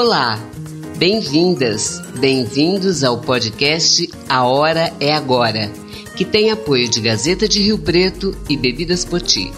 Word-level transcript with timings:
Olá, 0.00 0.38
bem-vindas, 0.96 2.00
bem-vindos 2.20 3.02
ao 3.02 3.18
podcast 3.18 4.08
A 4.28 4.44
Hora 4.44 4.94
é 5.00 5.12
Agora, 5.12 5.72
que 6.16 6.24
tem 6.24 6.52
apoio 6.52 6.88
de 6.88 7.00
Gazeta 7.00 7.48
de 7.48 7.60
Rio 7.60 7.80
Preto 7.80 8.32
e 8.48 8.56
Bebidas 8.56 9.04
Poti. 9.04 9.50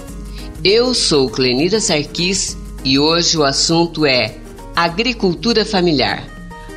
Eu 0.64 0.94
sou 0.94 1.28
Clenira 1.28 1.78
Sarquis 1.78 2.56
e 2.82 2.98
hoje 2.98 3.36
o 3.36 3.44
assunto 3.44 4.06
é 4.06 4.34
agricultura 4.74 5.62
familiar. 5.62 6.26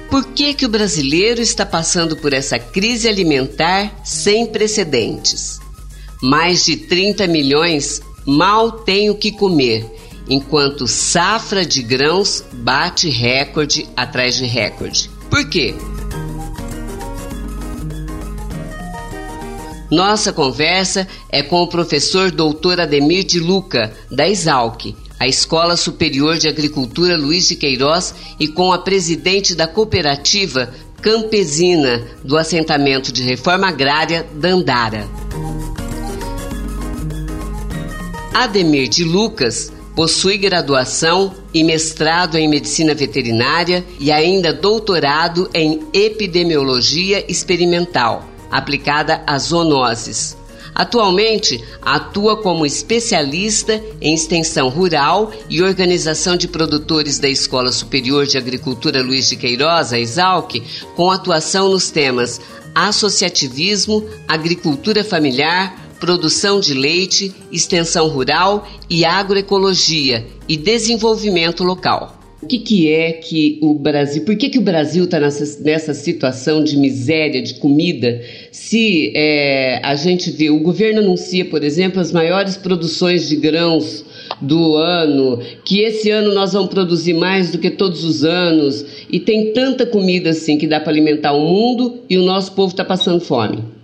Por 0.10 0.26
que, 0.34 0.54
que 0.54 0.66
o 0.66 0.70
brasileiro 0.70 1.40
está 1.40 1.66
passando 1.66 2.18
por 2.18 2.34
essa 2.34 2.60
crise 2.60 3.08
alimentar 3.08 3.98
sem 4.04 4.46
precedentes? 4.46 5.58
Mais 6.22 6.66
de 6.66 6.76
30 6.76 7.28
milhões 7.28 8.02
mal 8.26 8.74
têm 8.74 9.10
o 9.10 9.16
que 9.16 9.32
comer 9.32 9.90
enquanto 10.28 10.88
safra 10.88 11.66
de 11.66 11.82
grãos 11.82 12.44
bate 12.54 13.10
recorde 13.10 13.88
atrás 13.96 14.36
de 14.36 14.46
recorde. 14.46 15.10
Por 15.30 15.50
quê? 15.50 15.76
Nossa 19.92 20.34
conversa 20.34 21.08
é 21.30 21.44
com 21.44 21.62
o 21.62 21.68
professor 21.68 22.32
doutor 22.32 22.80
Ademir 22.80 23.24
de 23.24 23.40
Luca, 23.40 23.94
da 24.10 24.28
Exalc, 24.28 24.96
a 25.20 25.28
Escola 25.28 25.78
Superior 25.78 26.38
de 26.38 26.48
Agricultura 26.48 27.16
Luiz 27.16 27.48
de 27.48 27.56
Queiroz, 27.56 28.16
e 28.40 28.48
com 28.48 28.74
a 28.74 28.80
presidente 28.80 29.54
da 29.54 29.68
cooperativa 29.68 30.74
campesina 31.02 32.02
do 32.24 32.38
assentamento 32.38 33.12
de 33.12 33.22
reforma 33.24 33.68
agrária 33.68 34.26
Dandara. 34.34 35.08
Ademir 38.34 38.88
de 38.88 39.04
Lucas 39.04 39.72
Possui 39.96 40.38
graduação 40.38 41.34
e 41.54 41.64
mestrado 41.64 42.36
em 42.36 42.48
medicina 42.48 42.96
veterinária 42.96 43.86
e 44.00 44.12
ainda 44.12 44.52
doutorado 44.52 45.50
em 45.54 45.84
epidemiologia 45.94 47.24
experimental, 47.30 48.28
aplicada 48.50 49.22
a 49.28 49.38
zoonoses. 49.38 50.36
Atualmente, 50.74 51.64
atua 51.84 52.36
como 52.42 52.66
especialista 52.66 53.80
em 54.02 54.16
extensão 54.16 54.70
rural 54.70 55.32
e 55.48 55.62
organização 55.62 56.36
de 56.36 56.48
produtores 56.48 57.20
da 57.20 57.30
Escola 57.30 57.72
Superior 57.72 58.26
de 58.26 58.40
Agricultura 58.40 59.04
Luiz 59.04 59.30
de 59.30 59.36
Queiroz, 59.36 59.94
a 59.94 60.00
Exalc, 60.00 60.56
com 60.96 61.12
atuação 61.12 61.70
nos 61.70 61.92
temas 61.92 62.42
associativismo, 62.74 64.04
agricultura 64.28 65.04
familiar, 65.04 65.78
produção 66.04 66.60
de 66.60 66.74
leite, 66.74 67.34
extensão 67.50 68.10
rural 68.10 68.68
e 68.90 69.06
agroecologia 69.06 70.26
e 70.50 70.58
desenvolvimento 70.58 71.64
local. 71.64 72.20
O 72.42 72.46
que, 72.46 72.60
que 72.60 72.92
é 72.92 73.14
que 73.14 73.58
o 73.62 73.74
Brasil, 73.74 74.26
por 74.26 74.36
que, 74.36 74.50
que 74.50 74.60
o 74.60 74.62
Brasil 74.62 75.06
está 75.06 75.18
nessa, 75.18 75.64
nessa 75.64 75.94
situação 75.94 76.62
de 76.62 76.76
miséria 76.76 77.42
de 77.42 77.54
comida? 77.54 78.22
Se 78.52 79.14
é, 79.16 79.80
a 79.82 79.96
gente 79.96 80.30
vê, 80.30 80.50
o 80.50 80.60
governo 80.60 81.00
anuncia, 81.00 81.46
por 81.46 81.64
exemplo, 81.64 82.02
as 82.02 82.12
maiores 82.12 82.58
produções 82.58 83.30
de 83.30 83.38
grãos 83.38 84.04
do 84.42 84.76
ano, 84.76 85.40
que 85.64 85.80
esse 85.80 86.10
ano 86.10 86.34
nós 86.34 86.52
vamos 86.52 86.70
produzir 86.70 87.14
mais 87.14 87.50
do 87.50 87.60
que 87.60 87.70
todos 87.70 88.04
os 88.04 88.26
anos, 88.26 88.86
e 89.10 89.22
tem 89.22 89.54
tanta 89.54 89.86
comida 89.86 90.32
assim 90.32 90.58
que 90.58 90.68
dá 90.68 90.82
para 90.82 90.92
alimentar 90.92 91.32
o 91.32 91.48
mundo 91.48 92.00
e 92.10 92.18
o 92.18 92.24
nosso 92.24 92.52
povo 92.52 92.74
está 92.74 92.84
passando 92.84 93.22
fome. 93.22 93.83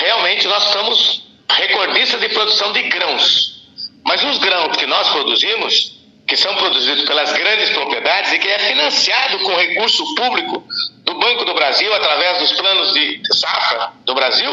Realmente 0.00 0.46
nós 0.46 0.64
somos 0.64 1.22
recordistas 1.50 2.20
de 2.20 2.28
produção 2.30 2.72
de 2.72 2.82
grãos. 2.82 3.56
Mas 4.04 4.22
os 4.22 4.38
grãos 4.38 4.76
que 4.76 4.86
nós 4.86 5.08
produzimos, 5.08 5.96
que 6.26 6.36
são 6.36 6.54
produzidos 6.56 7.04
pelas 7.04 7.32
grandes 7.32 7.70
propriedades 7.70 8.32
e 8.32 8.38
que 8.38 8.48
é 8.48 8.58
financiado 8.58 9.38
com 9.40 9.54
recurso 9.54 10.14
público 10.14 10.64
do 11.04 11.14
Banco 11.14 11.44
do 11.44 11.54
Brasil, 11.54 11.92
através 11.94 12.38
dos 12.38 12.52
planos 12.52 12.92
de 12.92 13.20
safra 13.32 13.92
do 14.04 14.14
Brasil, 14.14 14.50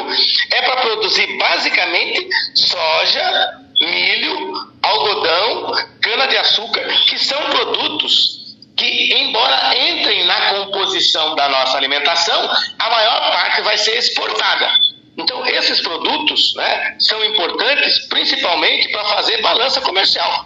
é 0.52 0.62
para 0.62 0.82
produzir 0.82 1.38
basicamente 1.38 2.28
soja, 2.56 3.60
milho, 3.80 4.74
algodão, 4.82 5.72
cana-de-açúcar, 6.02 6.88
que 7.08 7.18
são 7.20 7.42
produtos 7.46 8.44
que, 8.78 9.14
embora 9.16 9.76
entrem 9.78 10.26
na 10.26 10.54
composição 10.54 11.36
da 11.36 11.50
nossa 11.50 11.78
alimentação, 11.78 12.50
a 12.80 12.90
maior 12.90 13.32
parte 13.32 13.62
vai 13.62 13.78
ser 13.78 13.98
exportada. 13.98 14.93
Então, 15.18 15.46
esses 15.46 15.80
produtos 15.82 16.56
né, 16.56 16.96
são 17.00 17.24
importantes 17.26 18.08
principalmente 18.08 18.90
para 18.92 19.06
fazer 19.06 19.42
balança 19.42 19.80
comercial. 19.82 20.46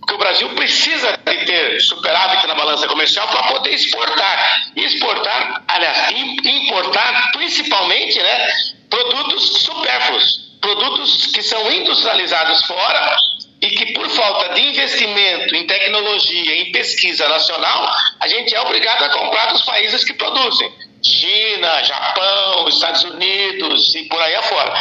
Porque 0.00 0.14
o 0.14 0.18
Brasil 0.18 0.48
precisa 0.50 1.18
de 1.26 1.44
ter 1.46 1.80
superávit 1.80 2.46
na 2.46 2.54
balança 2.54 2.86
comercial 2.86 3.26
para 3.28 3.54
poder 3.54 3.74
exportar. 3.74 4.70
E 4.76 4.84
exportar, 4.84 5.64
aliás, 5.66 6.10
importar 6.12 7.32
principalmente 7.32 8.22
né, 8.22 8.48
produtos 8.88 9.62
supérfluos, 9.62 10.52
produtos 10.60 11.26
que 11.26 11.42
são 11.42 11.72
industrializados 11.72 12.64
fora 12.66 13.16
e 13.60 13.70
que 13.70 13.94
por 13.94 14.08
falta 14.10 14.54
de 14.54 14.60
investimento 14.60 15.56
em 15.56 15.66
tecnologia, 15.66 16.56
em 16.56 16.72
pesquisa 16.72 17.28
nacional, 17.28 17.90
a 18.20 18.28
gente 18.28 18.54
é 18.54 18.60
obrigado 18.60 19.02
a 19.04 19.08
comprar 19.08 19.52
dos 19.52 19.62
países 19.62 20.04
que 20.04 20.12
produzem. 20.12 20.72
China, 21.06 21.82
Japão, 21.82 22.68
Estados 22.68 23.04
Unidos 23.04 23.94
e 23.94 24.04
por 24.04 24.20
aí 24.20 24.34
afora. 24.34 24.74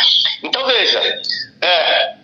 Então 0.44 0.66
veja, 0.66 1.22
é, 1.62 2.16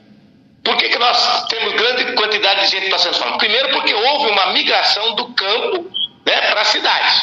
por 0.64 0.78
que, 0.78 0.90
que 0.90 0.98
nós 0.98 1.48
temos 1.48 1.74
grande 1.74 2.14
quantidade 2.14 2.62
de 2.62 2.68
gente 2.68 2.90
passando 2.90 3.16
fome? 3.16 3.38
Primeiro 3.38 3.70
porque 3.70 3.94
houve 3.94 4.32
uma 4.32 4.48
migração 4.48 5.16
do 5.16 5.34
campo 5.34 5.92
né, 6.26 6.42
para 6.52 6.62
a 6.62 6.66
cidade. 6.66 7.22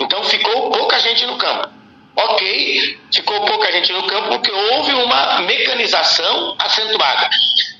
Então 0.00 0.22
ficou 0.24 0.70
pouca 0.70 0.98
gente 0.98 1.24
no 1.26 1.36
campo. 1.36 1.68
Ok, 2.16 2.98
ficou 3.12 3.40
pouca 3.40 3.72
gente 3.72 3.92
no 3.92 4.04
campo 4.04 4.28
porque 4.28 4.50
houve 4.50 4.92
uma 4.92 5.40
mecanização 5.40 6.54
acentuada. 6.58 7.28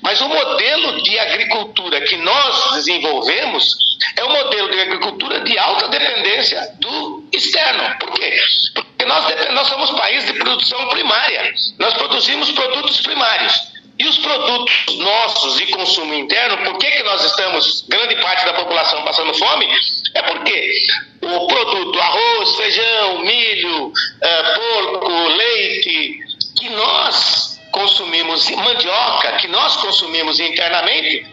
Mas 0.01 0.19
o 0.19 0.27
modelo 0.27 1.01
de 1.01 1.17
agricultura 1.17 2.01
que 2.01 2.17
nós 2.17 2.73
desenvolvemos 2.73 3.77
é 4.17 4.25
um 4.25 4.29
modelo 4.29 4.71
de 4.71 4.81
agricultura 4.81 5.39
de 5.39 5.57
alta 5.57 5.87
dependência 5.87 6.75
do 6.79 7.24
externo. 7.35 7.95
Por 7.99 8.11
quê? 8.11 8.37
Porque 8.73 9.05
nós, 9.05 9.25
nós 9.51 9.67
somos 9.67 9.91
país 9.91 10.25
de 10.25 10.33
produção 10.33 10.87
primária. 10.89 11.53
Nós 11.79 11.93
produzimos 11.93 12.51
produtos 12.51 13.01
primários. 13.01 13.75
E 13.97 14.05
os 14.05 14.17
produtos 14.17 14.97
nossos 14.97 15.55
de 15.57 15.67
consumo 15.67 16.13
interno, 16.13 16.57
por 16.65 16.77
que, 16.77 16.91
que 16.91 17.03
nós 17.03 17.23
estamos, 17.23 17.85
grande 17.87 18.15
parte 18.17 18.45
da 18.45 18.53
população 18.53 19.03
passando 19.03 19.33
fome? 19.33 19.69
É 20.13 20.21
porque 20.21 20.87
o 21.21 21.47
produto 21.47 21.99
arroz, 21.99 22.55
feijão, 22.57 23.19
milho, 23.19 23.93
é, 24.21 24.43
porco, 24.53 25.27
leite, 25.29 26.19
que 26.59 26.69
nós 26.71 27.57
consumimos, 27.71 28.49
mandioca, 28.49 29.33
que 29.37 29.47
nós 29.47 29.77
consumimos 29.77 30.39
internamente, 30.41 31.25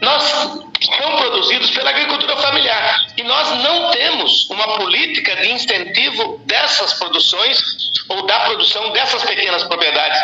nós 0.00 0.22
são 0.24 1.16
produzidos 1.16 1.70
pela 1.70 1.90
agricultura 1.90 2.36
familiar. 2.36 3.06
E 3.16 3.22
nós 3.22 3.50
não 3.62 3.90
temos 3.90 4.48
uma 4.50 4.76
política 4.76 5.34
de 5.36 5.50
incentivo 5.50 6.40
dessas 6.44 6.94
produções 6.94 7.58
ou 8.08 8.26
da 8.26 8.40
produção 8.40 8.92
dessas 8.92 9.22
pequenas 9.24 9.64
propriedades 9.64 10.20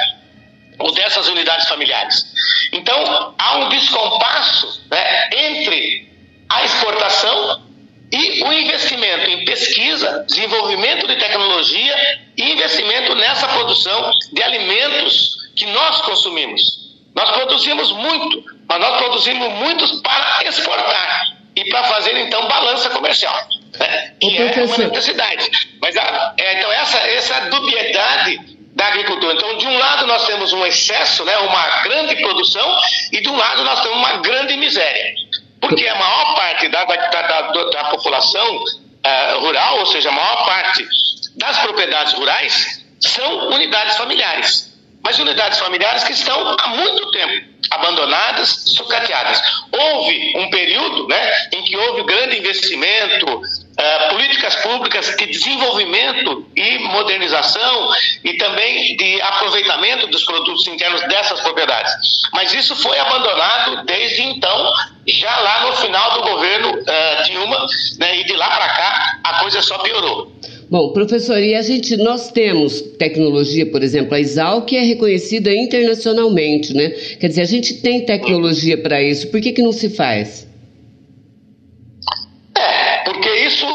ou 0.78 0.93
dessas 0.93 1.28
unidades 1.28 1.69
familiares. 1.69 2.25
Então, 2.72 3.34
há 3.38 3.59
um 3.59 3.69
descompasso 3.69 4.83
né, 4.91 5.31
entre 5.33 6.10
a 6.49 6.65
exportação 6.65 7.62
e 8.10 8.44
o 8.44 8.53
investimento 8.53 9.31
em 9.31 9.44
pesquisa, 9.44 10.25
desenvolvimento 10.28 11.06
de 11.06 11.16
tecnologia 11.16 12.21
e 12.37 12.53
investimento 12.53 13.15
nessa 13.15 13.49
produção 13.49 14.10
de 14.33 14.43
alimentos 14.43 15.50
que 15.56 15.66
nós 15.66 16.03
consumimos. 16.03 16.82
Nós 17.14 17.30
produzimos 17.30 17.92
muito, 17.92 18.44
mas 18.68 18.80
nós 18.80 18.97
produzimos 18.98 19.53
muitos 19.54 20.00
para 20.00 20.44
exportar 20.47 21.36
e 21.54 21.68
para 21.68 21.84
fazer 21.84 22.16
então 22.18 22.48
balança 22.48 22.88
comercial, 22.91 23.36
né? 23.78 24.14
que 24.18 24.38
é 24.38 24.64
uma 24.64 24.78
necessidade. 24.78 25.50
Mas 25.80 25.97
a, 25.97 26.34
é, 26.38 26.59
então 26.59 26.72
essa 26.72 26.98
essa 26.98 27.41
dubiedade 27.50 28.41
da 28.74 28.86
agricultura. 28.86 29.34
Então, 29.34 29.59
de 29.59 29.66
um 29.66 29.78
lado 29.78 30.06
nós 30.06 30.26
temos 30.26 30.53
um 30.54 30.64
excesso, 30.64 31.26
né, 31.26 31.36
uma 31.38 31.82
grande 31.82 32.16
produção, 32.16 32.74
e 33.12 33.20
de 33.20 33.28
um 33.28 33.36
lado 33.36 33.62
nós 33.64 33.82
temos 33.82 33.98
uma 33.98 34.16
grande 34.18 34.56
miséria. 34.56 35.14
Porque 35.60 35.86
a 35.86 35.94
maior 35.94 36.34
parte 36.34 36.68
da, 36.68 36.82
da, 36.84 36.97
da, 36.97 37.42
da 37.42 37.84
população 37.91 38.56
uh, 38.56 39.41
rural, 39.41 39.80
ou 39.80 39.86
seja, 39.86 40.09
a 40.09 40.12
maior 40.12 40.47
parte 40.47 40.88
das 41.36 41.59
propriedades 41.59 42.14
rurais, 42.14 42.82
são 42.98 43.50
unidades 43.50 43.97
familiares 43.98 44.72
mas 45.03 45.19
unidades 45.19 45.59
familiares 45.59 46.04
que 46.04 46.13
estão 46.13 46.57
há 46.59 46.69
muito 46.69 47.10
tempo 47.10 47.53
abandonadas, 47.71 48.49
sucateadas. 48.66 49.41
Houve 49.71 50.37
um 50.37 50.51
período 50.51 51.07
né, 51.09 51.49
em 51.53 51.63
que 51.63 51.77
houve 51.77 52.03
grande 52.04 52.39
investimento, 52.39 53.27
uh, 53.37 54.09
políticas 54.10 54.57
públicas 54.57 55.16
de 55.16 55.27
desenvolvimento 55.27 56.47
e 56.54 56.78
modernização 56.81 57.91
e 58.25 58.34
também 58.34 58.97
de 58.97 59.21
aproveitamento 59.22 60.07
dos 60.09 60.25
produtos 60.25 60.66
internos 60.66 61.01
dessas 61.03 61.41
propriedades. 61.41 61.93
Mas 62.33 62.53
isso 62.53 62.77
foi 62.77 62.98
abandonado 62.98 63.84
desde 63.84 64.22
então, 64.22 64.72
já 65.07 65.41
lá 65.41 65.66
no 65.66 65.77
final 65.77 66.10
do 66.13 66.22
governo 66.22 66.72
uh, 66.72 67.22
Dilma, 67.25 67.66
né, 67.98 68.21
e 68.21 68.25
de 68.25 68.34
lá 68.34 68.51
para 68.51 68.69
cá 68.69 69.19
a 69.25 69.39
coisa 69.41 69.63
só 69.63 69.78
piorou. 69.78 70.32
Bom, 70.72 70.91
professor, 70.95 71.39
e 71.39 71.54
a 71.54 71.60
gente, 71.60 71.98
nós 71.98 72.30
temos 72.30 72.80
tecnologia, 72.98 73.66
por 73.66 73.83
exemplo, 73.83 74.15
a 74.15 74.21
ISAL, 74.21 74.63
que 74.63 74.74
é 74.74 74.80
reconhecida 74.80 75.54
internacionalmente, 75.54 76.72
né? 76.72 76.89
Quer 77.21 77.28
dizer, 77.28 77.42
a 77.42 77.45
gente 77.45 77.83
tem 77.83 78.07
tecnologia 78.07 78.78
para 78.78 79.03
isso, 79.03 79.30
por 79.30 79.39
que, 79.39 79.53
que 79.53 79.60
não 79.60 79.71
se 79.71 79.95
faz? 79.95 80.48
É, 82.57 83.04
porque 83.04 83.28
isso 83.28 83.66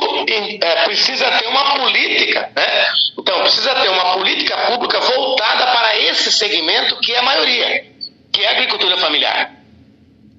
é, 0.59 0.85
precisa 0.85 1.29
ter 1.38 1.47
uma 1.49 1.77
política, 1.77 2.49
né? 2.55 2.88
Então, 3.19 3.41
precisa 3.41 3.75
ter 3.75 3.89
uma 3.89 4.13
política 4.13 4.57
pública 4.65 4.99
voltada 4.99 5.67
para 5.67 5.99
esse 5.99 6.31
segmento 6.31 6.99
que 6.99 7.11
é 7.11 7.19
a 7.19 7.21
maioria, 7.21 7.85
que 8.33 8.41
é 8.41 8.47
a 8.47 8.51
agricultura 8.53 8.97
familiar. 8.97 9.51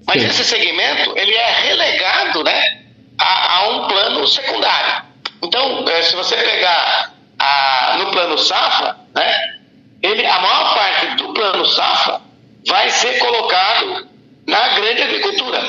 Mas 0.05 0.23
Sim. 0.23 0.27
esse 0.27 0.43
segmento, 0.43 1.17
ele 1.17 1.35
é 1.35 1.51
relegado, 1.69 2.43
né, 2.43 2.81
a, 3.17 3.59
a 3.59 3.69
um 3.69 3.87
plano 3.87 4.27
secundário. 4.27 5.08
Então, 5.41 5.87
é, 5.87 6.01
se 6.03 6.15
você 6.15 6.35
pegar 6.35 7.13
a, 7.37 7.95
no 7.99 8.11
plano 8.11 8.37
safra, 8.37 8.97
né, 9.15 9.59
ele, 10.01 10.25
a 10.25 10.39
maior 10.39 10.75
parte 10.75 11.15
do 11.15 11.33
plano 11.33 11.65
safra 11.65 12.21
vai 12.67 12.89
ser 12.89 13.19
colocado 13.19 14.07
na 14.47 14.75
grande 14.75 15.01
agricultura. 15.01 15.63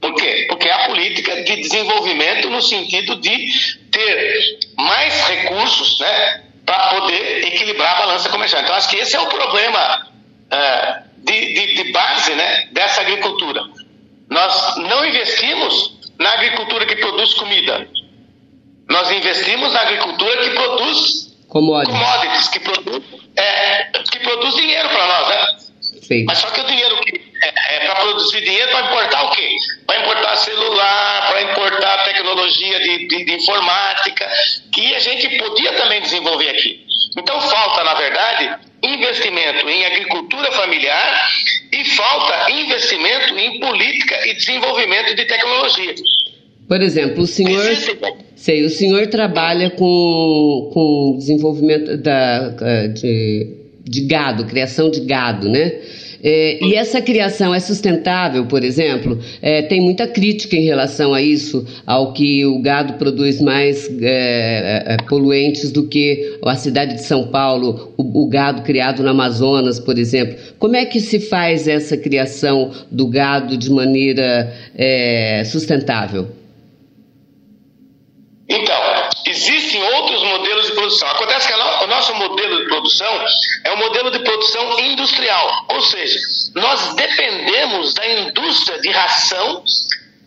Por 0.00 0.14
quê? 0.14 0.46
Porque 0.48 0.68
é 0.68 0.72
a 0.72 0.86
política 0.86 1.42
de 1.42 1.56
desenvolvimento 1.56 2.50
no 2.50 2.60
sentido 2.60 3.16
de 3.16 3.52
ter 3.90 4.58
mais 4.76 5.28
recursos 5.28 5.98
né, 6.00 6.44
para 6.64 6.94
poder 6.94 7.46
equilibrar 7.46 7.96
a 7.96 8.00
balança 8.00 8.28
comercial. 8.28 8.62
Então, 8.62 8.74
acho 8.74 8.88
que 8.88 8.96
esse 8.96 9.16
é 9.16 9.20
o 9.20 9.26
problema 9.26 10.08
é, 10.50 11.02
de, 11.18 11.54
de, 11.54 11.74
de 11.82 11.92
base 11.92 12.34
né, 12.34 12.68
dessa 12.72 13.00
agricultura. 13.00 13.62
Nós 14.28 14.76
não 14.78 15.04
investimos 15.04 15.96
na 16.18 16.32
agricultura 16.32 16.86
que 16.86 16.96
produz 16.96 17.34
comida. 17.34 17.88
Nós 18.96 19.10
investimos 19.10 19.74
na 19.74 19.80
agricultura 19.82 20.42
que 20.42 20.50
produz 20.54 21.36
commodities, 21.48 21.98
commodities 21.98 22.48
que, 22.48 22.60
produz, 22.60 23.02
é, 23.36 23.82
que 24.10 24.20
produz 24.20 24.54
dinheiro 24.54 24.88
para 24.88 25.06
nós, 25.06 25.28
né? 25.28 25.46
Sim. 25.82 26.24
Mas 26.24 26.38
só 26.38 26.46
que 26.48 26.62
o 26.62 26.64
dinheiro 26.64 26.98
que 27.02 27.20
é, 27.42 27.76
é 27.76 27.80
para 27.80 27.96
produzir 27.96 28.40
dinheiro 28.40 28.72
vai 28.72 28.84
importar 28.84 29.24
o 29.24 29.30
quê? 29.32 29.50
Vai 29.86 30.00
importar 30.00 30.36
celular, 30.36 31.28
para 31.28 31.42
importar 31.42 32.04
tecnologia 32.04 32.80
de, 32.80 33.06
de, 33.06 33.24
de 33.26 33.34
informática, 33.34 34.26
que 34.72 34.94
a 34.94 34.98
gente 34.98 35.28
podia 35.36 35.74
também 35.74 36.00
desenvolver 36.00 36.48
aqui. 36.48 36.86
Então 37.18 37.38
falta, 37.38 37.84
na 37.84 37.92
verdade, 37.92 38.56
investimento 38.82 39.68
em 39.68 39.84
agricultura 39.84 40.50
familiar 40.52 41.28
e 41.70 41.84
falta 41.84 42.50
investimento 42.50 43.38
em 43.38 43.60
política 43.60 44.26
e 44.26 44.34
desenvolvimento 44.36 45.14
de 45.14 45.26
tecnologia. 45.26 45.94
Por 46.68 46.82
exemplo, 46.82 47.22
o 47.22 47.26
senhor, 47.26 47.64
sei, 48.34 48.64
o 48.64 48.70
senhor 48.70 49.06
trabalha 49.06 49.70
com, 49.70 50.70
com 50.72 51.16
desenvolvimento 51.18 51.96
da, 51.96 52.88
de, 52.88 53.46
de 53.84 54.00
gado, 54.02 54.44
criação 54.44 54.90
de 54.90 55.00
gado, 55.00 55.48
né? 55.48 55.72
É, 56.22 56.64
e 56.64 56.74
essa 56.74 57.00
criação 57.00 57.54
é 57.54 57.60
sustentável, 57.60 58.46
por 58.46 58.64
exemplo? 58.64 59.18
É, 59.40 59.62
tem 59.62 59.80
muita 59.80 60.08
crítica 60.08 60.56
em 60.56 60.64
relação 60.64 61.14
a 61.14 61.22
isso, 61.22 61.64
ao 61.86 62.12
que 62.12 62.44
o 62.44 62.58
gado 62.58 62.94
produz 62.94 63.40
mais 63.40 63.88
é, 64.02 64.94
é 64.94 64.96
poluentes 65.08 65.70
do 65.70 65.86
que 65.86 66.38
a 66.44 66.56
cidade 66.56 66.94
de 66.94 67.02
São 67.02 67.28
Paulo, 67.28 67.92
o, 67.96 68.24
o, 68.24 68.28
gado 68.28 68.62
criado 68.62 69.04
no 69.04 69.10
Amazonas, 69.10 69.78
por 69.78 69.98
exemplo. 69.98 70.36
Como 70.58 70.74
é 70.74 70.84
que 70.84 71.00
se 71.00 71.20
faz 71.20 71.68
essa 71.68 71.96
criação 71.96 72.72
do 72.90 73.06
gado 73.06 73.56
de 73.56 73.70
maneira 73.70 74.52
é, 74.76 75.44
sustentável? 75.44 76.26
Então, 78.48 79.08
existem 79.26 79.82
outros 79.82 80.22
modelos 80.22 80.66
de 80.66 80.72
produção. 80.72 81.08
Acontece 81.08 81.48
que 81.48 81.54
o 81.54 81.86
nosso 81.88 82.14
modelo 82.14 82.60
de 82.60 82.68
produção 82.68 83.26
é 83.64 83.72
um 83.72 83.76
modelo 83.78 84.10
de 84.10 84.20
produção 84.20 84.78
industrial, 84.80 85.66
ou 85.68 85.80
seja, 85.80 86.18
nós 86.54 86.94
dependemos 86.94 87.94
da 87.94 88.06
indústria 88.06 88.80
de 88.80 88.90
ração. 88.90 89.64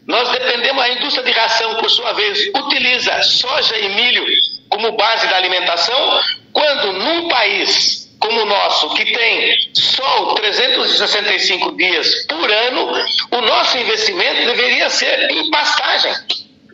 Nós 0.05 0.27
dependemos, 0.29 0.81
a 0.81 0.89
indústria 0.89 1.23
de 1.23 1.31
ração, 1.31 1.75
por 1.75 1.89
sua 1.89 2.13
vez, 2.13 2.47
utiliza 2.55 3.21
soja 3.21 3.77
e 3.77 3.89
milho 3.89 4.25
como 4.67 4.91
base 4.93 5.27
da 5.27 5.37
alimentação, 5.37 6.21
quando 6.51 6.93
num 6.93 7.27
país 7.29 8.09
como 8.19 8.41
o 8.41 8.45
nosso, 8.45 8.89
que 8.95 9.05
tem 9.05 9.57
sol 9.73 10.35
365 10.35 11.77
dias 11.77 12.25
por 12.27 12.51
ano, 12.51 12.91
o 13.31 13.41
nosso 13.41 13.77
investimento 13.77 14.45
deveria 14.45 14.89
ser 14.89 15.31
em 15.31 15.49
pastagem. 15.49 16.11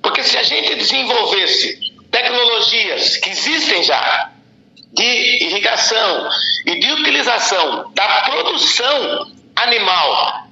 Porque 0.06 0.22
se 0.22 0.38
a 0.38 0.44
gente 0.44 0.76
desenvolvesse 0.76 1.80
tecnologias 2.12 3.18
que 3.18 3.32
existem 3.32 3.82
já 3.82 4.30
de 4.94 5.44
irrigação 5.44 6.30
e 6.64 6.80
de 6.80 6.92
utilização 6.92 7.92
da 7.96 8.22
produção 8.22 9.32
animal 9.56 10.46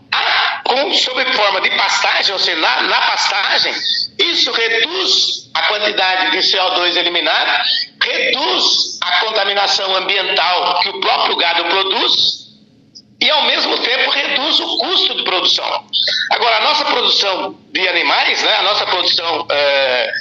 com, 0.64 0.92
sob 0.96 1.24
forma 1.34 1.62
de 1.62 1.70
pastagem, 1.70 2.34
ou 2.34 2.40
seja, 2.40 2.60
na, 2.60 2.82
na 2.82 3.02
pastagem, 3.02 3.76
isso 4.18 4.52
reduz 4.52 5.52
a 5.54 5.68
quantidade 5.68 6.32
de 6.32 6.40
CO2 6.40 6.96
eliminado, 6.96 7.64
reduz 8.02 8.98
a 9.02 9.20
contaminação 9.20 9.96
ambiental 9.98 10.80
que 10.80 10.90
o 10.90 11.00
próprio 11.00 11.36
gado 11.36 11.66
produz 11.66 12.43
e, 13.20 13.30
ao 13.30 13.44
mesmo 13.44 13.78
tempo, 13.78 14.12
reduz 14.12 14.60
o 14.60 14.78
custo 14.78 15.16
de 15.16 15.24
produção. 15.24 15.88
Agora, 16.32 16.58
a 16.58 16.62
nossa 16.62 16.86
produção 16.86 17.58
de 17.72 17.88
animais, 17.88 18.44
né, 18.44 18.56
a 18.56 18.64
nossa 18.64 18.86
produção 18.86 19.48
é, 19.50 20.14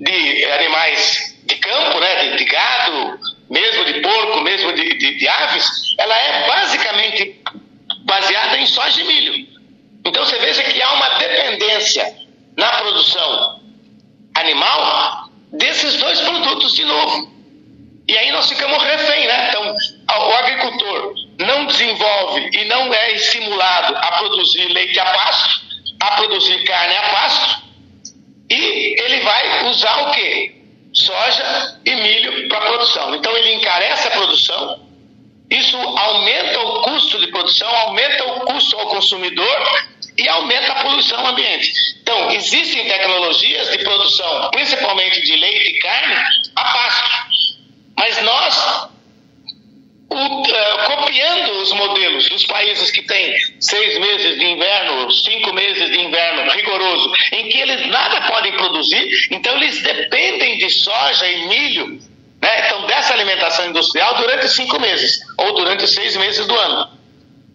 de 0.00 0.44
animais 0.44 1.36
de 1.44 1.54
campo, 1.56 2.00
né, 2.00 2.14
de, 2.16 2.36
de, 2.38 2.44
gado, 2.44 3.20
mesmo 3.48 3.84
de 3.84 4.00
porco, 4.00 4.40
mesmo 4.40 4.72
de, 4.72 4.98
de, 4.98 5.18
de 5.18 5.28
aves, 5.28 5.94
ela 5.98 6.16
é 6.16 6.46
basicamente 6.48 7.40
baseada 8.04 8.58
em 8.58 8.66
soja 8.66 9.00
e 9.00 9.04
milho. 9.04 9.48
Então, 10.04 10.24
você 10.24 10.38
veja 10.38 10.62
que 10.62 10.82
há 10.82 10.92
uma 10.94 11.08
dependência 11.18 12.16
na 12.56 12.70
produção 12.70 13.60
animal 14.34 15.28
desses 15.52 15.96
dois 15.96 16.20
produtos 16.20 16.74
de 16.74 16.84
novo. 16.84 17.36
E 18.08 18.16
aí 18.16 18.30
nós 18.32 18.48
ficamos 18.48 18.82
refém, 18.82 19.26
né? 19.26 19.48
Então, 19.48 19.74
o 20.08 20.32
agricultor 20.34 21.14
não 21.38 21.66
desenvolve 21.66 22.50
e 22.52 22.64
não 22.64 22.92
é 22.92 23.12
estimulado 23.12 23.96
a 23.96 24.12
produzir 24.12 24.68
leite 24.68 24.98
a 24.98 25.04
pasto, 25.04 25.60
a 26.00 26.10
produzir 26.12 26.64
carne 26.64 26.96
a 26.96 27.10
pasto, 27.10 27.62
e 28.50 29.00
ele 29.00 29.20
vai 29.20 29.68
usar 29.68 30.08
o 30.08 30.10
quê? 30.12 30.54
Soja 30.92 31.80
e 31.84 31.94
milho 31.94 32.48
para 32.48 32.60
produção. 32.60 33.14
Então 33.14 33.36
ele 33.36 33.54
encarece 33.54 34.08
a 34.08 34.12
produção, 34.12 34.86
isso 35.50 35.76
aumenta 35.76 36.60
o 36.60 36.82
custo 36.82 37.20
de 37.20 37.28
produção, 37.28 37.68
aumenta 37.68 38.24
o 38.24 38.40
custo 38.40 38.76
ao 38.78 38.86
consumidor 38.88 39.86
e 40.18 40.28
aumenta 40.28 40.72
a 40.72 40.82
poluição 40.82 41.24
ambiente. 41.26 41.70
Então, 42.02 42.30
existem 42.30 42.88
tecnologias 42.88 43.70
de 43.70 43.78
produção, 43.78 44.50
principalmente 44.50 45.20
de 45.22 45.36
leite 45.36 45.70
e 45.70 45.78
carne, 45.78 46.14
a 46.56 46.64
pasto. 46.64 47.56
Mas 47.96 48.22
nós 48.22 48.88
copiando 50.08 51.62
os 51.62 51.72
modelos 51.72 52.28
dos 52.28 52.44
países 52.46 52.90
que 52.90 53.02
têm 53.02 53.34
seis 53.60 53.98
meses 53.98 54.38
de 54.38 54.44
inverno, 54.46 55.10
cinco 55.12 55.52
meses 55.52 55.90
de 55.90 56.00
inverno 56.00 56.50
rigoroso, 56.52 57.12
em 57.32 57.48
que 57.48 57.58
eles 57.58 57.86
nada 57.88 58.20
podem 58.28 58.52
produzir, 58.52 59.08
então 59.30 59.56
eles 59.56 59.82
dependem 59.82 60.58
de 60.58 60.70
soja 60.70 61.26
e 61.26 61.48
milho, 61.48 62.00
né? 62.40 62.66
então 62.66 62.86
dessa 62.86 63.14
alimentação 63.14 63.68
industrial 63.68 64.16
durante 64.16 64.48
cinco 64.48 64.80
meses 64.80 65.20
ou 65.38 65.54
durante 65.54 65.86
seis 65.88 66.16
meses 66.16 66.46
do 66.46 66.56
ano. 66.56 66.96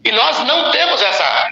E 0.04 0.12
nós 0.12 0.44
não 0.46 0.72
temos 0.72 1.02
essa 1.02 1.51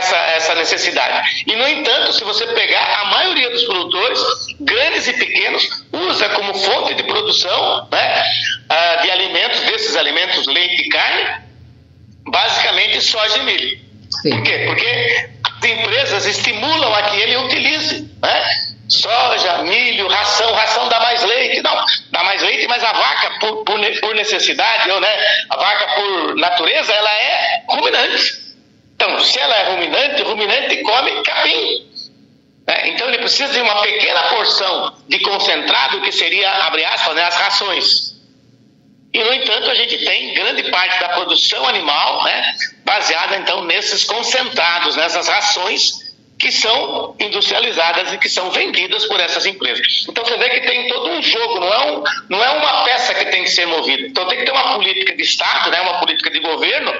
essa, 0.00 0.16
essa 0.16 0.54
necessidade. 0.54 1.44
E, 1.46 1.54
no 1.54 1.68
entanto, 1.68 2.12
se 2.12 2.24
você 2.24 2.46
pegar 2.48 3.00
a 3.00 3.04
maioria 3.06 3.50
dos 3.50 3.62
produtores, 3.64 4.20
grandes 4.60 5.06
e 5.06 5.12
pequenos, 5.12 5.84
usa 5.92 6.28
como 6.30 6.54
fonte 6.54 6.94
de 6.94 7.02
produção 7.04 7.88
né, 7.92 8.22
uh, 8.70 9.02
de 9.02 9.10
alimentos, 9.10 9.60
desses 9.60 9.96
alimentos, 9.96 10.46
leite 10.46 10.82
e 10.82 10.88
carne, 10.88 11.42
basicamente 12.26 13.00
soja 13.02 13.38
e 13.38 13.42
milho. 13.42 13.78
Sim. 14.22 14.30
Por 14.30 14.42
quê? 14.42 14.64
Porque 14.66 15.30
as 15.44 15.64
empresas 15.64 16.26
estimulam 16.26 16.94
a 16.94 17.02
que 17.02 17.16
ele 17.20 17.36
utilize. 17.36 18.10
Né? 18.22 18.50
Soja, 18.88 19.58
milho, 19.58 20.08
ração, 20.08 20.52
ração 20.52 20.88
dá 20.88 20.98
mais 20.98 21.22
leite. 21.22 21.62
Não, 21.62 21.84
dá 22.10 22.24
mais 22.24 22.42
leite, 22.42 22.66
mas 22.66 22.82
a 22.82 22.92
vaca, 22.92 23.38
por, 23.38 23.64
por, 23.64 23.80
por 24.00 24.14
necessidade, 24.16 24.90
ou, 24.90 25.00
né, 25.00 25.16
a 25.48 25.56
vaca 25.56 25.86
por 25.94 26.34
natureza, 26.34 26.92
ela 26.92 27.10
é 27.10 27.62
ruminante. 27.68 28.49
Então, 29.00 29.18
se 29.18 29.38
ela 29.38 29.56
é 29.56 29.70
ruminante, 29.70 30.22
ruminante 30.22 30.82
come 30.82 31.22
capim. 31.22 31.86
Né? 32.68 32.90
Então 32.90 33.08
ele 33.08 33.16
precisa 33.16 33.50
de 33.50 33.60
uma 33.62 33.80
pequena 33.80 34.24
porção 34.24 34.94
de 35.08 35.18
concentrado 35.20 36.02
que 36.02 36.12
seria, 36.12 36.50
abre 36.66 36.84
aspas, 36.84 37.14
né, 37.14 37.22
as 37.22 37.34
rações. 37.34 38.10
E, 39.12 39.24
no 39.24 39.32
entanto, 39.32 39.70
a 39.70 39.74
gente 39.74 40.04
tem 40.04 40.34
grande 40.34 40.70
parte 40.70 41.00
da 41.00 41.08
produção 41.08 41.66
animal 41.66 42.22
né, 42.24 42.54
baseada, 42.84 43.38
então, 43.38 43.64
nesses 43.64 44.04
concentrados, 44.04 44.94
nessas 44.96 45.26
rações 45.26 46.10
que 46.38 46.52
são 46.52 47.16
industrializadas 47.18 48.12
e 48.12 48.18
que 48.18 48.28
são 48.28 48.50
vendidas 48.50 49.06
por 49.06 49.18
essas 49.20 49.44
empresas. 49.46 50.06
Então 50.08 50.24
você 50.24 50.38
vê 50.38 50.48
que 50.48 50.66
tem 50.66 50.88
todo 50.88 51.10
um 51.10 51.22
jogo, 51.22 51.60
não 51.60 51.72
é, 51.72 51.92
um, 51.92 52.04
não 52.30 52.44
é 52.44 52.50
uma 52.50 52.84
peça 52.84 53.14
que 53.14 53.26
tem 53.26 53.44
que 53.44 53.50
ser 53.50 53.66
movida. 53.66 54.06
Então 54.06 54.26
tem 54.26 54.38
que 54.38 54.44
ter 54.46 54.52
uma 54.52 54.74
política 54.74 55.14
de 55.14 55.22
Estado, 55.22 55.70
né, 55.70 55.80
uma 55.82 55.98
política 55.98 56.30
de 56.30 56.40
governo, 56.40 56.92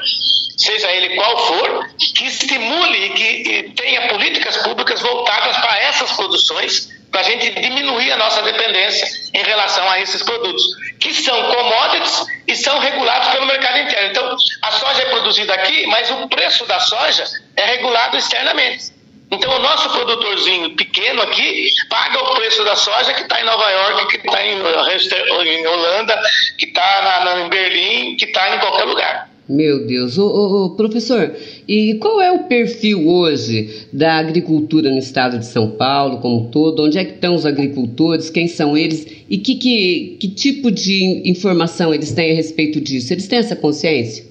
seja 0.60 0.92
ele 0.92 1.16
qual 1.16 1.38
for, 1.46 1.90
que 2.14 2.26
estimule 2.26 3.06
e 3.06 3.10
que 3.10 3.62
tenha 3.74 4.08
políticas 4.08 4.58
públicas 4.58 5.00
voltadas 5.00 5.56
para 5.56 5.78
essas 5.80 6.12
produções, 6.12 6.90
para 7.10 7.22
a 7.22 7.24
gente 7.24 7.50
diminuir 7.60 8.12
a 8.12 8.16
nossa 8.16 8.42
dependência 8.42 9.08
em 9.32 9.42
relação 9.42 9.88
a 9.90 10.00
esses 10.00 10.22
produtos, 10.22 10.62
que 11.00 11.14
são 11.14 11.42
commodities 11.50 12.26
e 12.46 12.54
são 12.54 12.78
regulados 12.78 13.28
pelo 13.28 13.46
mercado 13.46 13.78
interno. 13.78 14.10
Então, 14.10 14.36
a 14.62 14.70
soja 14.72 15.02
é 15.02 15.06
produzida 15.06 15.54
aqui, 15.54 15.86
mas 15.86 16.10
o 16.10 16.28
preço 16.28 16.66
da 16.66 16.78
soja 16.78 17.24
é 17.56 17.64
regulado 17.64 18.18
externamente. 18.18 19.00
Então, 19.30 19.56
o 19.56 19.60
nosso 19.60 19.88
produtorzinho 19.90 20.74
pequeno 20.76 21.22
aqui 21.22 21.68
paga 21.88 22.20
o 22.20 22.34
preço 22.34 22.64
da 22.64 22.74
soja 22.74 23.14
que 23.14 23.22
está 23.22 23.40
em 23.40 23.44
Nova 23.44 23.70
York, 23.70 24.08
que 24.08 24.26
está 24.26 24.44
em, 24.44 25.66
Holanda, 25.66 26.20
que 26.58 26.66
está 26.66 27.38
em 27.38 27.48
Berlim, 27.48 28.16
que 28.16 28.24
está 28.26 28.54
em 28.54 28.58
qualquer 28.58 28.84
lugar. 28.84 29.29
Meu 29.50 29.84
Deus. 29.84 30.16
Ô, 30.16 30.28
ô, 30.28 30.64
ô, 30.66 30.70
professor, 30.76 31.34
e 31.66 31.94
qual 31.94 32.20
é 32.20 32.30
o 32.30 32.44
perfil 32.44 33.08
hoje 33.08 33.88
da 33.92 34.14
agricultura 34.14 34.88
no 34.88 34.98
estado 34.98 35.40
de 35.40 35.46
São 35.46 35.72
Paulo 35.72 36.18
como 36.18 36.42
um 36.42 36.50
todo? 36.52 36.84
Onde 36.84 36.98
é 36.98 37.04
que 37.04 37.14
estão 37.14 37.34
os 37.34 37.44
agricultores? 37.44 38.30
Quem 38.30 38.46
são 38.46 38.76
eles? 38.76 39.04
E 39.28 39.38
que, 39.38 39.56
que, 39.56 40.18
que 40.20 40.28
tipo 40.28 40.70
de 40.70 41.28
informação 41.28 41.92
eles 41.92 42.12
têm 42.12 42.30
a 42.30 42.34
respeito 42.34 42.80
disso? 42.80 43.12
Eles 43.12 43.26
têm 43.26 43.40
essa 43.40 43.56
consciência? 43.56 44.24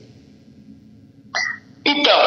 Então, 1.84 2.20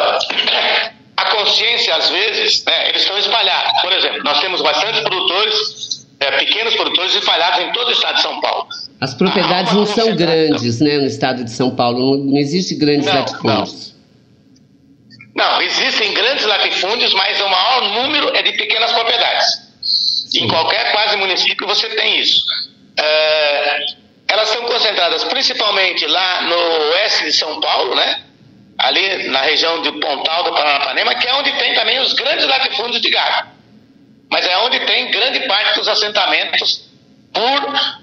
consciência, 1.35 1.95
às 1.95 2.11
vezes, 2.11 2.63
né, 2.63 2.89
eles 2.89 3.01
estão 3.01 3.17
espalhados. 3.17 3.81
Por 3.81 3.91
exemplo, 3.91 4.23
nós 4.23 4.39
temos 4.39 4.61
bastante 4.61 5.01
produtores, 5.01 6.05
é, 6.19 6.31
pequenos 6.37 6.75
produtores 6.75 7.15
espalhados 7.15 7.59
em 7.59 7.71
todo 7.71 7.87
o 7.87 7.91
estado 7.91 8.15
de 8.17 8.21
São 8.21 8.39
Paulo. 8.39 8.67
As 9.03 9.13
propriedades 9.13 9.73
não 9.73 9.85
são 9.85 10.15
grandes, 10.15 10.79
né, 10.79 10.97
no 10.97 11.07
estado 11.07 11.43
de 11.43 11.51
São 11.51 11.75
Paulo, 11.75 11.99
não, 11.99 12.23
não 12.31 12.37
existe 12.37 12.73
grandes 12.75 13.05
não, 13.05 13.15
latifúndios. 13.15 13.93
Não. 15.35 15.51
não, 15.51 15.61
existem 15.61 16.13
grandes 16.13 16.45
latifúndios, 16.45 17.13
mas 17.13 17.41
o 17.41 17.49
maior 17.49 17.81
número 17.95 18.33
é 18.33 18.41
de 18.41 18.53
pequenas 18.53 18.93
propriedades. 18.93 19.45
Em 20.33 20.47
qualquer 20.47 20.93
quase 20.93 21.17
município 21.17 21.67
você 21.67 21.89
tem 21.89 22.21
isso. 22.21 22.45
É, 22.97 23.85
elas 24.29 24.49
estão 24.49 24.65
concentradas 24.67 25.25
principalmente 25.25 26.05
lá 26.05 26.43
no 26.43 26.55
oeste 26.93 27.25
de 27.25 27.33
São 27.33 27.59
Paulo, 27.59 27.93
né? 27.95 28.21
ali 28.77 29.27
na 29.27 29.41
região 29.41 29.81
de 29.81 29.91
Pontal 29.99 30.45
do 30.45 30.53
Paranapanema, 30.53 31.13
que 31.15 31.27
é 31.27 31.33
onde 31.35 31.51
tem 31.57 31.73
também 31.73 31.99
os 31.99 32.13
grandes 32.13 32.47
latifúndios 32.47 33.01
de 33.01 33.09
gado. 33.09 33.49
Mas 34.31 34.47
é 34.47 34.57
onde 34.59 34.79
tem 34.85 35.11
grande 35.11 35.41
parte 35.41 35.77
dos 35.77 35.89
assentamentos 35.89 36.89
por 37.33 38.02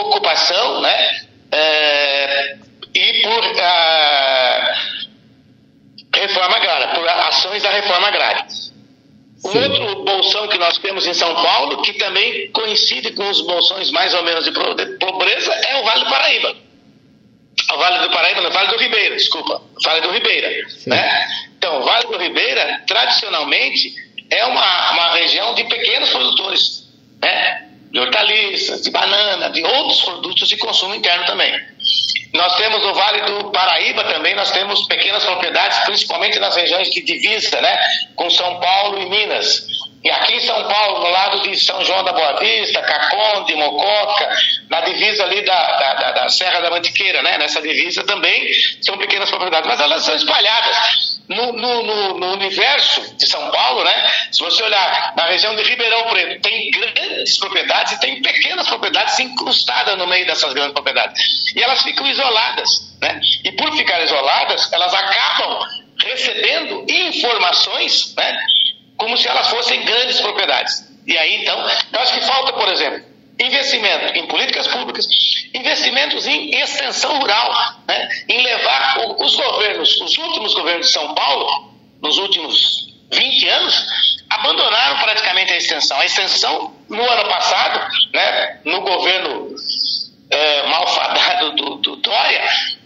ocupação, 0.00 0.80
né? 0.80 1.20
É, 1.52 2.56
e 2.94 3.22
por 3.22 3.60
a, 3.60 4.74
reforma 6.14 6.56
agrária, 6.56 6.88
por 6.88 7.08
ações 7.08 7.62
da 7.62 7.70
reforma 7.70 8.08
agrária. 8.08 8.46
O 9.44 9.48
outro 9.48 10.04
bolsão 10.04 10.48
que 10.48 10.58
nós 10.58 10.78
temos 10.78 11.06
em 11.06 11.14
São 11.14 11.34
Paulo, 11.34 11.82
que 11.82 11.92
também 11.94 12.50
coincide 12.52 13.12
com 13.12 13.28
os 13.28 13.42
bolsões 13.42 13.90
mais 13.90 14.12
ou 14.14 14.24
menos 14.24 14.44
de 14.44 14.52
pobreza, 14.98 15.52
é 15.52 15.76
o 15.76 15.84
Vale 15.84 16.04
do 16.04 16.10
Paraíba 16.10 16.66
o 17.74 17.78
Vale 17.78 17.98
do 18.06 18.10
Paraíba, 18.10 18.40
no 18.42 18.50
Vale 18.50 18.68
do 18.68 18.78
Ribeira, 18.78 19.16
desculpa, 19.16 19.60
Vale 19.82 20.00
do 20.02 20.10
Ribeira. 20.10 20.48
Né? 20.86 21.28
Então, 21.58 21.80
o 21.80 21.84
Vale 21.84 22.06
do 22.06 22.18
Ribeira, 22.18 22.82
tradicionalmente, 22.86 23.92
é 24.30 24.44
uma, 24.44 24.92
uma 24.92 25.14
região 25.14 25.54
de 25.54 25.64
pequenos 25.64 26.10
produtores? 26.10 26.85
De 27.96 28.00
hortaliças, 28.00 28.82
de 28.82 28.90
banana, 28.90 29.48
de 29.48 29.64
outros 29.64 30.02
produtos 30.02 30.46
de 30.50 30.58
consumo 30.58 30.94
interno 30.94 31.24
também. 31.24 31.50
Nós 32.34 32.54
temos 32.56 32.84
no 32.84 32.92
Vale 32.92 33.22
do 33.22 33.50
Paraíba 33.50 34.04
também, 34.04 34.34
nós 34.34 34.50
temos 34.50 34.86
pequenas 34.86 35.24
propriedades, 35.24 35.78
principalmente 35.86 36.38
nas 36.38 36.54
regiões 36.54 36.90
de 36.90 37.00
divisa, 37.00 37.58
né, 37.58 37.74
com 38.14 38.28
São 38.28 38.60
Paulo 38.60 39.00
e 39.00 39.08
Minas. 39.08 39.66
E 40.06 40.10
aqui 40.12 40.34
em 40.34 40.40
São 40.40 40.62
Paulo, 40.68 41.00
no 41.00 41.10
lado 41.10 41.40
de 41.40 41.56
São 41.56 41.84
João 41.84 42.04
da 42.04 42.12
Boa 42.12 42.38
Vista, 42.38 42.80
Caconde, 42.80 43.56
Mococa, 43.56 44.36
na 44.70 44.80
divisa 44.82 45.24
ali 45.24 45.44
da, 45.44 45.78
da, 45.78 45.94
da, 45.94 46.10
da 46.12 46.28
Serra 46.28 46.60
da 46.60 46.70
Mantiqueira, 46.70 47.22
né? 47.22 47.36
Nessa 47.38 47.60
divisa 47.60 48.04
também 48.04 48.48
são 48.82 48.96
pequenas 48.98 49.28
propriedades, 49.28 49.66
mas 49.68 49.80
elas 49.80 50.04
são 50.04 50.14
espalhadas. 50.14 51.16
No, 51.28 51.52
no, 51.54 51.82
no, 51.82 52.20
no, 52.20 52.32
universo 52.34 53.16
de 53.16 53.26
São 53.26 53.50
Paulo, 53.50 53.82
né? 53.82 54.10
Se 54.30 54.38
você 54.38 54.62
olhar 54.62 55.12
na 55.16 55.24
região 55.24 55.56
de 55.56 55.64
Ribeirão 55.64 56.04
Preto, 56.04 56.40
tem 56.40 56.70
grandes 56.70 57.36
propriedades 57.36 57.94
e 57.94 57.98
tem 57.98 58.22
pequenas 58.22 58.68
propriedades 58.68 59.18
incrustadas 59.18 59.98
no 59.98 60.06
meio 60.06 60.24
dessas 60.24 60.52
grandes 60.52 60.72
propriedades. 60.72 61.52
E 61.56 61.60
elas 61.60 61.82
ficam 61.82 62.06
isoladas, 62.06 62.68
né? 63.02 63.20
E 63.42 63.50
por 63.50 63.76
ficar 63.76 64.00
isoladas, 64.04 64.72
elas 64.72 64.94
acabam 64.94 65.66
recebendo 65.98 66.86
informações, 66.88 68.14
né? 68.14 68.38
Como 68.96 69.16
se 69.16 69.28
elas 69.28 69.48
fossem 69.48 69.84
grandes 69.84 70.20
propriedades. 70.20 70.84
E 71.06 71.16
aí, 71.16 71.42
então, 71.42 71.58
eu 71.92 72.00
acho 72.00 72.14
que 72.14 72.20
falta, 72.26 72.52
por 72.52 72.68
exemplo, 72.68 73.04
investimento 73.38 74.18
em 74.18 74.26
políticas 74.26 74.66
públicas, 74.66 75.06
investimentos 75.54 76.26
em 76.26 76.50
extensão 76.60 77.18
rural, 77.18 77.80
né? 77.86 78.08
em 78.28 78.42
levar 78.42 78.98
os 79.18 79.36
governos, 79.36 80.00
os 80.00 80.18
últimos 80.18 80.54
governos 80.54 80.86
de 80.86 80.92
São 80.92 81.14
Paulo, 81.14 81.74
nos 82.02 82.18
últimos 82.18 82.94
20 83.12 83.48
anos, 83.48 84.16
abandonaram 84.28 84.98
praticamente 84.98 85.52
a 85.52 85.56
extensão. 85.56 85.98
A 86.00 86.04
extensão, 86.04 86.74
no 86.88 87.08
ano 87.08 87.28
passado, 87.28 87.88
né, 88.12 88.60
no 88.64 88.80
governo 88.80 89.54
é, 90.30 90.66
malfadado 90.68 91.52
do, 91.52 91.76
do 91.76 91.96
Dória, 91.96 92.42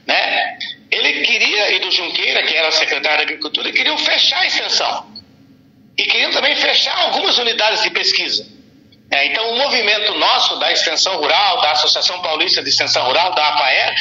né, 0.06 0.58
ele 0.90 1.24
queria, 1.24 1.72
e 1.72 1.78
do 1.78 1.90
Junqueira, 1.90 2.42
que 2.42 2.54
era 2.54 2.70
secretário 2.72 3.18
da 3.18 3.22
Agricultura, 3.22 3.72
queriam 3.72 3.96
fechar 3.96 4.40
a 4.40 4.46
extensão 4.46 5.19
e 5.96 6.04
queriam 6.04 6.30
também 6.30 6.56
fechar 6.56 6.96
algumas 6.98 7.38
unidades 7.38 7.82
de 7.82 7.90
pesquisa. 7.90 8.60
É, 9.10 9.26
então, 9.26 9.50
o 9.50 9.58
movimento 9.58 10.14
nosso 10.14 10.56
da 10.60 10.70
Extensão 10.70 11.16
Rural, 11.16 11.60
da 11.60 11.72
Associação 11.72 12.22
Paulista 12.22 12.62
de 12.62 12.68
Extensão 12.68 13.04
Rural, 13.06 13.34
da 13.34 13.48
APAER, 13.48 13.94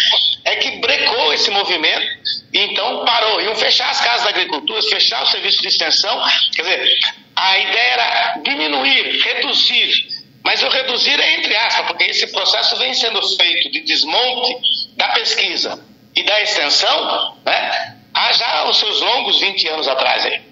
é 0.45 0.55
que 0.57 0.77
brecou 0.77 1.33
esse 1.33 1.49
movimento 1.49 2.07
e 2.53 2.59
então 2.59 3.03
parou. 3.05 3.41
Iam 3.41 3.55
fechar 3.55 3.89
as 3.89 3.99
casas 4.01 4.23
da 4.23 4.29
agricultura, 4.29 4.79
fechar 4.83 5.23
o 5.23 5.27
serviço 5.27 5.61
de 5.63 5.67
extensão. 5.67 6.21
Quer 6.55 6.61
dizer, 6.61 6.99
a 7.35 7.57
ideia 7.57 7.93
era 7.93 8.33
diminuir, 8.43 9.19
reduzir. 9.23 10.19
Mas 10.43 10.61
o 10.61 10.69
reduzir 10.69 11.19
é 11.19 11.35
entre 11.39 11.55
aspas, 11.55 11.87
porque 11.87 12.03
esse 12.03 12.27
processo 12.27 12.75
vem 12.77 12.93
sendo 12.93 13.21
feito 13.35 13.71
de 13.71 13.81
desmonte 13.81 14.55
da 14.95 15.09
pesquisa 15.09 15.83
e 16.15 16.23
da 16.23 16.39
extensão 16.41 17.35
né, 17.43 17.95
há 18.13 18.31
já 18.31 18.69
os 18.69 18.77
seus 18.77 19.01
longos 19.01 19.39
20 19.39 19.67
anos 19.69 19.87
atrás. 19.87 20.25
Aí. 20.25 20.48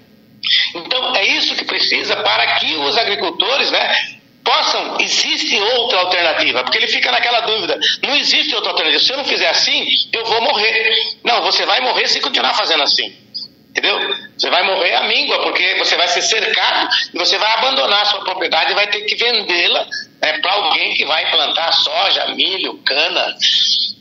Então, 0.76 1.16
é 1.16 1.26
isso 1.26 1.56
que 1.56 1.66
precisa 1.66 2.16
para 2.18 2.56
que 2.56 2.76
os 2.76 2.98
agricultores 2.98 3.72
né, 3.72 3.96
possam. 4.44 4.98
Existe 5.00 5.60
outra 5.60 6.00
alternativa, 6.00 6.64
porque 6.64 6.78
ele 6.78 6.88
fica 6.88 7.12
naquela 7.12 7.42
dúvida: 7.42 7.80
não 8.04 8.16
existe 8.16 8.56
outra 8.56 8.72
alternativa. 8.72 9.04
Se 9.04 9.12
eu 9.12 9.18
não 9.18 9.26
fizer 9.26 9.50
assim, 9.50 9.86
eu 10.14 10.26
vou 10.26 10.42
morrer. 10.42 10.94
Não, 11.24 11.42
você 11.42 11.66
vai 11.66 11.82
morrer 11.82 12.08
se 12.08 12.22
continuar 12.22 12.54
fazendo 12.54 12.84
assim. 12.84 13.27
Entendeu? 13.78 13.96
Você 14.36 14.50
vai 14.50 14.66
morrer 14.66 14.96
a 14.96 15.08
míngua, 15.08 15.44
porque 15.44 15.76
você 15.78 15.96
vai 15.96 16.08
ser 16.08 16.24
cercado 16.24 16.90
e 17.14 17.18
você 17.18 17.38
vai 17.38 17.52
abandonar 17.58 18.02
a 18.02 18.06
sua 18.06 18.22
propriedade 18.22 18.72
e 18.72 18.76
vai 18.76 18.88
ter 18.88 19.02
que 19.02 19.16
vendê-la 19.16 19.86
né, 20.22 20.40
para 20.40 20.52
alguém 20.52 20.96
que 20.96 21.06
vai 21.06 21.30
plantar 21.30 21.72
soja, 21.74 22.34
milho, 22.36 22.80
cana, 22.84 23.36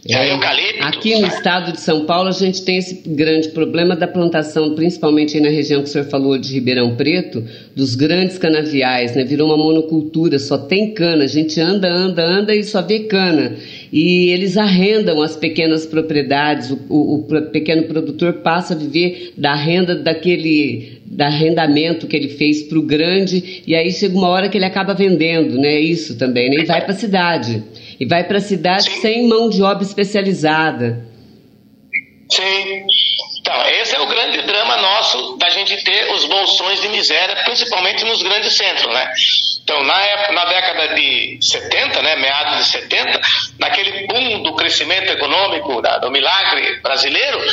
é, 0.09 0.33
eucalipto. 0.33 0.83
Aqui 0.83 1.19
no 1.19 1.27
estado 1.27 1.73
de 1.73 1.81
São 1.81 2.07
Paulo 2.07 2.29
a 2.29 2.33
gente 2.33 2.65
tem 2.65 2.79
esse 2.79 3.03
grande 3.07 3.49
problema 3.49 3.95
da 3.95 4.07
plantação, 4.07 4.75
principalmente 4.75 5.39
na 5.41 5.51
região 5.51 5.83
que 5.83 5.89
o 5.89 5.93
senhor 5.93 6.09
falou 6.09 6.39
de 6.39 6.55
Ribeirão 6.55 6.97
Preto, 6.97 7.45
dos 7.75 7.95
grandes 7.95 8.39
canaviais, 8.39 9.15
né? 9.15 9.25
Virou 9.25 9.49
uma 9.49 9.57
monocultura, 9.57 10.39
só 10.39 10.57
tem 10.57 10.95
cana. 10.95 11.25
A 11.25 11.29
gente 11.29 11.61
anda, 11.61 11.89
anda, 11.89 12.25
anda 12.25 12.55
e 12.55 12.65
só 12.65 12.81
vê 12.81 13.01
cana. 13.01 13.57
E 13.93 14.31
eles 14.31 14.57
arrendam 14.57 15.23
as 15.23 15.37
pequenas 15.37 15.87
propriedades, 15.87 16.71
o, 16.71 16.79
o, 16.89 17.15
o 17.21 17.43
pequeno 17.51 17.85
produtor 17.85 18.35
passa 18.35 18.75
a 18.75 18.77
viver 18.77 19.33
da 19.37 19.55
renda 19.55 19.95
daquele 19.95 21.01
da 21.07 21.27
arrendamento 21.27 22.07
que 22.07 22.17
ele 22.17 22.29
fez 22.31 22.63
para 22.65 22.79
o 22.79 22.83
grande, 22.83 23.63
e 23.67 23.75
aí 23.75 23.91
chega 23.93 24.17
uma 24.17 24.29
hora 24.29 24.49
que 24.49 24.59
ele 24.59 24.65
acaba 24.65 24.93
vendendo, 24.93 25.57
né? 25.57 25.79
Isso 25.79 26.19
também, 26.19 26.51
né? 26.51 26.57
E 26.57 26.65
vai 26.65 26.83
para 26.83 26.93
a 26.93 26.97
cidade. 26.97 27.63
E 27.99 28.05
vai 28.05 28.25
para 28.25 28.39
a 28.39 28.41
cidade 28.41 28.91
Sim. 28.91 29.01
sem 29.01 29.29
mão 29.29 29.49
de 29.49 29.63
obra 29.63 29.85
especializada. 29.85 31.07
Sim. 32.31 32.85
Então, 33.41 33.55
esse 33.81 33.95
é 33.95 34.01
o 34.01 34.07
grande 34.09 34.43
drama 34.43 34.77
nosso 34.77 35.37
da 35.37 35.49
gente 35.51 35.83
ter 35.85 36.13
os 36.13 36.25
bolsões 36.25 36.81
de 36.81 36.89
miséria, 36.89 37.37
principalmente 37.45 38.05
nos 38.05 38.21
grandes 38.23 38.55
centros, 38.55 38.93
né? 38.93 39.13
Então, 39.67 39.83
na, 39.83 40.01
época, 40.01 40.33
na 40.33 40.45
década 40.45 40.95
de 40.95 41.39
70, 41.41 42.01
né, 42.01 42.15
meados 42.15 42.59
de 42.59 42.65
70, 42.67 43.21
naquele 43.59 44.07
boom 44.07 44.45
do 44.45 44.55
crescimento 44.55 45.11
econômico, 45.11 45.83
da, 45.83 45.99
do 45.99 46.09
milagre 46.09 46.79
brasileiro, 46.81 47.45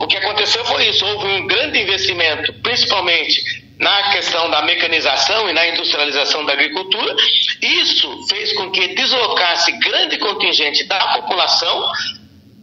o 0.00 0.06
que 0.06 0.16
aconteceu 0.16 0.64
foi 0.64 0.88
isso: 0.88 1.04
houve 1.04 1.26
um 1.26 1.46
grande 1.46 1.78
investimento, 1.78 2.54
principalmente 2.62 3.42
na 3.78 4.12
questão 4.12 4.50
da 4.50 4.62
mecanização 4.62 5.50
e 5.50 5.52
na 5.52 5.68
industrialização 5.68 6.42
da 6.46 6.54
agricultura. 6.54 7.14
Isso 7.60 8.26
fez 8.30 8.54
com 8.54 8.70
que 8.70 8.94
deslocasse 8.94 9.70
grande 9.72 10.16
contingente 10.16 10.84
da 10.84 10.98
população 11.18 11.92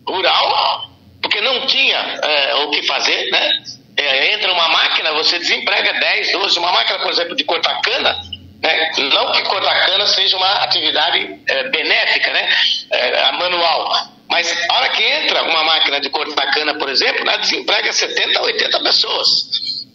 rural, 0.08 0.90
porque 1.22 1.42
não 1.42 1.68
tinha 1.68 1.98
é, 2.24 2.56
o 2.56 2.72
que 2.72 2.82
fazer, 2.88 3.30
né? 3.30 3.64
É, 3.98 4.34
entra 4.34 4.52
uma 4.52 4.68
máquina, 4.68 5.14
você 5.14 5.38
desemprega 5.38 5.94
10, 5.94 6.32
12, 6.32 6.58
uma 6.58 6.72
máquina, 6.72 7.00
por 7.00 7.12
exemplo, 7.12 7.36
de 7.36 7.44
cortar 7.44 7.80
cana, 7.82 8.20
né? 8.66 8.92
não 9.14 9.32
que 9.32 9.44
cortar 9.44 9.86
cana 9.86 10.06
seja 10.08 10.36
uma 10.38 10.52
atividade 10.64 11.40
é, 11.48 11.70
benéfica, 11.70 12.32
né? 12.32 12.50
É, 12.92 13.32
manual, 13.34 14.16
mas 14.30 14.52
a 14.70 14.74
hora 14.76 14.90
que 14.90 15.04
entra 15.04 15.44
uma 15.44 15.64
máquina 15.64 16.00
de 16.00 16.10
cortar 16.10 16.52
cana, 16.52 16.74
por 16.76 16.90
exemplo, 16.90 17.24
né, 17.26 17.38
desemprega 17.38 17.94
70 17.94 18.40
a 18.40 18.44
80 18.44 18.80
pessoas. 18.82 19.30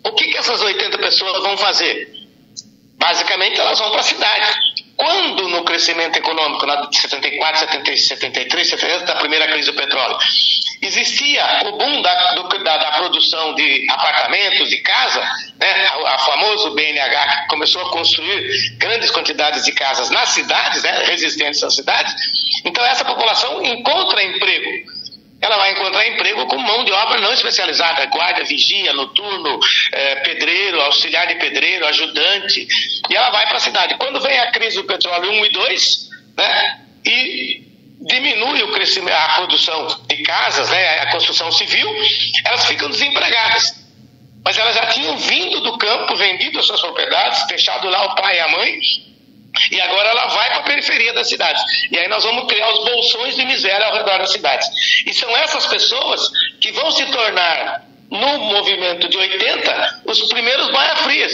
O 0.04 0.12
que, 0.12 0.24
que 0.24 0.38
essas 0.38 0.60
80 0.60 0.98
pessoas 0.98 1.42
vão 1.42 1.56
fazer? 1.56 2.08
Basicamente, 2.96 3.60
elas 3.60 3.78
vão 3.78 3.90
para 3.90 4.00
a 4.00 4.04
cidade. 4.04 4.58
Quando 5.00 5.48
no 5.48 5.64
crescimento 5.64 6.18
econômico, 6.18 6.66
na 6.66 6.76
de 6.76 7.00
74, 7.00 7.60
73, 7.60 8.68
70, 8.68 9.06
da 9.06 9.16
primeira 9.16 9.48
crise 9.48 9.70
do 9.70 9.74
petróleo, 9.74 10.18
existia 10.82 11.42
o 11.64 11.78
boom 11.78 12.02
da, 12.02 12.34
do, 12.34 12.48
da, 12.62 12.76
da, 12.76 12.92
produção 12.98 13.54
de 13.54 13.86
apartamentos, 13.88 14.68
de 14.68 14.76
casa, 14.82 15.20
né, 15.58 15.86
a, 15.86 16.14
a 16.14 16.18
famoso 16.18 16.74
BNH 16.74 17.42
que 17.42 17.48
começou 17.48 17.80
a 17.80 17.90
construir 17.90 18.76
grandes 18.76 19.10
quantidades 19.10 19.64
de 19.64 19.72
casas 19.72 20.10
nas 20.10 20.28
cidades, 20.28 20.82
né, 20.82 21.04
resistentes 21.06 21.62
às 21.62 21.74
cidades, 21.74 22.14
então 22.66 22.84
essa 22.84 23.04
população 23.04 23.64
encontra 23.64 24.22
emprego 24.22 24.99
ela 25.40 25.56
vai 25.56 25.72
encontrar 25.72 26.06
emprego 26.06 26.46
com 26.46 26.58
mão 26.58 26.84
de 26.84 26.92
obra 26.92 27.20
não 27.20 27.32
especializada, 27.32 28.04
guarda, 28.06 28.44
vigia, 28.44 28.92
noturno, 28.92 29.58
é, 29.92 30.16
pedreiro, 30.16 30.80
auxiliar 30.82 31.26
de 31.26 31.36
pedreiro, 31.36 31.86
ajudante, 31.86 32.66
e 33.08 33.16
ela 33.16 33.30
vai 33.30 33.46
para 33.46 33.56
a 33.56 33.60
cidade. 33.60 33.96
Quando 33.96 34.20
vem 34.20 34.38
a 34.38 34.50
crise 34.50 34.76
do 34.76 34.84
petróleo 34.84 35.30
1 35.30 35.46
e 35.46 35.48
2, 35.50 36.08
né, 36.36 36.80
e 37.06 37.62
diminui 38.02 38.62
o 38.62 38.72
crescimento, 38.72 39.14
a 39.14 39.34
produção 39.36 39.86
de 40.08 40.22
casas, 40.22 40.68
né, 40.70 41.00
a 41.00 41.10
construção 41.10 41.50
civil, 41.52 41.88
elas 42.44 42.66
ficam 42.66 42.90
desempregadas. 42.90 43.80
Mas 44.44 44.58
elas 44.58 44.74
já 44.74 44.86
tinham 44.86 45.16
vindo 45.18 45.60
do 45.60 45.76
campo, 45.76 46.16
vendido 46.16 46.58
as 46.58 46.66
suas 46.66 46.80
propriedades, 46.80 47.46
deixado 47.46 47.88
lá 47.88 48.06
o 48.06 48.14
pai 48.14 48.36
e 48.36 48.40
a 48.40 48.48
mãe, 48.48 48.80
e 49.70 49.80
agora 49.80 50.10
ela 50.10 50.26
vai 50.28 50.48
para 50.48 50.58
a 50.58 50.62
periferia 50.62 51.12
das 51.12 51.28
cidades. 51.28 51.62
E 51.90 51.98
aí 51.98 52.08
nós 52.08 52.22
vamos 52.24 52.46
criar 52.46 52.70
os 52.72 52.84
bolsões 52.84 53.36
de 53.36 53.44
miséria 53.44 53.86
ao 53.86 53.94
redor 53.94 54.18
das 54.18 54.32
cidades. 54.32 54.68
E 55.06 55.12
são 55.12 55.30
essas 55.38 55.66
pessoas 55.66 56.20
que 56.60 56.72
vão 56.72 56.90
se 56.90 57.04
tornar, 57.06 57.84
no 58.10 58.38
movimento 58.38 59.08
de 59.08 59.16
80, 59.16 60.02
os 60.06 60.28
primeiros 60.28 60.70
baia-frias. 60.70 61.32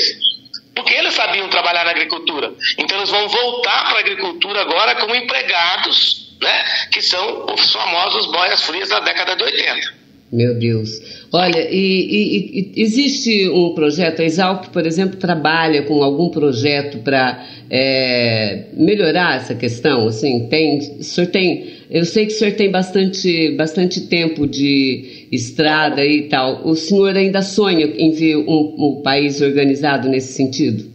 Porque 0.75 0.93
eles 0.93 1.15
sabiam 1.15 1.49
trabalhar 1.49 1.85
na 1.85 1.91
agricultura. 1.91 2.53
Então 2.77 2.99
eles 2.99 3.11
vão 3.11 3.27
voltar 3.29 3.87
para 3.87 3.97
a 3.97 4.01
agricultura 4.01 4.61
agora 4.61 4.95
como 4.97 5.15
empregados, 5.15 6.37
né? 6.41 6.65
que 6.93 7.01
são 7.01 7.47
os 7.47 7.73
famosos 7.73 8.27
boias-frias 8.27 8.91
da 8.91 9.01
década 9.01 9.37
de 9.37 9.43
80. 9.43 9.96
Meu 10.33 10.59
Deus. 10.59 10.91
Olha, 11.33 11.69
e, 11.71 11.77
e, 11.77 12.73
e, 12.77 12.83
existe 12.83 13.49
um 13.49 13.75
projeto, 13.75 14.21
a 14.21 14.25
Exalc, 14.25 14.71
por 14.71 14.85
exemplo, 14.85 15.17
trabalha 15.19 15.83
com 15.83 16.03
algum 16.03 16.31
projeto 16.31 16.99
para 16.99 17.47
é, 17.71 18.65
melhorar 18.73 19.37
essa 19.37 19.55
questão? 19.55 20.09
Assim, 20.09 20.49
tem, 20.49 20.79
o 20.99 21.03
senhor 21.05 21.31
tem, 21.31 21.77
eu 21.89 22.05
sei 22.05 22.27
que 22.27 22.33
o 22.33 22.37
senhor 22.37 22.55
tem 22.55 22.71
bastante, 22.71 23.53
bastante 23.53 24.01
tempo 24.09 24.49
de 24.49 25.29
estrada 25.31 26.05
e 26.05 26.29
tal. 26.29 26.67
O 26.67 26.75
senhor 26.75 27.17
ainda 27.17 27.41
sonha 27.41 27.87
em 27.87 28.11
ver 28.11 28.37
um, 28.37 28.75
um 28.79 29.03
país 29.03 29.41
organizado 29.41 30.09
nesse 30.09 30.33
sentido? 30.33 30.93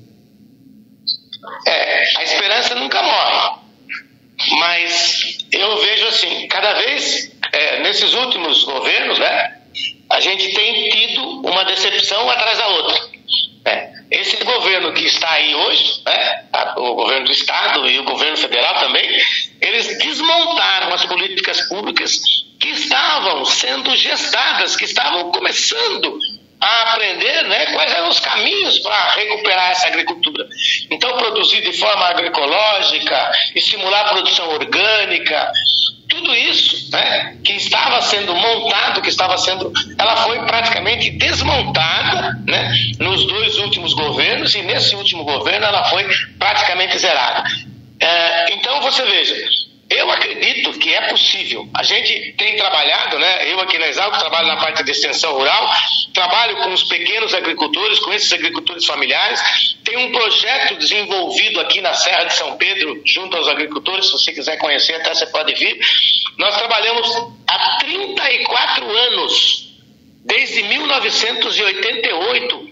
É, 1.65 2.19
a 2.19 2.23
esperança 2.23 2.75
nunca 2.75 3.01
morre. 3.01 3.61
Mas 4.59 5.37
eu 5.51 5.77
vejo 5.81 6.07
assim, 6.07 6.47
cada 6.47 6.73
vez, 6.79 7.31
é, 7.53 7.80
nesses 7.91 8.13
últimos 8.13 8.63
governos, 8.63 9.19
né? 9.19 9.57
a 10.09 10.19
gente 10.21 10.53
tem 10.53 10.89
tido 10.89 11.41
uma 11.41 11.65
decepção 11.65 12.29
atrás 12.29 12.57
da 12.57 12.67
outra. 12.67 12.95
Né? 13.65 13.91
Esse 14.09 14.43
governo 14.43 14.93
que 14.93 15.05
está 15.05 15.29
aí 15.29 15.53
hoje, 15.53 16.01
né, 16.05 16.45
o 16.77 16.95
governo 16.95 17.25
do 17.25 17.31
Estado 17.31 17.89
e 17.89 17.99
o 17.99 18.03
governo 18.03 18.37
federal 18.37 18.75
também, 18.79 19.09
eles 19.61 19.97
desmontaram 19.97 20.93
as 20.93 21.05
políticas 21.05 21.67
públicas 21.67 22.21
que 22.59 22.69
estavam 22.69 23.43
sendo 23.43 23.93
gestadas, 23.95 24.75
que 24.75 24.85
estavam 24.85 25.31
começando 25.31 26.17
a 26.61 26.93
aprender 26.93 27.43
né, 27.43 27.73
quais 27.73 27.91
eram 27.91 28.09
os 28.09 28.19
caminhos 28.19 28.79
para 28.79 29.15
recuperar 29.15 29.71
essa 29.71 29.87
agricultura. 29.87 30.47
Então, 30.91 31.17
produzir 31.17 31.61
de 31.61 31.73
forma 31.73 32.05
agroecológica, 32.05 33.31
estimular 33.55 34.01
a 34.01 34.09
produção 34.09 34.47
orgânica, 34.49 35.51
tudo 36.11 36.35
isso 36.35 36.91
né, 36.91 37.37
que 37.43 37.53
estava 37.53 38.01
sendo 38.01 38.35
montado, 38.35 39.01
que 39.01 39.09
estava 39.09 39.37
sendo, 39.37 39.71
ela 39.97 40.17
foi 40.17 40.39
praticamente 40.45 41.09
desmontada 41.11 42.37
né, 42.45 42.73
nos 42.99 43.25
dois 43.25 43.57
últimos 43.59 43.93
governos 43.93 44.53
e 44.53 44.61
nesse 44.61 44.95
último 44.95 45.23
governo 45.23 45.65
ela 45.65 45.85
foi 45.85 46.05
praticamente 46.37 46.99
zerada. 46.99 47.43
É, 47.99 48.53
então 48.53 48.81
você 48.81 49.03
veja, 49.05 49.35
eu 49.91 50.09
acredito 50.09 50.71
que 50.79 50.93
é 50.93 51.09
possível. 51.09 51.67
A 51.75 51.83
gente 51.83 52.33
tem 52.37 52.55
trabalhado, 52.55 53.19
né? 53.19 53.51
Eu 53.51 53.59
aqui 53.59 53.77
na 53.77 53.89
Exalco 53.89 54.17
trabalho 54.17 54.47
na 54.47 54.57
parte 54.57 54.83
de 54.83 54.91
extensão 54.91 55.33
rural, 55.33 55.69
trabalho 56.13 56.55
com 56.57 56.71
os 56.71 56.83
pequenos 56.83 57.33
agricultores, 57.33 57.99
com 57.99 58.13
esses 58.13 58.31
agricultores 58.31 58.85
familiares. 58.85 59.41
Tem 59.83 59.97
um 59.97 60.11
projeto 60.11 60.77
desenvolvido 60.77 61.59
aqui 61.59 61.81
na 61.81 61.93
Serra 61.93 62.23
de 62.23 62.33
São 62.33 62.55
Pedro, 62.57 63.01
junto 63.05 63.35
aos 63.35 63.49
agricultores. 63.49 64.05
Se 64.05 64.13
você 64.13 64.31
quiser 64.31 64.57
conhecer, 64.57 64.93
até 64.93 65.13
você 65.13 65.25
pode 65.27 65.53
vir. 65.55 65.77
Nós 66.37 66.57
trabalhamos 66.57 67.13
há 67.47 67.77
34 67.79 68.89
anos, 68.89 69.73
desde 70.23 70.63
1988 70.63 72.70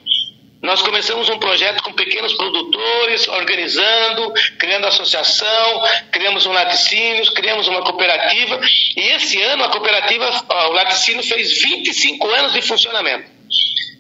nós 0.62 0.82
começamos 0.82 1.30
um 1.30 1.40
projeto 1.40 1.82
com 1.84 1.94
pequenos 1.94 2.34
produtores, 2.34 3.28
organizando, 3.30 4.34
criando 4.58 4.88
associação, 4.88 5.84
criamos 6.12 6.46
um 6.46 6.52
laticínios, 6.52 7.30
criamos 7.30 7.68
uma 7.68 7.82
cooperativa. 7.82 8.60
E 8.96 9.00
esse 9.16 9.42
ano 9.42 9.64
a 9.64 9.70
cooperativa, 9.70 10.30
o 10.68 10.72
laticínio 10.72 11.24
fez 11.24 11.62
25 11.62 12.28
anos 12.28 12.54
de 12.54 12.62
funcionamento. 12.62 13.32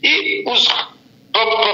E 0.03 0.43
os, 0.47 0.67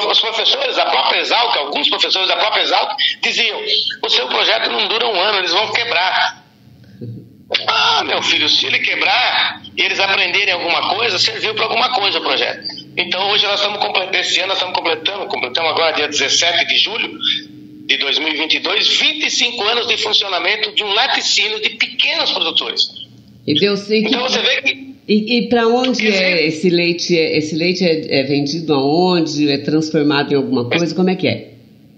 os 0.09 0.19
professores 0.21 0.75
da 0.75 0.85
própria 0.85 1.19
Exalc, 1.19 1.57
alguns 1.57 1.89
professores 1.89 2.27
da 2.27 2.37
própria 2.37 2.61
Exalc, 2.61 2.95
diziam: 3.21 3.59
o 4.03 4.09
seu 4.09 4.27
projeto 4.27 4.69
não 4.69 4.87
dura 4.87 5.07
um 5.07 5.19
ano, 5.19 5.39
eles 5.39 5.51
vão 5.51 5.71
quebrar. 5.71 6.44
Ah, 7.67 8.03
meu 8.03 8.21
filho, 8.21 8.47
se 8.49 8.65
ele 8.65 8.79
quebrar 8.79 9.61
e 9.77 9.81
eles 9.81 9.99
aprenderem 9.99 10.53
alguma 10.53 10.95
coisa, 10.95 11.17
serviu 11.19 11.53
para 11.55 11.65
alguma 11.65 11.89
coisa 11.89 12.19
o 12.19 12.21
projeto. 12.21 12.65
Então 12.97 13.29
hoje 13.31 13.45
nós 13.45 13.59
estamos 13.59 13.79
completando, 13.79 14.17
esse 14.17 14.39
ano 14.39 14.47
nós 14.47 14.57
estamos 14.57 14.75
completando, 14.75 15.25
completamos 15.27 15.71
agora 15.71 15.93
dia 15.93 16.07
17 16.07 16.65
de 16.67 16.77
julho 16.77 17.17
de 17.85 17.97
2022, 17.97 18.97
25 18.99 19.63
anos 19.63 19.87
de 19.87 19.97
funcionamento 19.97 20.73
de 20.73 20.83
um 20.83 20.93
laticínio 20.93 21.61
de 21.61 21.71
pequenos 21.71 22.31
produtores. 22.31 22.89
E 23.45 23.53
Deus, 23.53 23.89
e 23.89 23.99
então 23.99 24.21
você 24.21 24.41
vê 24.41 24.61
que 24.61 24.95
e, 25.07 25.37
e 25.37 25.49
para 25.49 25.67
onde 25.67 26.07
é 26.07 26.47
esse 26.47 26.69
leite? 26.69 27.17
É, 27.17 27.37
esse 27.37 27.55
leite 27.55 27.83
é, 27.83 28.21
é 28.21 28.23
vendido 28.23 28.73
aonde? 28.73 29.51
É 29.51 29.59
transformado 29.59 30.33
em 30.33 30.35
alguma 30.35 30.67
coisa? 30.67 30.95
Como 30.95 31.09
é 31.09 31.15
que 31.15 31.27
é? 31.27 31.54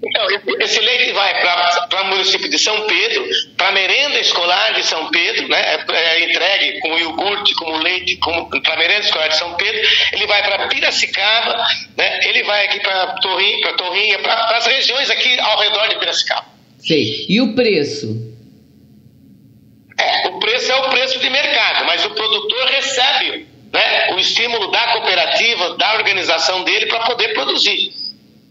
Então, 0.09 0.27
esse 0.59 0.79
leite 0.79 1.11
vai 1.11 1.39
para 1.41 2.03
o 2.03 2.07
município 2.07 2.49
de 2.49 2.57
São 2.57 2.87
Pedro, 2.87 3.27
para 3.57 3.69
a 3.69 3.71
merenda 3.71 4.19
escolar 4.19 4.73
de 4.73 4.83
São 4.83 5.09
Pedro, 5.09 5.47
né? 5.49 5.59
É, 5.59 5.95
é 5.95 6.29
entregue 6.29 6.79
com 6.79 6.97
iogurte, 6.97 7.53
como 7.55 7.77
leite, 7.77 8.17
para 8.63 8.73
a 8.73 8.77
merenda 8.77 9.01
escolar 9.01 9.27
de 9.27 9.37
São 9.37 9.53
Pedro. 9.55 9.81
Ele 10.13 10.27
vai 10.27 10.43
para 10.43 10.67
Piracicaba, 10.67 11.65
né? 11.97 12.19
ele 12.23 12.43
vai 12.43 12.65
aqui 12.65 12.79
para 12.79 13.07
Torrinha, 13.15 13.61
para 13.61 13.73
Torrinha, 13.73 14.19
para 14.19 14.57
as 14.57 14.65
regiões 14.65 15.09
aqui 15.09 15.39
ao 15.39 15.59
redor 15.59 15.87
de 15.89 15.99
Piracicaba. 15.99 16.45
Sei. 16.79 17.25
E 17.27 17.41
o 17.41 17.53
preço? 17.53 18.37
É, 19.99 20.27
o 20.27 20.39
preço 20.39 20.71
é 20.71 20.75
o 20.75 20.89
preço 20.89 21.19
de 21.19 21.29
mercado, 21.29 21.85
mas 21.85 22.05
o 22.05 22.11
produtor 22.11 22.67
recebe 22.67 23.47
né, 23.73 24.13
o 24.13 24.19
estímulo 24.19 24.71
da 24.71 24.93
cooperativa, 24.93 25.75
da 25.75 25.95
organização 25.95 26.63
dele 26.63 26.85
para 26.85 26.99
poder 27.05 27.33
produzir 27.33 28.07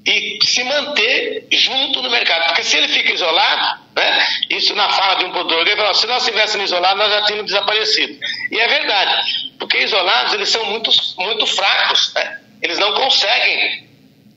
e 0.06 0.38
se 0.46 0.62
manter 0.62 1.48
junto 1.50 2.00
no 2.00 2.08
mercado. 2.08 2.46
Porque 2.46 2.62
se 2.62 2.76
ele 2.76 2.88
fica 2.88 3.12
isolado, 3.12 3.84
Né? 3.96 4.26
Isso 4.50 4.74
na 4.76 4.90
fala 4.90 5.14
de 5.16 5.24
um 5.24 5.32
produtor. 5.32 5.66
Ele 5.66 5.74
falou, 5.74 5.94
se 5.94 6.06
nós 6.06 6.24
tivéssemos 6.24 6.66
isolado, 6.66 6.98
nós 6.98 7.10
já 7.10 7.22
tínhamos 7.22 7.46
desaparecido. 7.46 8.18
E 8.52 8.60
é 8.60 8.68
verdade, 8.68 9.52
porque 9.58 9.78
isolados 9.78 10.34
eles 10.34 10.48
são 10.50 10.64
muito, 10.66 10.90
muito 11.18 11.46
fracos. 11.46 12.12
Né? 12.14 12.40
Eles 12.62 12.78
não 12.78 12.92
conseguem 12.94 13.88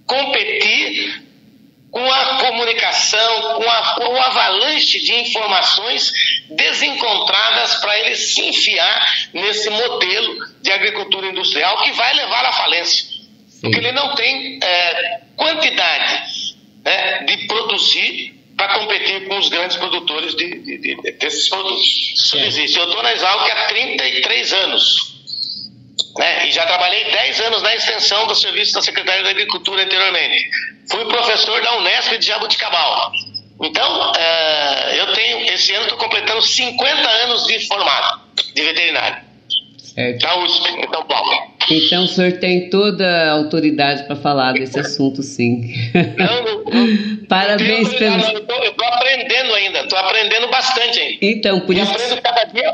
competir 0.07 1.23
com 1.91 2.11
a 2.11 2.37
comunicação, 2.37 3.41
com, 3.55 3.69
a, 3.69 3.95
com 3.95 4.13
o 4.13 4.21
avalanche 4.21 4.99
de 4.99 5.13
informações 5.15 6.13
desencontradas 6.49 7.75
para 7.75 7.99
ele 7.99 8.15
se 8.15 8.41
enfiar 8.41 9.27
nesse 9.33 9.69
modelo 9.69 10.47
de 10.61 10.71
agricultura 10.71 11.27
industrial 11.27 11.81
que 11.83 11.91
vai 11.91 12.13
levar 12.13 12.45
à 12.45 12.53
falência. 12.53 13.18
Porque 13.61 13.77
ele 13.77 13.91
não 13.91 14.15
tem 14.15 14.59
é, 14.61 15.21
quantidade 15.35 16.55
né, 16.83 17.23
de 17.23 17.47
produzir 17.47 18.39
para 18.55 18.79
competir 18.79 19.27
com 19.27 19.37
os 19.37 19.49
grandes 19.49 19.77
produtores 19.77 20.35
de, 20.35 20.59
de, 20.59 20.77
de, 20.77 21.11
desses 21.13 21.47
produtos. 21.49 22.13
Isso 22.15 22.37
existe. 22.37 22.77
Eu 22.77 22.85
estou 22.85 23.01
na 23.01 23.13
Exalc 23.13 23.49
há 23.51 23.67
33 23.67 24.53
anos. 24.53 25.19
Né, 26.17 26.47
e 26.47 26.51
já 26.51 26.65
trabalhei 26.65 27.05
10 27.05 27.41
anos 27.41 27.61
na 27.61 27.75
extensão 27.75 28.27
do 28.27 28.35
serviço 28.35 28.73
da 28.73 28.81
Secretaria 28.81 29.23
da 29.23 29.29
Agricultura 29.29 29.83
anteriormente. 29.83 30.49
Fui 30.89 31.05
professor 31.05 31.61
da 31.61 31.77
Unesp 31.77 32.17
de 32.17 32.25
Jabuticabal. 32.25 33.11
Então, 33.61 34.11
uh, 34.11 34.95
eu 34.95 35.13
tenho, 35.13 35.53
esse 35.53 35.73
ano 35.73 35.83
estou 35.83 35.97
completando 35.97 36.41
50 36.41 37.09
anos 37.09 37.45
de 37.45 37.67
formado 37.67 38.21
de 38.55 38.61
veterinário. 38.63 39.28
Certo. 39.93 40.21
Da 40.21 40.43
USP, 40.43 40.69
em 40.69 40.93
São 40.93 41.03
Paulo. 41.03 41.49
Então 41.71 42.03
o 42.03 42.07
senhor 42.07 42.33
tem 42.33 42.69
toda 42.69 43.05
a 43.05 43.31
autoridade 43.33 44.03
para 44.03 44.15
falar 44.15 44.53
desse 44.53 44.79
assunto, 44.79 45.21
sim. 45.21 45.71
Não, 46.17 46.43
não, 46.43 46.63
não 46.63 47.25
Parabéns 47.27 47.93
pelo. 47.93 48.21
Eu 48.21 48.39
estou 48.39 48.87
aprendendo 48.87 49.53
ainda, 49.53 49.79
estou 49.81 49.99
aprendendo 49.99 50.47
bastante 50.49 50.99
ainda. 50.99 51.17
Então, 51.21 51.59
por 51.61 51.75
e 51.75 51.81
isso. 51.81 51.91
Aprendo 51.91 52.21
cada 52.21 52.43
dia. 52.45 52.73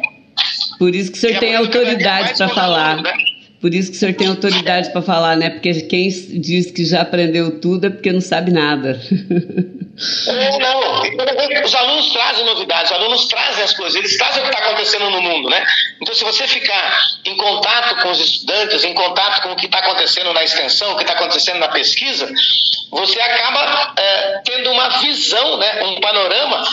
Por 0.80 0.96
isso 0.96 1.12
que 1.12 1.18
o 1.18 1.22
senhor 1.22 1.40
tem 1.40 1.56
autoridade 1.56 2.38
para 2.38 2.50
falar. 2.50 3.02
Né? 3.02 3.14
Por 3.60 3.74
isso 3.74 3.92
que 3.92 3.98
o 3.98 4.00
senhor 4.00 4.14
tem 4.14 4.28
autoridade 4.28 4.92
para 4.92 5.02
falar, 5.02 5.36
né? 5.36 5.50
Porque 5.50 5.74
quem 5.82 6.08
diz 6.08 6.72
que 6.72 6.86
já 6.86 7.02
aprendeu 7.02 7.60
tudo 7.60 7.88
é 7.88 7.90
porque 7.90 8.12
não 8.12 8.22
sabe 8.22 8.52
nada. 8.52 9.00
Não. 10.60 11.64
Os 11.64 11.74
alunos 11.74 12.12
trazem 12.12 12.46
novidades, 12.46 12.92
os 12.92 12.98
alunos 12.98 13.28
trazem 13.28 13.64
as 13.64 13.74
coisas, 13.74 13.96
eles 13.96 14.18
trazem 14.18 14.44
o 14.44 14.46
que 14.46 14.54
está 14.54 14.66
acontecendo 14.66 15.10
no 15.10 15.22
mundo, 15.22 15.50
né? 15.50 15.66
Então, 16.02 16.14
se 16.14 16.24
você 16.24 16.46
ficar 16.48 17.00
em 17.24 17.38
contato 17.38 18.02
com 18.02 18.12
os 18.12 18.20
estudantes, 18.20 18.84
em 18.84 18.94
contato 18.94 19.44
com 19.44 19.54
o 19.54 19.56
que 19.56 19.68
está 19.68 19.80
acontecendo 19.80 20.34
na 20.34 20.44
extensão, 20.44 20.92
o 20.92 20.98
que 20.98 21.04
está 21.04 21.14
acontecendo 21.14 21.60
na 21.60 21.70
pesquisa, 21.70 22.30
você 22.92 23.22
acaba 23.22 23.94
é, 23.98 24.42
tendo 24.44 24.70
uma 24.72 24.90
visão, 25.00 25.58
né? 25.58 25.84
um 25.84 26.02
panorama 26.02 26.64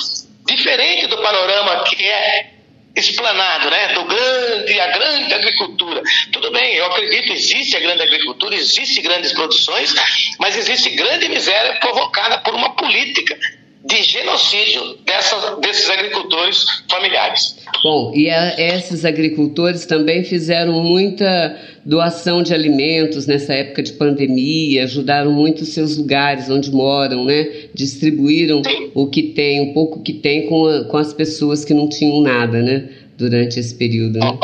diferente 0.45 1.07
do 1.07 1.19
panorama 1.19 1.85
que 1.85 2.09
é 2.09 2.62
explanado, 2.95 3.71
né, 3.71 3.95
do 3.95 4.05
grande, 4.05 4.81
a 4.81 4.87
grande 4.89 5.35
agricultura. 5.35 6.03
Tudo 6.31 6.51
bem, 6.51 6.75
eu 6.75 6.87
acredito, 6.87 7.33
existe 7.33 7.77
a 7.77 7.81
grande 7.81 8.03
agricultura, 8.03 8.55
existe 8.55 9.01
grandes 9.01 9.33
produções, 9.33 9.95
mas 10.39 10.57
existe 10.57 10.91
grande 10.91 11.29
miséria 11.29 11.79
provocada 11.81 12.39
por 12.39 12.55
uma 12.55 12.75
política 12.75 13.39
de 13.85 14.03
genocídio 14.03 14.97
dessas, 15.05 15.59
desses 15.61 15.91
agricultores 15.91 16.65
familiares. 16.89 17.57
Bom, 17.83 18.13
e 18.15 18.31
a, 18.31 18.55
esses 18.59 19.05
agricultores 19.05 19.87
também 19.87 20.23
fizeram 20.23 20.73
muita 20.83 21.59
doação 21.85 22.43
de 22.43 22.55
alimentos 22.55 23.27
nessa 23.27 23.55
época 23.55 23.83
de 23.83 23.93
pandemia, 23.95 24.85
ajudaram 24.85 25.33
muito 25.33 25.63
os 25.63 25.71
seus 25.71 25.97
lugares 25.97 26.49
onde 26.49 26.71
moram, 26.71 27.25
né? 27.25 27.69
Distribuíram 27.75 28.63
Sim. 28.65 28.93
o 28.95 29.09
que 29.09 29.23
tem, 29.23 29.61
um 29.61 29.73
pouco 29.73 30.01
que 30.01 30.13
tem 30.13 30.47
com, 30.47 30.67
a, 30.67 30.85
com 30.85 30.97
as 30.97 31.13
pessoas 31.13 31.65
que 31.65 31.75
não 31.75 31.89
tinham 31.89 32.21
nada, 32.21 32.63
né? 32.63 32.89
Durante 33.19 33.59
esse 33.59 33.75
período, 33.75 34.19
né? 34.19 34.39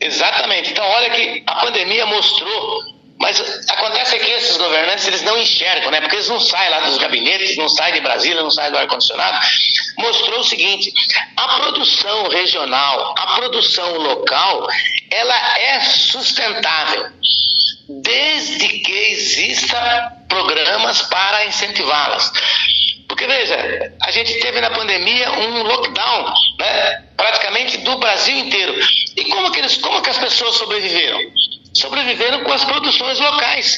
Exatamente. 0.00 0.70
Então, 0.70 0.84
olha 0.84 1.10
que 1.10 1.42
a 1.46 1.54
pandemia 1.66 2.06
mostrou 2.06 2.89
mas 3.20 3.38
acontece 3.68 4.18
que 4.18 4.30
esses 4.30 4.56
governantes 4.56 5.06
eles 5.06 5.22
não 5.22 5.36
enxergam, 5.36 5.90
né? 5.90 6.00
Porque 6.00 6.16
eles 6.16 6.28
não 6.28 6.40
saem 6.40 6.70
lá 6.70 6.80
dos 6.80 6.96
gabinetes, 6.96 7.54
não 7.58 7.68
saem 7.68 7.92
de 7.92 8.00
Brasília, 8.00 8.42
não 8.42 8.50
saem 8.50 8.72
do 8.72 8.78
ar-condicionado. 8.78 9.46
Mostrou 9.98 10.40
o 10.40 10.44
seguinte: 10.44 10.90
a 11.36 11.60
produção 11.60 12.28
regional, 12.28 13.14
a 13.18 13.34
produção 13.36 13.98
local, 13.98 14.66
ela 15.10 15.58
é 15.58 15.80
sustentável 15.80 17.10
desde 17.88 18.68
que 18.68 18.92
exista 19.10 20.12
programas 20.26 21.02
para 21.02 21.44
incentivá-las. 21.44 22.32
Porque 23.06 23.26
veja, 23.26 23.92
a 24.02 24.10
gente 24.12 24.38
teve 24.40 24.62
na 24.62 24.70
pandemia 24.70 25.30
um 25.32 25.62
lockdown, 25.64 26.32
né, 26.58 27.02
praticamente 27.18 27.78
do 27.78 27.98
Brasil 27.98 28.38
inteiro. 28.38 28.74
E 29.16 29.24
como 29.26 29.50
que, 29.50 29.58
eles, 29.58 29.76
como 29.76 30.00
que 30.00 30.08
as 30.08 30.16
pessoas 30.16 30.54
sobreviveram? 30.54 31.18
Sobreviveram 31.72 32.42
com 32.44 32.52
as 32.52 32.64
produções 32.64 33.18
locais, 33.18 33.76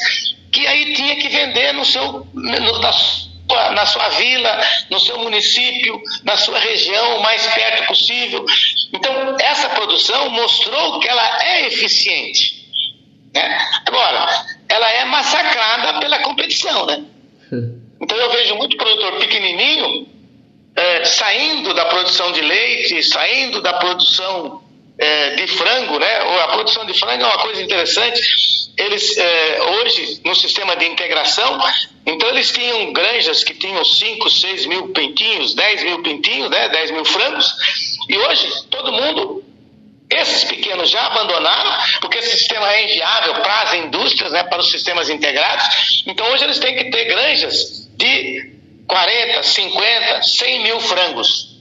que 0.51 0.67
aí 0.67 0.95
tinha 0.95 1.17
que 1.17 1.29
vender 1.29 1.73
no 1.73 1.85
seu, 1.85 2.27
no, 2.33 2.79
na, 2.81 2.93
sua, 2.93 3.73
na 3.73 3.87
sua 3.87 4.09
vila, 4.11 4.61
no 4.91 5.01
seu 5.01 5.19
município, 5.19 6.01
na 6.25 6.37
sua 6.37 6.59
região, 6.59 7.19
o 7.19 7.23
mais 7.23 7.47
perto 7.49 7.87
possível. 7.87 8.45
Então, 8.93 9.37
essa 9.41 9.71
produção 9.71 10.31
mostrou 10.31 11.01
que 11.01 11.09
ela 11.09 11.43
é 11.45 11.67
eficiente. 11.67 12.63
Né? 13.35 13.59
Agora, 13.87 14.27
ela 14.69 14.91
é 14.91 15.05
massacrada 15.05 16.01
pela 16.01 16.19
competição. 16.21 16.87
Né? 16.87 17.05
Então, 18.01 18.17
eu 18.17 18.31
vejo 18.31 18.57
muito 18.57 18.77
produtor 18.77 19.19
pequenininho 19.19 20.07
é, 20.75 21.05
saindo 21.05 21.75
da 21.75 21.87
produção 21.87 22.33
de 22.33 22.41
leite, 22.41 23.03
saindo 23.03 23.61
da 23.61 23.75
produção 23.75 24.62
é, 24.99 25.35
de 25.37 25.47
frango, 25.49 25.99
né? 25.99 26.17
A 26.43 26.49
produção 26.49 26.85
de 26.85 26.95
frango 26.95 27.23
é 27.23 27.27
uma 27.27 27.39
coisa 27.39 27.63
interessante. 27.63 28.21
Eles 28.77 29.17
é, 29.17 29.63
hoje 29.63 30.21
no 30.25 30.35
sistema 30.35 30.75
de 30.77 30.87
integração, 30.87 31.61
então 32.07 32.29
eles 32.31 32.51
tinham 32.51 32.93
granjas 32.93 33.45
que 33.45 33.55
tinham 33.55 33.85
5, 33.85 34.31
6 34.31 34.67
mil 34.67 34.89
pintinhos, 34.89 35.55
10 35.55 35.85
mil 35.85 36.03
pintinhos, 36.03 36.51
né? 36.51 36.69
10 36.69 36.91
mil 36.93 37.05
frangos, 37.05 37.47
e 38.09 38.17
hoje 38.17 38.51
todo 38.71 38.93
mundo 38.93 39.45
esses 40.11 40.45
pequenos 40.45 40.91
já 40.91 41.07
abandonaram, 41.07 41.73
porque 42.01 42.19
esse 42.19 42.37
sistema 42.37 42.71
é 42.71 42.85
inviável 42.85 43.35
para 43.35 43.61
as 43.63 43.75
indústrias, 43.75 44.33
né, 44.33 44.45
para 44.45 44.61
os 44.61 44.71
sistemas 44.71 45.09
integrados. 45.09 46.05
Então, 46.07 46.31
hoje 46.33 46.45
eles 46.45 46.59
têm 46.59 46.77
que 46.77 46.91
ter 46.91 47.07
granjas 47.07 47.89
de 47.97 48.53
40, 48.87 49.43
50, 49.43 50.23
100 50.23 50.63
mil 50.63 50.81
frangos. 50.81 51.52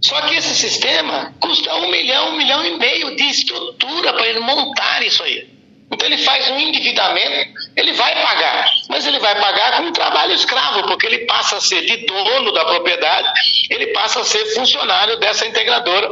Só 0.00 0.20
que 0.22 0.34
esse 0.34 0.54
sistema 0.54 1.34
custa 1.40 1.74
um 1.74 1.90
milhão, 1.90 2.30
um 2.30 2.36
milhão 2.36 2.64
e 2.64 2.78
meio 2.78 3.16
de 3.16 3.24
estrutura 3.24 4.12
para 4.12 4.28
ele 4.28 4.40
montar 4.40 5.04
isso 5.04 5.22
aí. 5.22 5.58
Então 5.90 6.06
ele 6.06 6.18
faz 6.18 6.48
um 6.50 6.58
endividamento, 6.58 7.60
ele 7.74 7.92
vai 7.92 8.14
pagar, 8.22 8.70
mas 8.90 9.06
ele 9.06 9.18
vai 9.18 9.40
pagar 9.40 9.78
com 9.78 9.84
um 9.84 9.92
trabalho 9.92 10.34
escravo, 10.34 10.86
porque 10.86 11.06
ele 11.06 11.20
passa 11.20 11.56
a 11.56 11.60
ser 11.60 11.80
de 11.86 12.04
dono 12.04 12.52
da 12.52 12.64
propriedade, 12.66 13.28
ele 13.70 13.88
passa 13.88 14.20
a 14.20 14.24
ser 14.24 14.44
funcionário 14.54 15.18
dessa 15.18 15.46
integradora, 15.46 16.10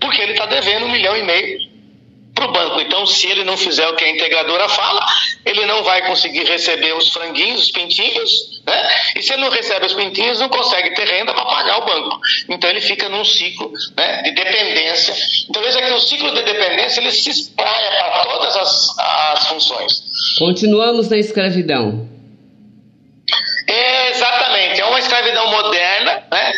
porque 0.00 0.22
ele 0.22 0.32
está 0.32 0.46
devendo 0.46 0.86
um 0.86 0.90
milhão 0.90 1.16
e 1.16 1.22
meio 1.22 1.68
para 2.32 2.46
o 2.46 2.52
banco. 2.52 2.80
Então, 2.80 3.04
se 3.04 3.26
ele 3.26 3.42
não 3.42 3.56
fizer 3.56 3.88
o 3.88 3.96
que 3.96 4.04
a 4.04 4.10
integradora 4.10 4.68
fala, 4.68 5.04
ele 5.44 5.66
não 5.66 5.82
vai 5.82 6.06
conseguir 6.06 6.44
receber 6.44 6.94
os 6.94 7.08
franguinhos, 7.08 7.64
os 7.64 7.70
pintinhos, 7.72 8.57
né? 8.68 8.88
E 9.16 9.22
se 9.22 9.32
ele 9.32 9.42
não 9.42 9.50
recebe 9.50 9.86
os 9.86 9.94
pintinhos, 9.94 10.38
não 10.38 10.48
consegue 10.48 10.94
ter 10.94 11.06
renda 11.06 11.32
para 11.34 11.44
pagar 11.44 11.78
o 11.78 11.86
banco. 11.86 12.20
Então, 12.48 12.70
ele 12.70 12.80
fica 12.80 13.08
num 13.08 13.24
ciclo 13.24 13.72
né, 13.96 14.22
de 14.22 14.32
dependência. 14.32 15.14
Então, 15.48 15.62
veja 15.62 15.80
que 15.80 15.92
o 15.92 16.00
ciclo 16.00 16.34
de 16.34 16.42
dependência 16.42 17.00
ele 17.00 17.10
se 17.10 17.30
espraia 17.30 17.90
para 17.90 18.24
todas 18.26 18.56
as, 18.56 18.98
as 18.98 19.46
funções. 19.48 19.92
Continuamos 20.38 21.08
na 21.08 21.16
escravidão. 21.16 22.08
É, 23.66 24.10
exatamente, 24.10 24.80
é 24.80 24.84
uma 24.86 24.98
escravidão 24.98 25.50
moderna, 25.50 26.22
né? 26.32 26.52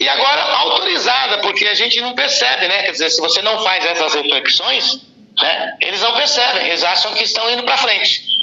E 0.00 0.08
agora 0.08 0.42
autorizada, 0.42 1.38
porque 1.38 1.64
a 1.66 1.74
gente 1.74 2.00
não 2.00 2.12
percebe, 2.14 2.66
né? 2.66 2.82
Quer 2.82 2.90
dizer, 2.90 3.10
se 3.10 3.20
você 3.20 3.40
não 3.40 3.62
faz 3.62 3.84
essas 3.86 4.14
reflexões, 4.14 5.00
né? 5.40 5.76
Eles 5.80 6.00
não 6.00 6.12
percebem, 6.14 6.66
eles 6.66 6.82
acham 6.82 7.14
que 7.14 7.22
estão 7.22 7.48
indo 7.50 7.62
para 7.62 7.76
frente. 7.76 8.35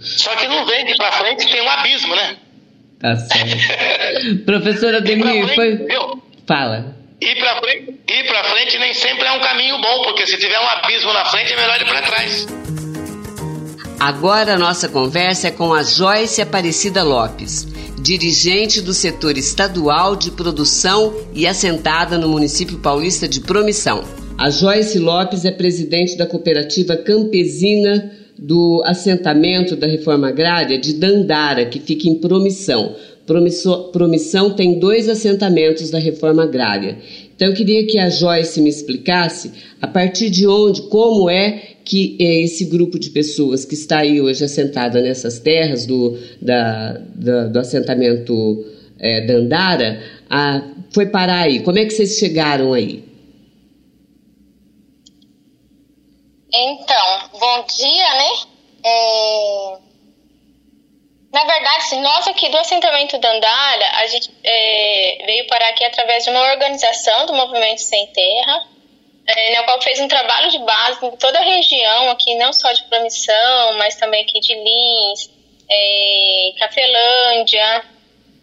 Só 0.00 0.34
que 0.36 0.46
não 0.48 0.66
vem 0.66 0.84
de 0.84 0.96
para 0.96 1.12
frente, 1.12 1.50
tem 1.50 1.62
um 1.62 1.70
abismo, 1.70 2.14
né? 2.14 2.36
Tá 3.00 3.16
certo. 3.16 4.42
Professora 4.44 5.00
Demir, 5.00 5.54
foi. 5.54 5.86
Fala. 6.46 6.96
Ir 7.20 7.36
para 7.36 7.60
frente, 7.60 8.00
ir 8.08 8.26
para 8.26 8.44
frente 8.44 8.78
nem 8.78 8.94
sempre 8.94 9.26
é 9.26 9.32
um 9.32 9.40
caminho 9.40 9.80
bom, 9.80 10.04
porque 10.04 10.26
se 10.26 10.36
tiver 10.38 10.58
um 10.58 10.68
abismo 10.68 11.12
na 11.12 11.24
frente 11.24 11.52
é 11.52 11.56
melhor 11.56 11.80
ir 11.80 11.84
para 11.84 12.02
trás. 12.02 12.46
Agora 13.98 14.54
a 14.54 14.58
nossa 14.58 14.88
conversa 14.88 15.48
é 15.48 15.50
com 15.50 15.74
a 15.74 15.82
Joyce 15.82 16.40
Aparecida 16.40 17.02
Lopes, 17.02 17.66
dirigente 18.00 18.80
do 18.80 18.94
setor 18.94 19.36
estadual 19.36 20.14
de 20.14 20.30
produção 20.30 21.12
e 21.34 21.46
assentada 21.46 22.16
no 22.16 22.28
município 22.28 22.78
paulista 22.78 23.26
de 23.26 23.40
Promissão. 23.40 24.04
A 24.38 24.50
Joyce 24.50 25.00
Lopes 25.00 25.44
é 25.44 25.50
presidente 25.50 26.16
da 26.16 26.24
cooperativa 26.24 26.96
campesina 26.96 28.17
do 28.38 28.82
assentamento 28.84 29.74
da 29.74 29.86
reforma 29.86 30.28
agrária 30.28 30.78
de 30.78 30.94
Dandara, 30.94 31.66
que 31.66 31.80
fica 31.80 32.08
em 32.08 32.14
Promissão. 32.14 32.94
Promissão 33.92 34.54
tem 34.54 34.78
dois 34.78 35.08
assentamentos 35.08 35.90
da 35.90 35.98
reforma 35.98 36.44
agrária. 36.44 36.96
Então, 37.34 37.48
eu 37.48 37.54
queria 37.54 37.86
que 37.86 37.98
a 37.98 38.08
Joyce 38.08 38.60
me 38.60 38.70
explicasse 38.70 39.52
a 39.80 39.86
partir 39.86 40.30
de 40.30 40.46
onde, 40.46 40.82
como 40.82 41.28
é 41.28 41.62
que 41.84 42.16
é 42.20 42.42
esse 42.42 42.64
grupo 42.64 42.98
de 42.98 43.10
pessoas 43.10 43.64
que 43.64 43.74
está 43.74 43.98
aí 43.98 44.20
hoje 44.20 44.44
assentada 44.44 45.00
nessas 45.00 45.38
terras 45.38 45.86
do, 45.86 46.16
da, 46.40 47.00
da, 47.14 47.46
do 47.48 47.58
assentamento 47.58 48.64
é, 48.98 49.26
Dandara 49.26 50.00
a, 50.28 50.62
foi 50.90 51.06
parar 51.06 51.42
aí. 51.42 51.60
Como 51.60 51.78
é 51.78 51.84
que 51.84 51.92
vocês 51.92 52.18
chegaram 52.18 52.72
aí? 52.72 53.07
Então, 56.52 57.28
bom 57.38 57.62
dia, 57.64 58.14
né? 58.14 58.30
É... 58.84 59.78
Na 61.30 61.44
verdade, 61.44 61.84
sim, 61.84 62.00
nós 62.00 62.26
aqui 62.26 62.48
do 62.48 62.56
assentamento 62.56 63.18
Dandara, 63.18 63.90
a 63.98 64.06
gente 64.06 64.30
é, 64.42 65.18
veio 65.26 65.46
parar 65.46 65.68
aqui 65.68 65.84
através 65.84 66.24
de 66.24 66.30
uma 66.30 66.40
organização 66.40 67.26
do 67.26 67.34
Movimento 67.34 67.82
Sem 67.82 68.06
Terra, 68.06 68.66
é, 69.26 69.56
na 69.56 69.64
qual 69.64 69.80
fez 69.82 70.00
um 70.00 70.08
trabalho 70.08 70.50
de 70.50 70.58
base 70.60 71.04
em 71.04 71.16
toda 71.16 71.38
a 71.38 71.42
região 71.42 72.10
aqui, 72.10 72.34
não 72.36 72.50
só 72.54 72.72
de 72.72 72.82
Promissão, 72.84 73.76
mas 73.76 73.96
também 73.96 74.22
aqui 74.22 74.40
de 74.40 74.54
Lins, 74.54 75.30
é, 75.70 76.52
Cafelândia, 76.58 77.84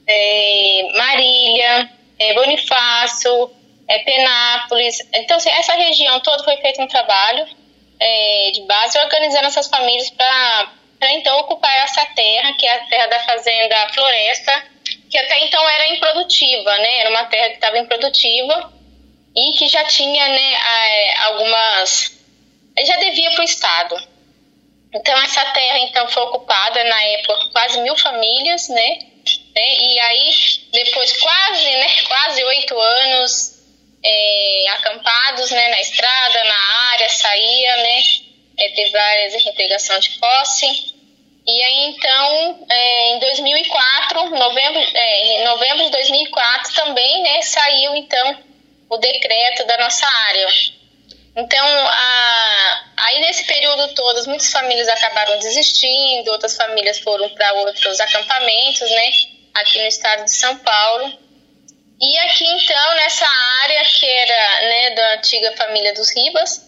é, 0.06 0.88
Marília, 0.94 1.90
é, 2.20 2.34
Bonifácio, 2.36 3.50
é, 3.88 3.98
Penápolis. 4.00 5.00
Então, 5.12 5.38
assim, 5.38 5.50
essa 5.50 5.74
região 5.74 6.20
toda 6.20 6.44
foi 6.44 6.58
feito 6.58 6.84
um 6.84 6.88
trabalho 6.88 7.48
é, 8.00 8.52
de 8.54 8.62
base 8.62 8.98
organizando 9.00 9.48
essas 9.48 9.68
famílias 9.68 10.10
para 10.10 10.72
então 11.12 11.40
ocupar 11.40 11.74
essa 11.84 12.06
terra, 12.08 12.54
que 12.54 12.66
é 12.66 12.76
a 12.76 12.86
terra 12.86 13.08
da 13.08 13.20
fazenda 13.22 13.90
Floresta, 13.94 14.66
que 15.10 15.18
até 15.18 15.46
então 15.46 15.68
era 15.70 15.88
improdutiva, 15.90 16.78
né? 16.78 17.00
Era 17.00 17.10
uma 17.10 17.26
terra 17.26 17.50
que 17.50 17.56
estava 17.56 17.78
improdutiva 17.78 18.74
e 19.36 19.58
que 19.58 19.68
já 19.68 19.84
tinha 19.86 20.28
né, 20.28 20.54
é, 20.54 21.18
algumas. 21.24 22.18
já 22.86 22.98
devia 22.98 23.32
para 23.32 23.42
o 23.42 23.46
Estado. 23.46 23.96
Então, 24.94 25.18
essa 25.24 25.44
terra 25.52 25.80
então 25.80 26.08
foi 26.08 26.24
ocupada 26.24 26.84
na 26.86 27.04
época 27.04 27.36
por 27.36 27.52
quase 27.52 27.82
mil 27.82 27.98
famílias, 27.98 28.70
né? 28.70 29.00
né? 29.54 29.76
E 29.80 30.00
aí, 30.00 30.34
depois 30.72 31.22
quase, 31.22 31.70
né, 31.70 31.88
quase 32.08 32.44
oito 32.44 32.80
anos 32.80 33.55
é, 34.06 34.70
acampados 34.70 35.50
né, 35.50 35.70
na 35.70 35.82
estrada, 35.82 36.44
na 36.44 36.58
área, 36.92 37.10
saía, 37.10 37.78
né? 37.78 38.02
É, 38.58 38.70
teve 38.70 38.92
várias 38.92 39.34
reintegração 39.44 40.00
de 40.00 40.12
posse. 40.12 40.96
E 41.48 41.64
aí, 41.64 41.88
então, 41.90 42.66
é, 42.70 43.16
em 43.16 43.20
2004, 43.20 44.30
novembro, 44.32 44.82
é, 44.94 45.42
em 45.42 45.44
novembro 45.44 45.86
de 45.86 45.92
2004 45.92 46.74
também, 46.74 47.22
né, 47.22 47.42
saiu, 47.42 47.96
então, 47.96 48.40
o 48.90 48.98
decreto 48.98 49.66
da 49.66 49.78
nossa 49.78 50.08
área. 50.08 50.48
Então, 51.36 51.68
a, 51.68 52.84
aí 52.98 53.20
nesse 53.22 53.46
período 53.46 53.94
todo, 53.94 54.26
muitas 54.28 54.52
famílias 54.52 54.88
acabaram 54.88 55.38
desistindo, 55.38 56.32
outras 56.32 56.56
famílias 56.56 57.00
foram 57.00 57.30
para 57.30 57.54
outros 57.54 58.00
acampamentos, 58.00 58.90
né, 58.90 59.12
aqui 59.54 59.80
no 59.80 59.88
estado 59.88 60.24
de 60.24 60.34
São 60.34 60.58
Paulo. 60.58 61.25
E 62.00 62.18
aqui, 62.20 62.46
então, 62.46 62.96
nessa 62.96 63.26
área 63.64 63.84
que 63.86 64.06
era, 64.06 64.70
né, 64.70 64.90
da 64.92 65.14
antiga 65.16 65.52
família 65.54 65.94
dos 65.94 66.14
Ribas, 66.16 66.62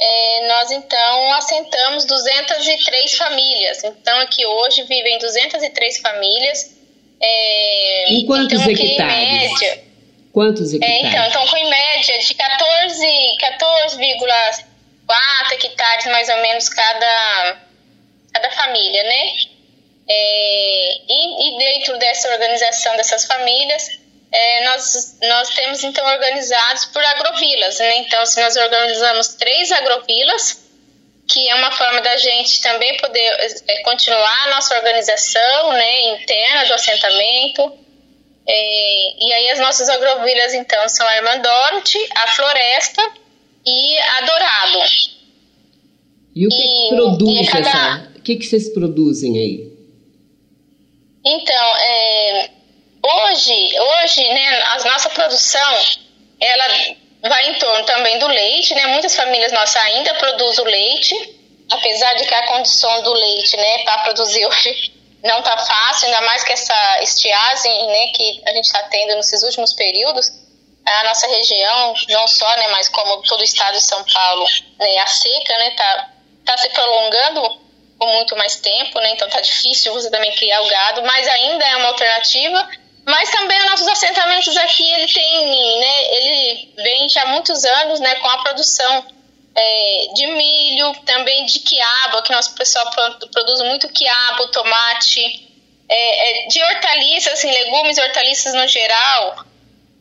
é, 0.00 0.48
nós, 0.48 0.70
então, 0.70 1.34
assentamos 1.34 2.04
203 2.04 3.14
famílias. 3.16 3.84
Então, 3.84 4.18
aqui 4.20 4.46
hoje 4.46 4.84
vivem 4.84 5.18
203 5.18 5.98
famílias. 5.98 6.76
É, 7.20 8.12
em 8.12 8.26
quantos 8.26 8.60
então, 8.60 8.72
hectares? 8.72 9.28
Em 9.28 9.48
média, 9.50 9.90
Quantos 10.32 10.72
hectares? 10.72 10.94
É, 10.94 11.08
então, 11.08 11.26
então, 11.26 11.46
com 11.48 11.56
em 11.56 11.68
média 11.68 12.18
de 12.18 12.34
14,4 12.34 13.36
14, 13.40 14.64
hectares 15.66 16.06
mais 16.06 16.28
ou 16.28 16.36
menos 16.36 16.68
cada, 16.68 17.58
cada 18.32 18.50
família, 18.52 19.02
né? 19.02 19.32
É, 20.08 20.94
e, 21.08 21.48
e, 21.48 21.58
dentro 21.58 21.98
dessa 21.98 22.32
organização 22.32 22.96
dessas 22.96 23.24
famílias, 23.26 23.99
é, 24.32 24.64
nós, 24.64 25.18
nós 25.22 25.50
temos 25.50 25.82
então 25.82 26.06
organizados 26.06 26.84
por 26.86 27.04
agrovilas, 27.04 27.78
né? 27.78 27.98
Então, 27.98 28.24
se 28.24 28.40
nós 28.40 28.54
organizamos 28.56 29.28
três 29.34 29.72
agrovilas, 29.72 30.68
que 31.28 31.48
é 31.48 31.54
uma 31.56 31.72
forma 31.72 32.00
da 32.00 32.16
gente 32.16 32.60
também 32.62 32.96
poder 32.96 33.20
é, 33.20 33.82
continuar 33.82 34.46
a 34.46 34.50
nossa 34.50 34.76
organização 34.76 35.72
né, 35.72 36.14
interna 36.14 36.64
do 36.64 36.74
assentamento, 36.74 37.72
é, 38.46 39.26
e 39.26 39.32
aí 39.32 39.50
as 39.50 39.60
nossas 39.60 39.88
agrovilhas, 39.88 40.54
então, 40.54 40.88
são 40.88 41.06
a 41.06 41.16
Irmã 41.16 41.38
Dorothy, 41.38 41.98
a 42.16 42.28
Floresta 42.28 43.02
e 43.66 43.98
a 43.98 44.20
Dourado. 44.22 44.78
E 46.36 46.46
o 46.46 46.50
que, 46.50 46.56
e, 46.56 46.88
que 46.88 46.94
produz 46.94 47.48
cada... 47.48 47.68
essa... 47.68 48.10
O 48.16 48.22
que, 48.22 48.36
que 48.36 48.44
vocês 48.44 48.72
produzem 48.72 49.38
aí? 49.38 49.72
Então, 51.24 51.76
é, 51.78 52.50
hoje, 53.02 53.80
hoje, 53.80 54.22
né, 54.32 54.62
a 54.62 54.84
nossa 54.84 55.10
produção, 55.10 55.78
ela 56.40 56.64
vai 57.22 57.50
em 57.50 57.54
torno 57.54 57.84
também 57.84 58.18
do 58.18 58.26
leite, 58.26 58.74
né? 58.74 58.86
Muitas 58.86 59.14
famílias 59.14 59.52
nossas 59.52 59.76
ainda 59.82 60.14
produzem 60.14 60.64
o 60.64 60.68
leite, 60.68 61.14
apesar 61.70 62.14
de 62.14 62.24
que 62.24 62.34
a 62.34 62.46
condição 62.46 63.02
do 63.02 63.12
leite, 63.12 63.56
né, 63.56 63.78
para 63.84 63.98
produzir 64.02 64.46
hoje 64.46 64.92
não 65.22 65.40
está 65.40 65.56
fácil, 65.56 66.06
ainda 66.06 66.22
mais 66.22 66.42
que 66.42 66.52
essa 66.52 67.02
estiagem 67.02 67.86
né, 67.86 68.06
que 68.08 68.42
a 68.46 68.52
gente 68.52 68.64
está 68.64 68.82
tendo 68.84 69.16
nesses 69.16 69.42
últimos 69.42 69.74
períodos. 69.74 70.32
A 70.84 71.04
nossa 71.04 71.26
região, 71.26 71.94
não 72.08 72.26
só, 72.26 72.56
né, 72.56 72.68
mas 72.68 72.88
como 72.88 73.22
todo 73.22 73.40
o 73.40 73.44
estado 73.44 73.74
de 73.74 73.84
São 73.84 74.02
Paulo, 74.02 74.46
né, 74.78 74.98
a 74.98 75.06
seca 75.06 75.58
né, 75.58 75.70
tá, 75.72 76.10
tá 76.46 76.56
se 76.56 76.70
prolongando 76.70 77.42
por 77.98 78.08
muito 78.08 78.34
mais 78.34 78.56
tempo, 78.56 78.98
né, 78.98 79.10
então 79.12 79.28
está 79.28 79.42
difícil 79.42 79.92
você 79.92 80.10
também 80.10 80.34
criar 80.36 80.62
o 80.62 80.68
gado, 80.68 81.02
mas 81.02 81.28
ainda 81.28 81.64
é 81.66 81.76
uma 81.76 81.88
alternativa. 81.88 82.66
Mas 83.06 83.30
também 83.30 83.58
os 83.58 83.70
nossos 83.70 83.88
assentamentos 83.88 84.56
aqui, 84.56 84.88
ele 84.92 85.12
tem, 85.12 85.80
né, 85.80 86.14
ele 86.14 86.74
vem 86.76 87.08
já 87.08 87.22
há 87.22 87.26
muitos 87.26 87.64
anos 87.64 87.98
né, 88.00 88.14
com 88.16 88.28
a 88.28 88.38
produção 88.42 89.04
é, 89.54 90.06
de 90.14 90.26
milho, 90.26 90.92
também 91.04 91.46
de 91.46 91.60
quiabo, 91.60 92.22
que 92.22 92.32
nosso 92.32 92.54
pessoal 92.54 92.88
produz 93.32 93.62
muito 93.62 93.88
quiabo, 93.88 94.48
tomate, 94.48 95.48
é, 95.88 96.44
é, 96.44 96.46
de 96.46 96.62
hortaliças, 96.62 97.32
assim, 97.32 97.50
legumes 97.50 97.98
e 97.98 98.02
hortaliças 98.02 98.54
no 98.54 98.68
geral, 98.68 99.44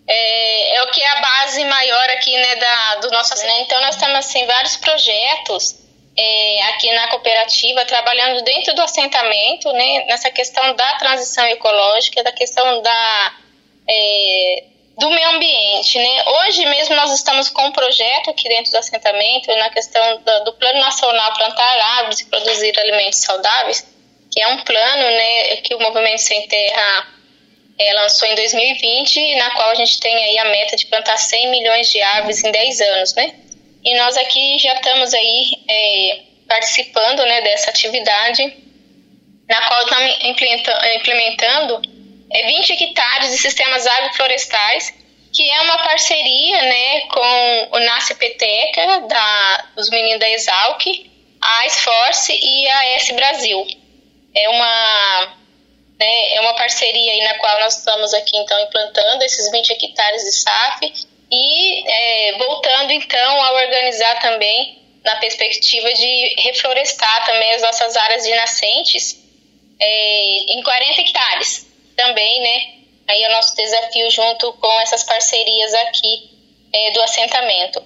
é, 0.07 0.75
é, 0.75 0.83
o 0.83 0.91
que 0.91 1.01
é 1.01 1.09
a 1.09 1.21
base 1.21 1.63
maior 1.65 2.09
aqui, 2.11 2.37
né, 2.37 2.55
da, 2.57 2.95
do 2.95 3.11
nosso, 3.11 3.35
né? 3.35 3.61
Então, 3.61 3.81
nós 3.81 3.95
temos, 3.95 4.15
assim, 4.15 4.45
vários 4.45 4.77
projetos 4.77 5.88
é, 6.17 6.61
aqui 6.63 6.91
na 6.93 7.07
cooperativa, 7.09 7.85
trabalhando 7.85 8.43
dentro 8.43 8.73
do 8.75 8.81
assentamento, 8.81 9.71
né, 9.73 10.05
nessa 10.05 10.29
questão 10.29 10.75
da 10.75 10.95
transição 10.95 11.45
ecológica, 11.47 12.23
da 12.23 12.31
questão 12.31 12.81
da 12.81 13.35
é, 13.87 14.63
do 14.99 15.09
meio 15.09 15.29
ambiente, 15.29 15.97
né? 15.97 16.23
Hoje 16.27 16.65
mesmo 16.65 16.93
nós 16.95 17.13
estamos 17.13 17.47
com 17.49 17.65
um 17.65 17.71
projeto 17.71 18.31
aqui 18.31 18.49
dentro 18.49 18.69
do 18.71 18.77
assentamento 18.77 19.47
na 19.55 19.69
questão 19.69 20.21
do, 20.21 20.43
do 20.43 20.53
Plano 20.53 20.79
Nacional 20.79 21.33
Plantar 21.33 21.79
Árvores 21.97 22.19
e 22.19 22.25
Produzir 22.25 22.77
Alimentos 22.77 23.19
Saudáveis, 23.19 23.87
que 24.29 24.41
é 24.41 24.47
um 24.47 24.61
plano, 24.61 25.03
né, 25.09 25.55
que 25.57 25.73
o 25.73 25.79
Movimento 25.79 26.19
Sem 26.19 26.45
Terra 26.47 27.07
é, 27.79 27.93
lançou 27.93 28.27
em 28.27 28.35
2020, 28.35 29.35
na 29.37 29.51
qual 29.51 29.69
a 29.69 29.75
gente 29.75 29.97
tem 30.01 30.13
aí 30.13 30.37
a 30.37 30.45
meta 30.45 30.75
de 30.75 30.85
plantar 30.87 31.17
100 31.17 31.49
milhões 31.49 31.89
de 31.89 32.01
árvores 32.01 32.43
em 32.43 32.51
10 32.51 32.81
anos, 32.81 33.15
né? 33.15 33.33
E 33.81 33.97
nós 33.97 34.17
aqui 34.17 34.59
já 34.59 34.73
estamos 34.73 35.13
aí 35.13 35.51
é, 35.69 36.19
participando, 36.47 37.19
né, 37.25 37.41
dessa 37.41 37.69
atividade, 37.69 38.57
na 39.47 39.67
qual 39.67 39.83
estamos 39.83 40.17
implementando 40.95 41.81
é 42.31 42.47
20 42.47 42.71
hectares 42.71 43.31
de 43.31 43.37
sistemas 43.37 43.85
agroflorestais, 43.87 44.93
que 45.33 45.49
é 45.49 45.61
uma 45.61 45.77
parceria 45.79 46.61
né, 46.63 47.01
com 47.01 47.69
o 47.71 47.79
Nasce 47.79 48.15
Peteca, 48.15 49.01
da, 49.07 49.65
dos 49.75 49.89
meninos 49.89 50.19
da 50.19 50.29
Exalc, 50.29 50.85
a 51.41 51.65
Esforce 51.65 52.33
e 52.33 52.67
a 52.67 52.85
S 52.95 53.13
Brasil. 53.13 53.65
É 54.35 54.49
uma, 54.49 55.37
né, 55.99 56.35
é 56.35 56.41
uma 56.41 56.53
parceria 56.53 57.13
aí 57.13 57.21
na 57.23 57.35
qual 57.35 57.59
nós 57.61 57.77
estamos 57.77 58.13
aqui 58.13 58.37
então 58.37 58.59
implantando 58.61 59.23
esses 59.23 59.51
20 59.51 59.71
hectares 59.71 60.23
de 60.23 60.31
SAF 60.31 60.93
e 61.31 61.91
é, 61.91 62.37
voltando 62.37 62.91
então 62.91 63.43
a 63.43 63.51
organizar 63.53 64.19
também 64.19 64.78
na 65.09 65.15
perspectiva 65.17 65.91
de 65.93 66.35
reflorestar 66.37 67.25
também 67.25 67.53
as 67.55 67.61
nossas 67.63 67.97
áreas 67.97 68.23
de 68.23 68.35
nascentes 68.35 69.17
é, 69.79 70.53
em 70.53 70.61
40 70.61 71.01
hectares 71.01 71.67
também, 71.95 72.41
né? 72.41 72.79
Aí 73.07 73.23
é 73.23 73.29
o 73.29 73.31
nosso 73.31 73.55
desafio 73.55 74.09
junto 74.11 74.53
com 74.53 74.81
essas 74.81 75.03
parcerias 75.03 75.73
aqui 75.73 76.29
é, 76.71 76.91
do 76.91 77.01
assentamento. 77.01 77.81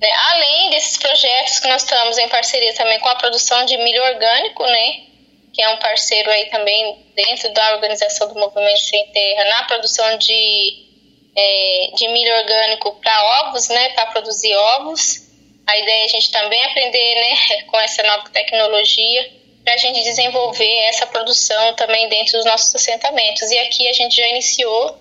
Né? 0.00 0.10
Além 0.10 0.70
desses 0.70 0.98
projetos 0.98 1.60
que 1.60 1.68
nós 1.68 1.82
estamos 1.82 2.18
em 2.18 2.28
parceria 2.28 2.74
também 2.74 2.98
com 2.98 3.08
a 3.08 3.14
produção 3.14 3.64
de 3.64 3.76
milho 3.76 4.02
orgânico, 4.02 4.64
né? 4.64 5.06
que 5.54 5.62
é 5.62 5.68
um 5.68 5.78
parceiro 5.78 6.30
aí 6.30 6.46
também 6.46 6.98
dentro 7.14 7.52
da 7.54 7.74
organização 7.74 8.28
do 8.28 8.34
Movimento 8.34 8.80
Sem 8.80 9.06
Terra, 9.12 9.44
na 9.44 9.64
produção 9.64 10.18
de, 10.18 10.84
é, 11.34 11.90
de 11.94 12.08
milho 12.08 12.36
orgânico 12.36 12.92
para 13.00 13.46
ovos, 13.46 13.68
né, 13.68 13.88
para 13.90 14.06
produzir 14.06 14.54
ovos. 14.54 15.25
A 15.66 15.78
ideia 15.78 16.02
é 16.02 16.04
a 16.04 16.08
gente 16.08 16.30
também 16.30 16.64
aprender 16.64 17.14
né, 17.16 17.62
com 17.66 17.78
essa 17.80 18.02
nova 18.04 18.28
tecnologia 18.30 19.30
para 19.64 19.74
a 19.74 19.78
gente 19.78 20.02
desenvolver 20.04 20.78
essa 20.84 21.06
produção 21.06 21.74
também 21.74 22.08
dentro 22.08 22.36
dos 22.36 22.44
nossos 22.44 22.72
assentamentos. 22.74 23.50
E 23.50 23.58
aqui 23.58 23.88
a 23.88 23.92
gente 23.92 24.14
já 24.14 24.26
iniciou 24.28 24.96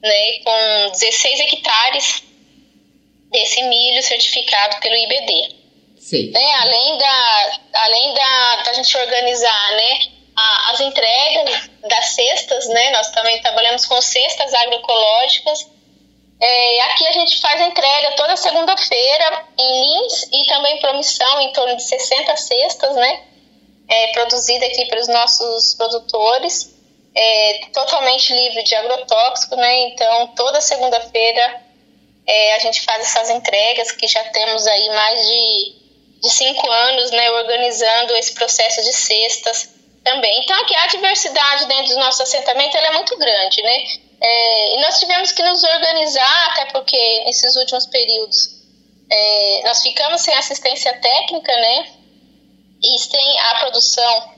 né, 0.00 0.38
com 0.44 0.92
16 0.92 1.40
hectares 1.40 2.22
desse 3.32 3.62
milho 3.64 4.02
certificado 4.02 4.78
pelo 4.80 4.94
IBD. 4.94 5.56
Sim. 5.98 6.30
Né, 6.30 6.52
além 6.60 6.98
da, 6.98 7.60
além 7.74 8.14
da, 8.14 8.62
da 8.62 8.72
gente 8.74 8.96
organizar 8.96 9.72
né, 9.72 10.00
a, 10.36 10.70
as 10.70 10.80
entregas 10.80 11.70
das 11.88 12.06
cestas, 12.10 12.68
né, 12.68 12.90
nós 12.90 13.10
também 13.10 13.40
trabalhamos 13.40 13.86
com 13.86 14.00
cestas 14.00 14.54
agroecológicas. 14.54 15.68
É, 16.38 16.80
aqui 16.82 17.06
a 17.06 17.12
gente 17.12 17.40
faz 17.40 17.60
a 17.60 17.66
entrega 17.66 18.12
toda 18.12 18.36
segunda-feira 18.36 19.44
em 19.58 19.80
Lins 19.80 20.22
e 20.30 20.46
também 20.46 20.78
promissão 20.80 21.40
em 21.40 21.52
torno 21.52 21.76
de 21.76 21.82
60 21.82 22.36
cestas, 22.36 22.94
né? 22.94 23.24
É, 23.88 24.12
produzida 24.12 24.66
aqui 24.66 24.84
pelos 24.86 25.08
nossos 25.08 25.74
produtores, 25.74 26.74
é, 27.14 27.60
totalmente 27.72 28.34
livre 28.34 28.62
de 28.64 28.74
agrotóxico, 28.74 29.56
né? 29.56 29.78
Então, 29.88 30.26
toda 30.34 30.60
segunda-feira 30.60 31.62
é, 32.26 32.54
a 32.54 32.58
gente 32.58 32.82
faz 32.82 33.00
essas 33.02 33.30
entregas, 33.30 33.92
que 33.92 34.06
já 34.06 34.22
temos 34.24 34.66
aí 34.66 34.88
mais 34.90 35.26
de, 35.26 35.74
de 36.20 36.30
cinco 36.30 36.70
anos, 36.70 37.12
né? 37.12 37.30
Organizando 37.30 38.14
esse 38.14 38.34
processo 38.34 38.82
de 38.82 38.92
cestas 38.92 39.70
também. 40.04 40.42
Então, 40.42 40.60
aqui 40.60 40.74
a 40.76 40.86
diversidade 40.88 41.64
dentro 41.64 41.94
do 41.94 42.00
nosso 42.00 42.22
assentamento 42.22 42.76
é 42.76 42.90
muito 42.92 43.16
grande, 43.16 43.62
né? 43.62 43.84
É, 44.20 44.76
e 44.76 44.80
nós 44.80 44.98
tivemos 44.98 45.32
que 45.32 45.42
nos 45.42 45.62
organizar, 45.62 46.48
até 46.50 46.66
porque 46.72 47.24
nesses 47.24 47.54
últimos 47.56 47.86
períodos 47.86 48.56
é, 49.10 49.62
nós 49.64 49.82
ficamos 49.82 50.20
sem 50.20 50.34
assistência 50.34 50.92
técnica, 51.00 51.52
né? 51.54 51.92
E 52.82 52.98
sem 52.98 53.40
a 53.40 53.54
produção 53.60 54.34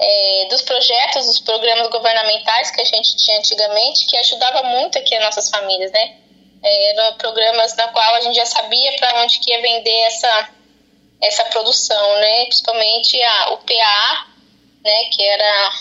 é, 0.00 0.46
dos 0.50 0.62
projetos, 0.62 1.26
dos 1.26 1.40
programas 1.40 1.88
governamentais 1.88 2.70
que 2.70 2.80
a 2.80 2.84
gente 2.84 3.16
tinha 3.16 3.38
antigamente, 3.38 4.06
que 4.06 4.16
ajudava 4.16 4.62
muito 4.64 4.98
aqui 4.98 5.14
as 5.14 5.24
nossas 5.24 5.50
famílias, 5.50 5.92
né? 5.92 6.16
É, 6.62 6.90
eram 6.90 7.16
programas 7.18 7.76
na 7.76 7.88
qual 7.88 8.14
a 8.14 8.20
gente 8.20 8.34
já 8.34 8.46
sabia 8.46 8.96
para 8.96 9.22
onde 9.22 9.38
que 9.38 9.50
ia 9.50 9.60
vender 9.60 10.00
essa, 10.06 10.50
essa 11.22 11.44
produção, 11.44 12.18
né? 12.18 12.44
Principalmente 12.46 13.22
a, 13.22 13.52
o 13.52 13.58
PA, 13.58 14.26
né? 14.82 15.04
Que 15.12 15.22
era 15.22 15.72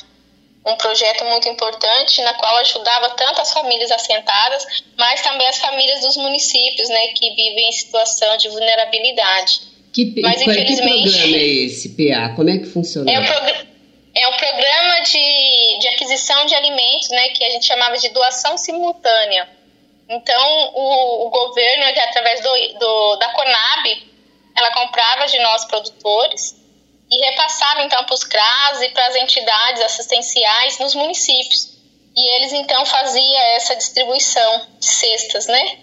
um 0.67 0.75
projeto 0.75 1.23
muito 1.25 1.47
importante 1.47 2.21
na 2.21 2.33
qual 2.33 2.57
ajudava 2.57 3.09
tanto 3.11 3.41
as 3.41 3.53
famílias 3.53 3.91
assentadas, 3.91 4.65
mas 4.97 5.21
também 5.21 5.47
as 5.47 5.57
famílias 5.59 6.01
dos 6.01 6.17
municípios, 6.17 6.89
né? 6.89 7.07
Que 7.15 7.29
vivem 7.33 7.69
em 7.69 7.71
situação 7.71 8.37
de 8.37 8.49
vulnerabilidade. 8.49 9.61
Que, 9.93 10.13
mas, 10.21 10.41
infelizmente, 10.41 11.03
que 11.03 11.11
programa 11.11 11.37
é 11.37 11.65
esse, 11.65 11.89
PA? 11.89 12.35
Como 12.35 12.49
é 12.49 12.57
que 12.57 12.65
funciona? 12.65 13.11
É 13.11 13.19
o, 13.19 13.25
programa 13.25 13.67
é 14.13 14.27
programa 14.37 15.01
de, 15.01 15.79
de 15.79 15.87
aquisição 15.89 16.45
de 16.45 16.55
alimentos, 16.55 17.09
né, 17.09 17.29
que 17.29 17.43
a 17.43 17.49
gente 17.49 17.65
chamava 17.65 17.97
de 17.97 18.09
doação 18.09 18.57
simultânea. 18.57 19.47
Então, 20.09 20.71
o, 20.73 21.27
o 21.27 21.29
governo, 21.29 21.83
através 21.85 22.41
do, 22.41 22.79
do, 22.79 23.15
da 23.17 23.29
Conab, 23.29 24.07
ela 24.55 24.71
comprava 24.71 25.27
de 25.27 25.37
nós 25.39 25.65
produtores 25.65 26.55
e 27.09 27.25
repassava 27.25 27.83
então 27.83 28.03
para 28.03 28.13
os 28.13 28.23
CRAS 28.23 28.81
e 28.81 28.89
para 28.89 29.07
as 29.07 29.15
entidades 29.15 29.81
assistenciais 29.81 30.79
nos 30.79 30.93
municípios. 30.93 31.77
E 32.15 32.35
eles 32.35 32.53
então 32.53 32.85
faziam 32.85 33.41
essa 33.55 33.75
distribuição 33.75 34.67
de 34.79 34.85
cestas, 34.85 35.47
né? 35.47 35.79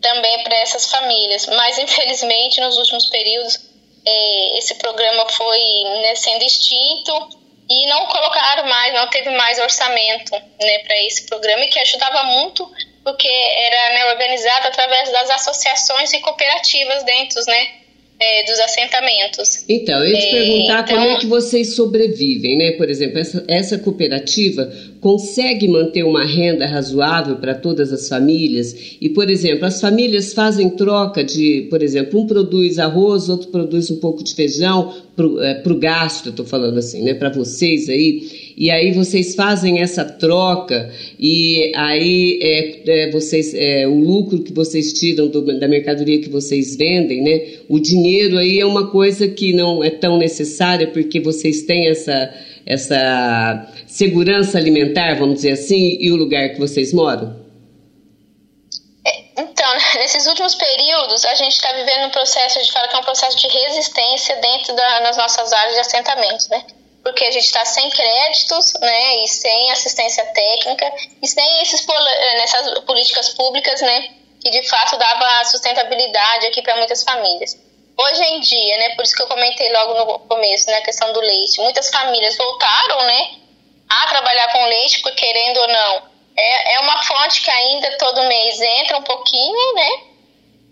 Também 0.00 0.44
para 0.44 0.56
essas 0.58 0.90
famílias. 0.90 1.46
Mas 1.46 1.78
infelizmente 1.78 2.60
nos 2.60 2.76
últimos 2.76 3.06
períodos 3.06 3.58
eh, 4.06 4.58
esse 4.58 4.74
programa 4.76 5.28
foi 5.28 5.60
né, 6.02 6.14
sendo 6.14 6.44
extinto 6.44 7.40
e 7.68 7.86
não 7.86 8.06
colocaram 8.06 8.68
mais, 8.68 8.94
não 8.94 9.08
teve 9.08 9.30
mais 9.30 9.58
orçamento 9.58 10.32
né, 10.32 10.78
para 10.80 11.02
esse 11.04 11.26
programa, 11.26 11.66
que 11.66 11.78
ajudava 11.78 12.24
muito, 12.24 12.68
porque 13.04 13.28
era 13.28 13.94
né, 13.94 14.06
organizado 14.06 14.66
através 14.66 15.10
das 15.12 15.30
associações 15.30 16.12
e 16.12 16.20
cooperativas 16.20 17.04
dentro 17.04 17.40
né, 17.46 17.79
é, 18.20 18.44
dos 18.44 18.60
assentamentos. 18.60 19.64
Então, 19.66 19.98
eu 20.04 20.10
ia 20.12 20.18
te 20.18 20.26
é, 20.26 20.30
perguntar 20.30 20.82
então... 20.82 20.96
como 20.96 21.08
é 21.08 21.16
que 21.18 21.26
vocês 21.26 21.74
sobrevivem, 21.74 22.58
né? 22.58 22.72
Por 22.72 22.90
exemplo, 22.90 23.18
essa, 23.18 23.42
essa 23.48 23.78
cooperativa 23.78 24.70
consegue 25.00 25.66
manter 25.66 26.04
uma 26.04 26.24
renda 26.26 26.66
razoável 26.66 27.36
para 27.36 27.54
todas 27.54 27.90
as 27.92 28.08
famílias? 28.08 28.76
E, 29.00 29.08
por 29.08 29.30
exemplo, 29.30 29.64
as 29.64 29.80
famílias 29.80 30.34
fazem 30.34 30.68
troca 30.68 31.24
de, 31.24 31.66
por 31.70 31.82
exemplo, 31.82 32.20
um 32.20 32.26
produz 32.26 32.78
arroz, 32.78 33.30
outro 33.30 33.48
produz 33.48 33.90
um 33.90 33.96
pouco 33.96 34.22
de 34.22 34.34
feijão 34.34 34.94
para 35.16 35.26
o 35.26 35.42
é, 35.42 35.78
gasto, 35.78 36.28
estou 36.28 36.44
falando 36.44 36.78
assim, 36.78 37.02
né? 37.02 37.14
Para 37.14 37.30
vocês 37.30 37.88
aí 37.88 38.49
e 38.60 38.70
aí 38.70 38.92
vocês 38.92 39.34
fazem 39.34 39.80
essa 39.80 40.04
troca 40.04 40.92
e 41.18 41.72
aí 41.74 42.38
é, 42.42 43.06
é 43.06 43.10
vocês 43.10 43.54
é, 43.54 43.86
o 43.86 43.98
lucro 43.98 44.42
que 44.42 44.52
vocês 44.52 44.92
tiram 44.92 45.28
do, 45.28 45.58
da 45.58 45.66
mercadoria 45.66 46.20
que 46.20 46.28
vocês 46.28 46.76
vendem, 46.76 47.22
né? 47.22 47.62
O 47.70 47.80
dinheiro 47.80 48.36
aí 48.36 48.60
é 48.60 48.66
uma 48.66 48.90
coisa 48.90 49.26
que 49.26 49.54
não 49.54 49.82
é 49.82 49.88
tão 49.88 50.18
necessária 50.18 50.88
porque 50.88 51.18
vocês 51.20 51.62
têm 51.62 51.88
essa 51.88 52.34
essa 52.66 53.72
segurança 53.86 54.58
alimentar, 54.58 55.18
vamos 55.18 55.36
dizer 55.36 55.52
assim, 55.52 55.96
e 55.98 56.12
o 56.12 56.16
lugar 56.16 56.50
que 56.50 56.60
vocês 56.60 56.92
moram? 56.92 57.34
É, 59.06 59.40
então, 59.40 59.72
nesses 59.96 60.26
últimos 60.26 60.54
períodos, 60.54 61.24
a 61.24 61.34
gente 61.34 61.54
está 61.54 61.72
vivendo 61.72 62.08
um 62.08 62.10
processo, 62.10 62.58
a 62.58 62.62
gente 62.62 62.74
fala 62.74 62.88
que 62.88 62.94
é 62.94 62.98
um 62.98 63.04
processo 63.04 63.38
de 63.38 63.48
resistência 63.48 64.36
dentro 64.36 64.76
da, 64.76 65.00
das 65.00 65.16
nossas 65.16 65.50
áreas 65.50 65.74
de 65.76 65.80
assentamentos, 65.80 66.48
né? 66.50 66.62
Porque 67.02 67.24
a 67.24 67.30
gente 67.30 67.44
está 67.44 67.64
sem 67.64 67.88
créditos, 67.90 68.74
né, 68.80 69.16
e 69.24 69.28
sem 69.28 69.70
assistência 69.70 70.24
técnica, 70.26 70.92
e 71.22 71.26
sem 71.26 71.62
esses, 71.62 71.86
eh, 71.88 72.38
nessas 72.38 72.80
políticas 72.80 73.30
públicas, 73.30 73.80
né, 73.80 74.10
que 74.42 74.50
de 74.50 74.62
fato 74.68 74.96
dava 74.98 75.44
sustentabilidade 75.44 76.46
aqui 76.46 76.62
para 76.62 76.76
muitas 76.76 77.02
famílias. 77.02 77.56
Hoje 77.96 78.24
em 78.24 78.40
dia, 78.40 78.76
né, 78.78 78.94
por 78.96 79.04
isso 79.04 79.14
que 79.14 79.22
eu 79.22 79.26
comentei 79.26 79.70
logo 79.72 79.94
no 79.94 80.18
começo, 80.20 80.70
né, 80.70 80.80
questão 80.82 81.12
do 81.12 81.20
leite, 81.20 81.60
muitas 81.60 81.90
famílias 81.90 82.36
voltaram, 82.36 83.02
né, 83.06 83.30
a 83.88 84.08
trabalhar 84.08 84.52
com 84.52 84.64
leite, 84.66 85.00
porque 85.00 85.26
querendo 85.26 85.58
ou 85.58 85.68
não, 85.68 86.02
é, 86.36 86.74
é 86.74 86.80
uma 86.80 87.02
fonte 87.02 87.42
que 87.42 87.50
ainda 87.50 87.96
todo 87.98 88.22
mês 88.24 88.60
entra 88.60 88.98
um 88.98 89.02
pouquinho, 89.02 89.74
né, 89.74 89.90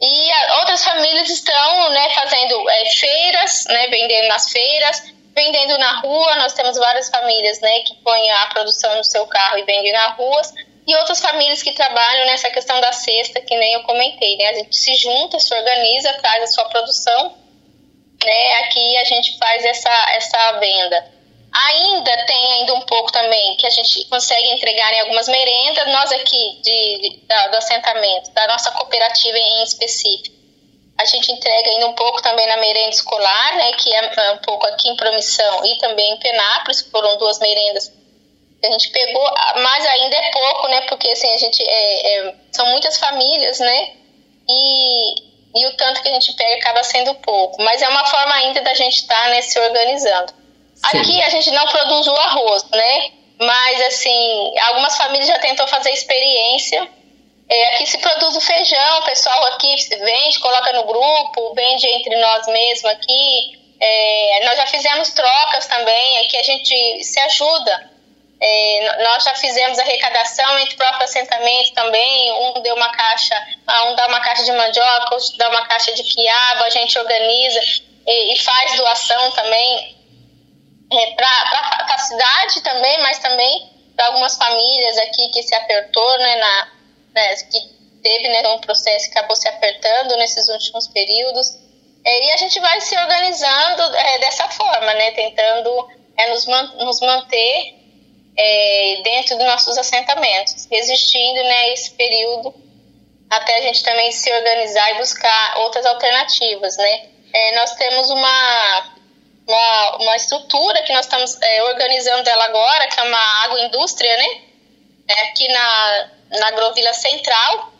e 0.01 0.33
a, 0.33 0.59
outras 0.61 0.85
famílias 0.85 1.29
estão, 1.29 1.91
né, 1.91 2.11
fazendo 2.11 2.71
é, 2.71 2.85
feiras, 2.87 3.64
né, 3.67 3.88
vendendo 3.88 4.29
nas 4.29 4.51
feiras, 4.51 5.03
vendendo 5.38 5.79
na 5.79 6.01
rua, 6.01 6.37
nós 6.37 6.53
temos 6.53 6.77
várias 6.77 7.09
famílias 7.09 7.61
né, 7.61 7.81
que 7.81 7.94
põem 8.03 8.31
a 8.33 8.46
produção 8.46 8.96
no 8.96 9.05
seu 9.05 9.24
carro 9.27 9.59
e 9.59 9.62
vendem 9.62 9.92
na 9.92 10.09
rua, 10.09 10.42
e 10.85 10.94
outras 10.96 11.20
famílias 11.20 11.62
que 11.62 11.72
trabalham 11.72 12.27
nessa 12.27 12.51
questão 12.51 12.81
da 12.81 12.92
cesta, 12.92 13.40
que 13.40 13.57
nem 13.57 13.74
eu 13.74 13.83
comentei, 13.83 14.37
né? 14.37 14.48
A 14.48 14.55
gente 14.55 14.74
se 14.74 14.94
junta, 14.94 15.38
se 15.38 15.55
organiza, 15.55 16.14
traz 16.14 16.44
a 16.44 16.46
sua 16.46 16.64
produção, 16.64 17.37
né? 18.24 18.55
Aqui 18.64 18.96
a 18.96 19.05
gente 19.05 19.37
faz 19.38 19.64
essa, 19.66 20.12
essa 20.12 20.53
venda. 20.59 21.12
Ainda 21.53 22.24
tem 22.24 22.53
ainda 22.53 22.74
um 22.74 22.81
pouco 22.81 23.12
também 23.12 23.57
que 23.59 23.66
a 23.66 23.70
gente 23.70 24.09
consegue 24.09 24.48
entregar 24.48 24.92
em 24.94 25.01
algumas 25.01 25.29
merendas, 25.29 25.87
nós 25.88 26.11
aqui 26.11 26.61
de, 26.62 26.98
de, 27.01 27.27
da, 27.27 27.48
do 27.48 27.57
assentamento, 27.59 28.31
da 28.33 28.46
nossa 28.48 28.70
cooperativa 28.72 29.37
em 29.37 29.64
específico 29.64 30.38
a 30.99 31.05
gente 31.05 31.31
entrega 31.31 31.71
ainda 31.71 31.87
um 31.87 31.95
pouco 31.95 32.21
também 32.21 32.47
na 32.49 32.57
merenda 32.57 32.91
escolar, 32.91 33.57
né, 33.57 33.73
que 33.75 33.95
é, 33.95 34.13
é 34.17 34.33
um 34.33 34.39
pouco 34.39 34.67
aqui 34.67 34.89
em 34.89 34.97
Promissão 34.97 35.65
e 35.65 35.79
também 35.79 36.13
em 36.13 36.19
Penápolis, 36.19 36.83
foram 36.91 37.17
duas 37.19 37.39
merendas 37.39 37.89
que 38.61 38.67
a 38.67 38.71
gente 38.73 38.91
pegou, 38.91 39.35
mas 39.63 39.87
ainda 39.87 40.17
é 40.17 40.31
pouco, 40.33 40.67
né, 40.67 40.81
porque 40.89 41.09
assim, 41.09 41.33
a 41.33 41.39
gente 41.39 41.63
é, 41.63 42.17
é, 42.29 42.35
são 42.51 42.67
muitas 42.67 42.99
famílias, 42.99 43.61
né, 43.61 43.93
e, 44.49 45.15
e 45.55 45.67
o 45.67 45.77
tanto 45.77 46.03
que 46.03 46.09
a 46.09 46.13
gente 46.15 46.33
pega 46.33 46.57
acaba 46.57 46.83
sendo 46.83 47.15
pouco, 47.15 47.63
mas 47.63 47.81
é 47.81 47.89
uma 47.89 48.05
forma 48.07 48.35
ainda 48.35 48.61
da 48.63 48.75
gente 48.75 48.97
estar 48.97 49.23
tá, 49.23 49.29
né, 49.31 49.41
se 49.41 49.59
organizando. 49.61 50.33
Sim. 50.75 50.99
Aqui 50.99 51.23
a 51.23 51.29
gente 51.29 51.53
não 51.53 51.67
produz 51.69 52.09
o 52.09 52.15
arroz, 52.17 52.65
né, 52.73 53.11
mas 53.39 53.81
assim, 53.83 54.59
algumas 54.63 54.97
famílias 54.97 55.29
já 55.29 55.39
tentou 55.39 55.69
fazer 55.69 55.93
experiência 55.93 56.98
é, 57.49 57.75
aqui 57.75 57.87
se 57.87 57.99
produz 57.99 58.37
o 58.37 58.41
feijão, 58.41 58.99
o 58.99 59.05
pessoal 59.05 59.45
aqui 59.47 59.75
vende, 59.89 60.39
coloca 60.39 60.72
no 60.75 60.85
grupo, 60.85 61.55
vende 61.55 61.87
entre 61.87 62.14
nós 62.16 62.47
mesmos 62.47 62.93
aqui. 62.93 63.59
É, 63.81 64.45
nós 64.45 64.57
já 64.57 64.66
fizemos 64.66 65.11
trocas 65.11 65.66
também, 65.66 66.18
aqui 66.18 66.37
a 66.37 66.43
gente 66.43 67.05
se 67.05 67.18
ajuda. 67.20 67.91
É, 68.41 69.03
nós 69.03 69.25
já 69.25 69.35
fizemos 69.35 69.79
arrecadação 69.79 70.59
entre 70.59 70.75
o 70.75 70.77
próprio 70.77 71.05
assentamento 71.05 71.72
também. 71.75 72.33
Um 72.33 72.61
deu 72.61 72.75
uma 72.77 72.91
caixa, 72.93 73.35
um 73.87 73.95
dá 73.95 74.07
uma 74.09 74.20
caixa 74.20 74.45
de 74.45 74.53
mandioca, 74.53 75.14
outro 75.14 75.37
dá 75.39 75.49
uma 75.49 75.66
caixa 75.66 75.93
de 75.95 76.03
quiabo, 76.05 76.64
a 76.64 76.70
gente 76.70 76.99
organiza 76.99 77.61
e, 78.07 78.35
e 78.35 78.39
faz 78.39 78.77
doação 78.77 79.31
também 79.33 79.97
é, 80.93 81.14
para 81.14 81.85
tá 81.89 81.99
cidade 81.99 82.62
também, 82.62 83.03
mas 83.03 83.18
também 83.18 83.70
para 83.97 84.07
algumas 84.07 84.37
famílias 84.37 84.99
aqui 84.99 85.31
que 85.31 85.43
se 85.43 85.55
apertou, 85.55 86.18
né, 86.18 86.37
na, 86.37 86.68
né, 87.19 87.35
que 87.37 87.59
teve 88.03 88.29
né, 88.29 88.49
um 88.49 88.61
processo 88.61 89.11
que 89.11 89.19
acabou 89.19 89.35
se 89.35 89.49
apertando 89.49 90.16
nesses 90.16 90.49
últimos 90.49 90.87
períodos. 90.89 91.59
É, 92.05 92.27
e 92.27 92.31
a 92.31 92.37
gente 92.37 92.61
vai 92.61 92.81
se 92.81 92.97
organizando 92.97 93.83
é, 93.97 94.19
dessa 94.19 94.49
forma, 94.49 94.95
né, 94.95 95.11
tentando 95.11 95.89
é, 96.16 96.31
nos, 96.31 96.47
man 96.47 96.75
nos 96.79 97.01
manter 97.01 97.75
é, 98.37 99.01
dentro 99.03 99.37
dos 99.37 99.47
nossos 99.47 99.77
assentamentos, 99.77 100.66
resistindo 100.71 101.43
né, 101.43 101.73
esse 101.73 101.91
período 101.91 102.55
até 103.31 103.59
a 103.59 103.61
gente 103.61 103.83
também 103.83 104.11
se 104.11 104.33
organizar 104.33 104.91
e 104.93 104.99
buscar 104.99 105.59
outras 105.59 105.85
alternativas, 105.85 106.77
né? 106.79 107.09
É, 107.35 107.57
nós 107.57 107.73
temos 107.73 108.09
uma, 108.09 108.95
uma, 109.47 109.97
uma, 109.97 110.16
estrutura 110.16 110.83
que 110.83 110.95
nós 110.95 111.05
estamos 111.05 111.37
é, 111.43 111.62
organizando 111.64 112.29
ela 112.29 112.45
agora, 112.47 112.89
que 112.89 112.99
é 112.99 113.03
uma 113.03 113.45
agroindústria, 113.45 114.16
né? 114.16 114.41
É, 115.09 115.23
aqui 115.25 115.47
na, 115.49 116.11
na 116.31 116.49
Agrovila 116.49 116.93
Central, 116.95 117.72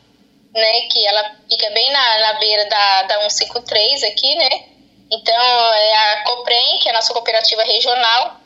né? 0.55 0.80
Que 0.90 1.07
ela 1.07 1.36
fica 1.49 1.70
bem 1.70 1.90
na, 1.92 2.18
na 2.18 2.32
beira 2.34 2.64
da, 2.66 3.03
da 3.05 3.30
153 3.30 4.03
aqui, 4.05 4.34
né? 4.34 4.64
Então, 5.11 5.34
é 5.74 5.96
a 5.96 6.24
Coprem, 6.24 6.78
que 6.80 6.88
é 6.88 6.92
a 6.92 6.94
nossa 6.94 7.12
cooperativa 7.14 7.62
regional, 7.62 8.36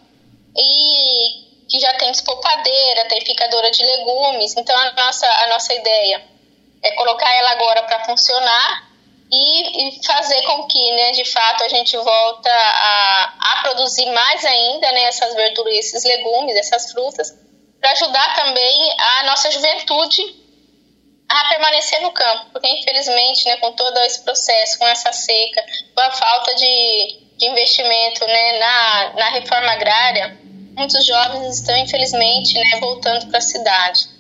e 0.57 1.43
que 1.69 1.81
já 1.81 1.93
tem 1.95 2.11
despolpadeira, 2.11 3.09
tem 3.09 3.25
picadora 3.25 3.71
de 3.71 3.83
legumes. 3.85 4.57
Então, 4.57 4.77
a 4.77 4.93
nossa, 4.93 5.27
a 5.27 5.47
nossa 5.49 5.73
ideia 5.75 6.23
é 6.83 6.91
colocar 6.93 7.33
ela 7.35 7.51
agora 7.53 7.83
para 7.85 8.05
funcionar 8.05 8.93
e, 9.31 9.89
e, 9.89 10.05
fazer 10.05 10.43
com 10.43 10.67
que, 10.67 10.93
né, 10.93 11.13
de 11.13 11.25
fato, 11.25 11.65
a 11.65 11.69
gente 11.69 11.97
volta 11.97 12.51
a, 12.51 13.35
a 13.41 13.63
produzir 13.63 14.07
mais 14.11 14.45
ainda 14.45 14.93
né, 14.93 15.05
essas 15.05 15.35
verduras, 15.35 15.75
esses 15.75 16.05
legumes, 16.05 16.55
essas 16.57 16.93
frutas, 16.93 17.35
para 17.83 17.91
ajudar 17.91 18.37
também 18.37 18.97
a 18.97 19.25
nossa 19.25 19.51
juventude 19.51 20.23
a 21.29 21.49
permanecer 21.49 22.01
no 22.01 22.13
campo, 22.13 22.47
porque 22.53 22.69
infelizmente, 22.69 23.45
né, 23.45 23.57
com 23.57 23.73
todo 23.73 23.99
esse 24.01 24.23
processo, 24.23 24.79
com 24.79 24.87
essa 24.87 25.13
seca, 25.13 25.65
com 25.95 26.01
a 26.01 26.13
falta 26.13 26.55
de, 26.55 27.21
de 27.37 27.47
investimento 27.47 28.25
né, 28.25 28.59
na, 28.61 29.13
na 29.15 29.29
reforma 29.31 29.73
agrária, 29.73 30.39
muitos 30.77 31.05
jovens 31.05 31.59
estão 31.59 31.77
infelizmente 31.79 32.55
né, 32.55 32.79
voltando 32.79 33.27
para 33.29 33.39
a 33.39 33.43
cidade. 33.43 34.12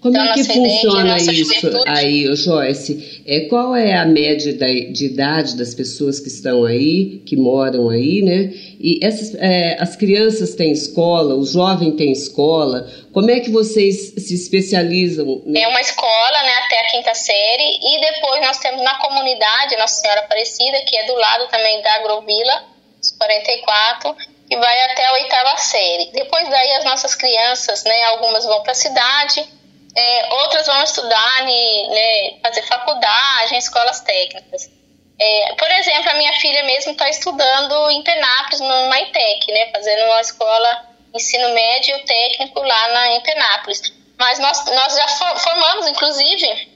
Como 0.00 0.16
então, 0.16 0.30
é 0.30 0.32
que 0.32 0.44
funciona 0.44 1.18
isso 1.18 1.82
aí, 1.86 2.34
Joyce? 2.34 3.22
É, 3.26 3.40
qual 3.40 3.76
é 3.76 3.94
a 3.94 4.06
média 4.06 4.54
da, 4.54 4.66
de 4.66 5.04
idade 5.04 5.56
das 5.56 5.74
pessoas 5.74 6.18
que 6.18 6.28
estão 6.28 6.64
aí, 6.64 7.22
que 7.26 7.36
moram 7.36 7.90
aí, 7.90 8.22
né? 8.22 8.50
E 8.80 8.98
essas, 9.04 9.34
é, 9.34 9.76
as 9.78 9.96
crianças 9.96 10.54
têm 10.54 10.72
escola, 10.72 11.34
o 11.34 11.44
jovem 11.44 11.94
tem 11.96 12.12
escola. 12.12 12.88
Como 13.12 13.30
é 13.30 13.40
que 13.40 13.50
vocês 13.50 14.14
se 14.16 14.34
especializam? 14.34 15.42
Né? 15.44 15.60
É 15.60 15.68
uma 15.68 15.82
escola, 15.82 16.42
né, 16.44 16.52
até 16.64 16.80
a 16.80 16.90
quinta 16.92 17.14
série, 17.14 17.78
e 17.82 18.00
depois 18.00 18.40
nós 18.40 18.58
temos 18.58 18.82
na 18.82 18.94
comunidade 18.94 19.76
Nossa 19.76 20.00
Senhora 20.00 20.20
Aparecida, 20.20 20.80
que 20.86 20.96
é 20.96 21.06
do 21.08 21.14
lado 21.14 21.46
também 21.48 21.82
da 21.82 21.96
Agrovila, 21.96 22.64
os 23.02 23.10
44, 23.18 24.16
que 24.48 24.56
vai 24.56 24.80
até 24.84 25.04
a 25.04 25.12
oitava 25.12 25.58
série. 25.58 26.10
Depois 26.12 26.48
daí 26.48 26.72
as 26.76 26.84
nossas 26.86 27.14
crianças, 27.14 27.84
né, 27.84 28.04
algumas 28.04 28.46
vão 28.46 28.62
para 28.62 28.72
a 28.72 28.74
cidade 28.74 29.59
é, 29.96 30.34
outras 30.34 30.66
vão 30.66 30.82
estudar, 30.82 31.44
né, 31.44 32.38
fazer 32.42 32.62
faculdade, 32.62 33.56
escolas 33.56 34.00
técnicas. 34.00 34.70
É, 35.18 35.54
por 35.54 35.70
exemplo, 35.70 36.10
a 36.10 36.14
minha 36.14 36.32
filha 36.34 36.62
mesmo 36.64 36.92
está 36.92 37.08
estudando 37.08 37.90
em 37.90 38.02
Penápolis, 38.02 38.60
no 38.60 38.88
Maitec, 38.88 39.52
né, 39.52 39.70
fazendo 39.70 40.04
uma 40.04 40.20
escola 40.20 40.86
ensino 41.12 41.50
médio 41.50 42.04
técnico 42.04 42.60
lá 42.60 42.88
na, 42.88 43.08
em 43.16 43.20
Penápolis. 43.20 43.92
Mas 44.18 44.38
nós, 44.38 44.64
nós 44.66 44.96
já 44.96 45.08
formamos, 45.08 45.86
inclusive, 45.88 46.70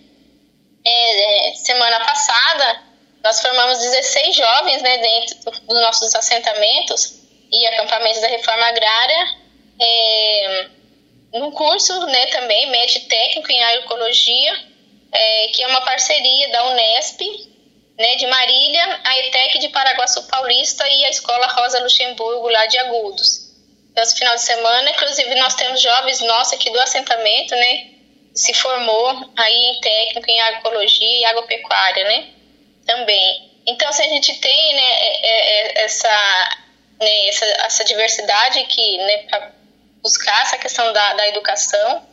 é, 0.85 1.51
é, 1.51 1.55
semana 1.55 2.01
passada, 2.01 2.83
nós 3.23 3.41
formamos 3.41 3.79
16 3.79 4.37
jovens 4.37 4.83
né, 4.83 4.99
dentro 4.99 5.51
dos 5.53 5.81
nossos 5.81 6.15
assentamentos 6.15 7.15
e 7.51 7.67
acampamentos 7.67 8.21
da 8.21 8.29
reforma 8.29 8.67
agrária. 8.67 9.45
É, 9.81 10.67
num 11.35 11.51
curso 11.51 12.07
né, 12.07 12.27
também, 12.27 12.71
médio 12.71 13.01
técnico 13.09 13.51
em 13.51 13.63
agroecologia, 13.65 14.57
é, 15.13 15.49
que 15.49 15.63
é 15.63 15.67
uma 15.67 15.81
parceria 15.81 16.49
da 16.51 16.71
Unesp, 16.71 17.21
né, 17.99 18.15
de 18.17 18.27
Marília, 18.27 19.01
a 19.05 19.19
ETEC 19.19 19.59
de 19.59 19.69
Paraguaçu 19.69 20.27
Paulista 20.29 20.89
e 20.89 21.05
a 21.05 21.11
Escola 21.11 21.47
Rosa 21.49 21.81
Luxemburgo, 21.81 22.49
lá 22.49 22.67
de 22.67 22.79
Agudos. 22.79 23.53
Então, 23.91 24.03
esse 24.03 24.17
final 24.17 24.35
de 24.35 24.43
semana, 24.43 24.91
inclusive, 24.91 25.35
nós 25.35 25.55
temos 25.55 25.81
jovens 25.81 26.21
nossos 26.21 26.55
aqui 26.55 26.71
do 26.71 26.81
assentamento, 26.81 27.55
né, 27.57 27.91
se 28.33 28.55
formou 28.55 29.33
aí 29.37 29.67
em 29.71 29.81
técnico 29.81 30.31
em 30.31 30.41
agroecologia 30.41 31.21
e 31.21 31.25
agropecuária, 31.25 32.05
né, 32.05 32.29
também. 32.87 33.51
Então, 33.67 33.93
se 33.93 34.03
a 34.03 34.09
gente 34.09 34.35
tem, 34.41 34.75
né, 34.75 34.83
é, 34.83 35.27
é, 35.27 35.83
é, 35.83 35.85
essa, 35.85 36.57
né, 37.01 37.29
essa, 37.29 37.45
essa 37.45 37.85
diversidade 37.85 38.61
aqui, 38.61 38.99
né, 38.99 39.27
buscar 40.05 40.43
essa 40.43 40.59
questão 40.59 40.93
da, 40.93 41.15
da 41.15 41.29
educação. 41.29 42.07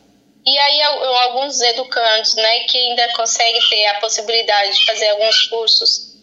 E 0.43 0.57
aí 0.57 0.81
alguns 0.81 1.61
educandos, 1.61 2.33
né, 2.33 2.59
que 2.61 2.77
ainda 2.77 3.13
conseguem 3.13 3.61
ter 3.69 3.87
a 3.87 3.99
possibilidade 3.99 4.75
de 4.75 4.85
fazer 4.85 5.09
alguns 5.09 5.43
cursos 5.47 6.15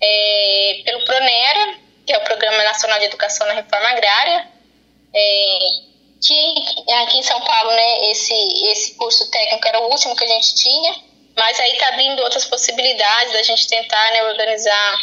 é, 0.00 0.82
pelo 0.84 1.04
Pronera, 1.04 1.74
que 2.06 2.12
é 2.12 2.18
o 2.18 2.24
Programa 2.24 2.62
Nacional 2.62 2.98
de 3.00 3.06
Educação 3.06 3.46
na 3.48 3.54
Reforma 3.54 3.88
Agrária, 3.88 4.48
é, 5.12 5.58
que 6.22 6.92
aqui 7.02 7.18
em 7.18 7.22
São 7.22 7.40
Paulo, 7.40 7.70
né, 7.70 8.10
esse, 8.10 8.34
esse 8.70 8.94
curso 8.94 9.28
técnico 9.30 9.66
era 9.66 9.80
o 9.80 9.90
último 9.90 10.14
que 10.14 10.24
a 10.24 10.28
gente 10.28 10.54
tinha, 10.54 10.94
mas 11.36 11.58
aí 11.58 11.72
está 11.72 11.88
abrindo 11.88 12.22
outras 12.22 12.44
possibilidades 12.44 13.32
da 13.32 13.42
gente 13.42 13.66
tentar 13.66 14.12
né, 14.12 14.24
organizar 14.24 14.98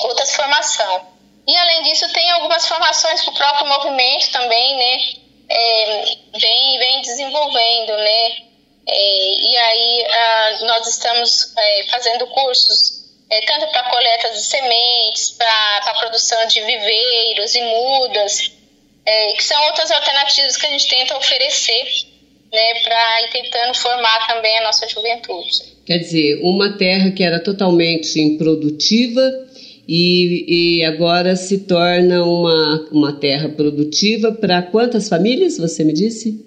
outras 0.00 0.34
formações. 0.34 1.02
E 1.48 1.56
além 1.56 1.82
disso, 1.84 2.12
tem 2.12 2.30
algumas 2.32 2.68
formações 2.68 3.24
para 3.24 3.32
o 3.32 3.34
próprio 3.34 3.66
movimento 3.66 4.30
também, 4.30 4.76
né? 4.76 5.27
É, 5.50 6.04
vem, 6.38 6.78
vem 6.78 7.00
desenvolvendo, 7.02 7.96
né? 7.96 8.30
É, 8.86 9.50
e 9.50 9.56
aí 9.56 10.06
ah, 10.06 10.58
nós 10.62 10.86
estamos 10.86 11.54
é, 11.56 11.82
fazendo 11.90 12.26
cursos 12.28 12.98
é, 13.30 13.40
tanto 13.42 13.70
para 13.70 13.90
coleta 13.90 14.30
de 14.30 14.40
sementes, 14.40 15.30
para 15.30 15.80
a 15.84 15.94
produção 15.98 16.46
de 16.46 16.60
viveiros 16.60 17.54
e 17.54 17.60
mudas, 17.62 18.52
é, 19.04 19.32
que 19.32 19.44
são 19.44 19.62
outras 19.66 19.90
alternativas 19.90 20.56
que 20.56 20.66
a 20.66 20.70
gente 20.70 20.88
tenta 20.88 21.16
oferecer 21.16 21.84
né, 22.52 22.74
para 22.82 23.22
ir 23.22 23.30
tentando 23.30 23.74
formar 23.76 24.26
também 24.26 24.58
a 24.58 24.62
nossa 24.62 24.88
juventude. 24.88 25.76
Quer 25.86 25.98
dizer, 25.98 26.40
uma 26.42 26.76
terra 26.76 27.10
que 27.10 27.22
era 27.22 27.42
totalmente 27.42 28.18
improdutiva 28.20 29.22
e, 29.88 30.80
e 30.80 30.84
agora 30.84 31.34
se 31.34 31.60
torna 31.60 32.22
uma, 32.22 32.88
uma 32.92 33.18
terra 33.18 33.48
produtiva 33.48 34.32
para 34.32 34.60
quantas 34.60 35.08
famílias, 35.08 35.56
você 35.56 35.82
me 35.82 35.94
disse? 35.94 36.44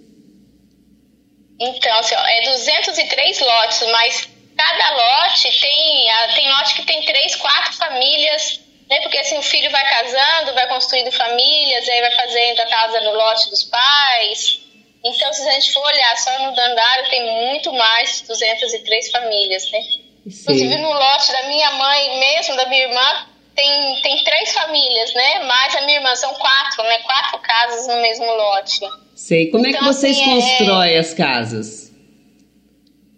Então, 1.59 1.97
assim, 1.97 2.13
é 2.13 2.51
203 2.51 3.39
lotes, 3.39 3.81
mas 3.91 4.29
cada 4.55 4.91
lote 4.91 5.59
tem, 5.59 6.07
tem 6.35 6.49
lote 6.51 6.75
que 6.75 6.85
tem 6.85 7.03
três, 7.03 7.35
quatro 7.35 7.73
famílias, 7.73 8.61
né? 8.87 8.99
Porque 9.01 9.17
assim, 9.17 9.37
o 9.39 9.41
filho 9.41 9.71
vai 9.71 9.89
casando, 9.89 10.53
vai 10.53 10.67
construindo 10.67 11.11
famílias, 11.11 11.89
aí 11.89 12.01
vai 12.01 12.11
fazendo 12.11 12.59
a 12.59 12.65
casa 12.67 13.01
no 13.01 13.13
lote 13.13 13.49
dos 13.49 13.63
pais. 13.63 14.59
Então, 15.03 15.33
se 15.33 15.41
a 15.47 15.53
gente 15.53 15.73
for 15.73 15.83
olhar 15.83 16.15
só 16.17 16.45
no 16.45 16.55
Dandara, 16.55 17.09
tem 17.09 17.47
muito 17.47 17.73
mais 17.73 18.21
de 18.21 18.27
203 18.27 19.09
famílias, 19.09 19.71
né? 19.71 19.81
Sim. 19.81 20.41
Inclusive 20.43 20.77
no 20.77 20.93
lote 20.93 21.31
da 21.31 21.47
minha 21.47 21.71
mãe 21.71 22.19
mesmo, 22.19 22.55
da 22.55 22.67
minha 22.67 22.83
irmã, 22.83 23.30
tem, 23.55 24.01
tem 24.01 24.23
três 24.23 24.53
famílias, 24.53 25.13
né? 25.13 25.39
Mais 25.39 25.75
a 25.75 25.81
minha 25.81 25.97
irmã, 25.97 26.15
são 26.15 26.33
quatro, 26.35 26.83
né? 26.83 26.99
Quatro 26.99 27.39
casas 27.39 27.87
no 27.87 28.01
mesmo 28.01 28.25
lote. 28.25 28.79
Sei. 29.15 29.51
Como 29.51 29.65
então, 29.65 29.69
é 29.69 29.73
que 29.73 29.83
então, 29.83 29.93
vocês 29.93 30.17
assim, 30.17 30.31
é- 30.31 30.35
constroem 30.35 30.93
é... 30.93 30.97
as 30.99 31.13
casas? 31.13 31.91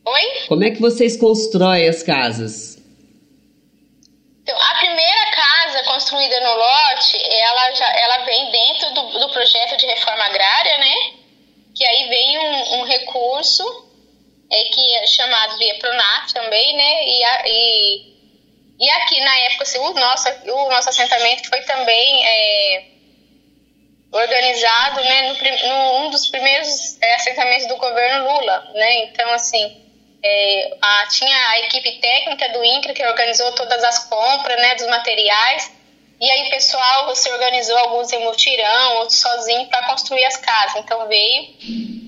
Oi? 0.06 0.48
Como 0.48 0.64
é 0.64 0.72
que 0.72 0.82
vocês 0.82 1.16
constroem 1.16 1.88
as 1.88 2.04
casas? 2.04 2.78
Então, 4.42 4.58
a 4.60 4.76
primeira 4.76 5.32
casa 5.32 5.84
construída 5.84 6.40
no 6.42 6.56
lote, 6.56 7.18
ela, 7.18 7.72
já, 7.72 7.98
ela 7.98 8.26
vem 8.26 8.52
dentro 8.52 8.94
do, 8.94 9.20
do 9.20 9.30
projeto 9.30 9.78
de 9.78 9.86
reforma 9.86 10.26
agrária, 10.26 10.78
né? 10.80 10.94
Que 11.74 11.86
aí 11.86 12.10
vem 12.10 12.38
um, 12.38 12.80
um 12.80 12.84
recurso 12.84 13.64
é, 14.52 14.64
que 14.66 14.96
é 14.96 15.08
chamado 15.08 15.58
via 15.58 15.80
Pronaf 15.80 16.34
também, 16.34 16.76
né? 16.76 17.08
E, 17.08 17.24
a, 17.24 17.44
e 17.48 18.13
e 18.84 18.90
aqui, 18.90 19.22
na 19.22 19.38
época, 19.44 19.64
assim, 19.64 19.80
o, 19.80 19.94
nosso, 19.94 20.28
o 20.30 20.70
nosso 20.70 20.90
assentamento 20.90 21.48
foi 21.48 21.62
também 21.62 22.28
é, 22.28 22.84
organizado 24.12 25.00
né, 25.00 25.22
no, 25.30 25.70
no, 25.70 26.06
um 26.06 26.10
dos 26.10 26.28
primeiros 26.28 27.02
é, 27.02 27.16
assentamentos 27.16 27.66
do 27.68 27.78
governo 27.78 28.30
Lula. 28.30 28.72
Né? 28.74 29.06
Então, 29.06 29.32
assim, 29.32 29.82
é, 30.22 30.78
a, 30.82 31.08
tinha 31.08 31.50
a 31.52 31.60
equipe 31.62 31.94
técnica 32.02 32.50
do 32.50 32.62
INCRA 32.62 32.94
que 32.94 33.06
organizou 33.06 33.54
todas 33.54 33.82
as 33.86 34.00
compras 34.00 34.60
né, 34.60 34.76
dos 34.76 34.88
materiais. 34.88 35.72
E 36.20 36.30
aí 36.30 36.50
pessoal 36.50 37.16
se 37.16 37.32
organizou, 37.32 37.78
alguns 37.78 38.12
em 38.12 38.20
mutirão, 38.20 38.98
outros 38.98 39.22
sozinhos, 39.22 39.70
para 39.70 39.88
construir 39.88 40.26
as 40.26 40.36
casas. 40.36 40.76
Então 40.84 41.08
veio, 41.08 41.56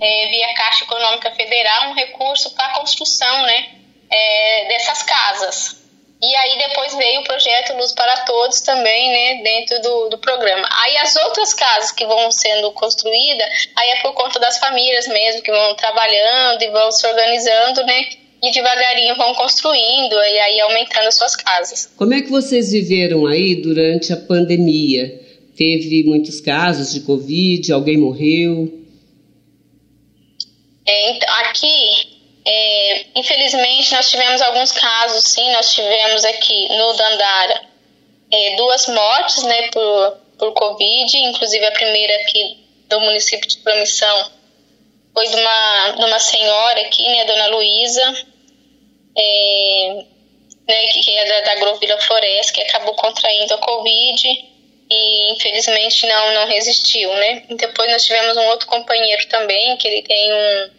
é, 0.01 0.27
via 0.27 0.53
Caixa 0.55 0.83
Econômica 0.83 1.31
Federal, 1.31 1.91
um 1.91 1.93
recurso 1.93 2.53
para 2.53 2.65
a 2.65 2.73
construção 2.73 3.43
né, 3.43 3.69
é, 4.11 4.65
dessas 4.67 5.03
casas. 5.03 5.84
E 6.21 6.35
aí 6.35 6.57
depois 6.67 6.95
veio 6.95 7.21
o 7.21 7.23
projeto 7.23 7.73
Luz 7.77 7.91
para 7.93 8.23
Todos 8.25 8.61
também, 8.61 9.11
né, 9.11 9.43
dentro 9.43 9.81
do, 9.81 10.09
do 10.09 10.17
programa. 10.17 10.67
Aí 10.71 10.97
as 10.97 11.15
outras 11.17 11.53
casas 11.53 11.91
que 11.91 12.05
vão 12.05 12.31
sendo 12.31 12.71
construídas, 12.71 13.47
aí 13.75 13.89
é 13.89 14.01
por 14.01 14.13
conta 14.13 14.39
das 14.39 14.57
famílias 14.57 15.07
mesmo, 15.07 15.41
que 15.41 15.51
vão 15.51 15.75
trabalhando 15.75 16.61
e 16.63 16.69
vão 16.69 16.91
se 16.91 17.05
organizando, 17.05 17.83
né, 17.85 18.07
e 18.41 18.51
devagarinho 18.51 19.15
vão 19.15 19.33
construindo 19.33 20.13
e 20.13 20.39
aí 20.39 20.61
aumentando 20.61 21.07
as 21.07 21.15
suas 21.15 21.35
casas. 21.35 21.91
Como 21.97 22.13
é 22.13 22.21
que 22.21 22.29
vocês 22.29 22.71
viveram 22.71 23.25
aí 23.25 23.55
durante 23.55 24.13
a 24.13 24.17
pandemia? 24.17 25.21
Teve 25.55 26.03
muitos 26.03 26.41
casos 26.41 26.93
de 26.93 27.01
Covid, 27.01 27.71
alguém 27.71 27.97
morreu? 27.97 28.85
É, 30.85 31.11
então, 31.11 31.33
aqui, 31.35 32.14
é, 32.47 33.05
infelizmente, 33.15 33.93
nós 33.93 34.09
tivemos 34.09 34.41
alguns 34.41 34.71
casos, 34.71 35.23
sim, 35.25 35.51
nós 35.51 35.73
tivemos 35.73 36.23
aqui 36.25 36.67
no 36.69 36.93
Dandara 36.93 37.61
é, 38.31 38.55
duas 38.55 38.87
mortes, 38.87 39.43
né, 39.43 39.69
por, 39.71 40.17
por 40.37 40.53
Covid, 40.53 41.17
inclusive 41.17 41.65
a 41.65 41.71
primeira 41.71 42.15
aqui 42.21 42.65
do 42.87 42.99
município 43.01 43.47
de 43.47 43.57
Promissão 43.57 44.31
foi 45.15 45.27
de 45.29 45.35
uma, 45.37 45.91
de 45.91 46.05
uma 46.05 46.19
senhora 46.19 46.81
aqui, 46.81 47.07
né, 47.07 47.23
Dona 47.23 47.47
Luísa, 47.47 48.25
é, 49.17 50.03
né, 50.67 50.87
que 50.87 51.11
é 51.17 51.25
da, 51.25 51.41
da 51.41 51.51
Agrovila 51.53 51.97
Floresta, 52.01 52.53
que 52.53 52.61
acabou 52.61 52.93
contraindo 52.95 53.53
a 53.53 53.57
Covid 53.57 54.45
e 54.89 55.31
infelizmente 55.31 56.05
não, 56.05 56.33
não 56.33 56.47
resistiu, 56.47 57.11
né? 57.13 57.43
E 57.49 57.55
depois 57.55 57.89
nós 57.91 58.03
tivemos 58.03 58.37
um 58.37 58.45
outro 58.47 58.67
companheiro 58.67 59.25
também, 59.27 59.77
que 59.77 59.87
ele 59.87 60.03
tem 60.03 60.33
um... 60.33 60.69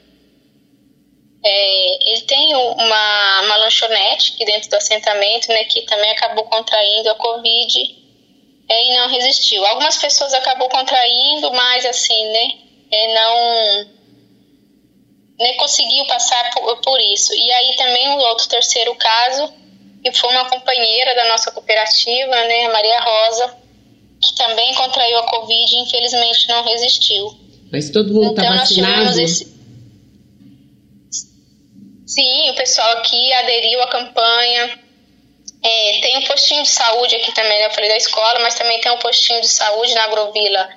É, 1.49 2.11
ele 2.11 2.23
tem 2.23 2.57
uma, 2.57 3.41
uma 3.43 3.57
lanchonete 3.59 4.33
aqui 4.35 4.45
dentro 4.45 4.69
do 4.69 4.75
assentamento, 4.75 5.47
né, 5.49 5.63
que 5.65 5.83
também 5.83 6.11
acabou 6.11 6.43
contraindo 6.47 7.09
a 7.09 7.15
Covid 7.15 7.97
é, 8.69 8.85
e 8.85 8.97
não 8.97 9.09
resistiu. 9.09 9.65
Algumas 9.65 9.97
pessoas 9.97 10.35
acabou 10.35 10.69
contraindo, 10.69 11.53
mas 11.53 11.87
assim, 11.87 12.33
né, 12.33 12.51
é, 12.91 13.15
não 13.15 13.87
né, 15.39 15.53
conseguiu 15.53 16.05
passar 16.07 16.51
por, 16.51 16.79
por, 16.79 17.01
isso. 17.01 17.33
E 17.33 17.53
aí 17.53 17.77
também 17.77 18.09
um 18.09 18.19
outro 18.19 18.49
terceiro 18.49 18.93
caso, 18.97 19.49
que 20.03 20.13
foi 20.15 20.31
uma 20.31 20.51
companheira 20.51 21.15
da 21.15 21.29
nossa 21.29 21.53
cooperativa, 21.53 22.35
né, 22.45 22.67
a 22.67 22.73
Maria 22.73 23.01
Rosa, 23.03 23.57
que 24.21 24.35
também 24.35 24.75
contraiu 24.75 25.19
a 25.19 25.31
Covid 25.31 25.77
e 25.77 25.79
infelizmente 25.79 26.49
não 26.49 26.65
resistiu. 26.65 27.33
Mas 27.71 27.89
todo 27.91 28.13
mundo 28.13 28.31
está 28.31 28.47
então, 28.47 28.59
vacinado? 28.59 29.21
Esse... 29.21 29.56
Sim, 32.07 32.51
o 32.51 32.55
pessoal 32.55 32.99
aqui 32.99 33.33
aderiu 33.33 33.83
à 33.83 33.89
campanha. 33.89 34.79
É, 35.63 36.01
tem 36.01 36.19
um 36.19 36.25
postinho 36.25 36.63
de 36.63 36.69
saúde 36.69 37.17
aqui 37.17 37.33
também, 37.33 37.59
né? 37.59 37.67
eu 37.67 37.71
falei 37.73 37.91
da 37.91 37.97
escola, 37.97 38.39
mas 38.41 38.55
também 38.55 38.81
tem 38.81 38.93
um 38.93 38.99
postinho 38.99 39.41
de 39.41 39.49
saúde 39.49 39.95
na 39.95 40.05
Agrovila 40.05 40.69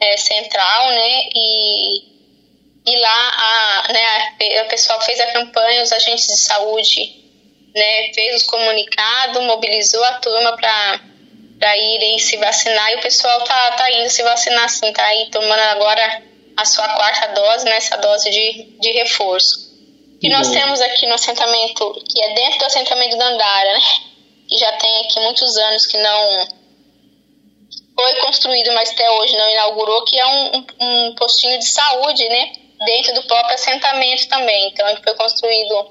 é, 0.00 0.16
Central, 0.16 0.90
né? 0.90 1.22
E 1.34 2.14
e 2.86 2.96
lá 2.96 3.32
a, 3.34 3.92
né, 3.92 4.60
a, 4.60 4.64
pessoal 4.66 5.00
fez 5.00 5.18
a 5.18 5.32
campanha, 5.32 5.82
os 5.82 5.90
agentes 5.90 6.26
de 6.26 6.36
saúde 6.36 7.24
né, 7.74 8.12
fez 8.14 8.36
os 8.36 8.42
comunicados, 8.42 9.42
mobilizou 9.42 10.04
a 10.04 10.18
turma 10.18 10.54
para 10.54 11.76
irem 11.76 12.18
se 12.18 12.36
vacinar 12.36 12.92
e 12.92 12.96
o 12.96 13.00
pessoal 13.00 13.42
tá, 13.42 13.72
tá 13.72 13.90
indo 13.90 14.10
se 14.10 14.22
vacinar 14.22 14.68
sim, 14.68 14.92
tá 14.92 15.02
aí 15.02 15.30
tomando 15.30 15.60
agora 15.60 16.22
a 16.56 16.64
sua 16.66 16.86
quarta 16.90 17.28
dose, 17.28 17.64
né, 17.64 17.76
essa 17.76 17.96
dose 17.96 18.30
de, 18.30 18.78
de 18.78 18.90
reforço. 18.92 19.63
E 20.24 20.30
nós 20.30 20.48
temos 20.48 20.80
aqui 20.80 21.06
no 21.06 21.12
assentamento, 21.12 22.02
que 22.10 22.18
é 22.18 22.32
dentro 22.32 22.60
do 22.60 22.64
assentamento 22.64 23.14
da 23.18 23.26
Andara, 23.26 23.74
né, 23.74 23.80
que 24.48 24.56
já 24.56 24.72
tem 24.78 25.04
aqui 25.04 25.20
muitos 25.20 25.54
anos 25.58 25.84
que 25.84 25.98
não 25.98 26.48
foi 27.94 28.14
construído, 28.20 28.72
mas 28.72 28.90
até 28.90 29.10
hoje 29.10 29.36
não 29.36 29.50
inaugurou, 29.50 30.02
que 30.06 30.18
é 30.18 30.26
um, 30.26 30.56
um, 30.56 30.64
um 30.80 31.14
postinho 31.14 31.58
de 31.58 31.66
saúde, 31.66 32.26
né, 32.26 32.52
dentro 32.86 33.14
do 33.16 33.22
próprio 33.24 33.54
assentamento 33.54 34.26
também. 34.26 34.68
Então, 34.68 34.88
ele 34.88 35.02
foi 35.02 35.14
construído 35.14 35.90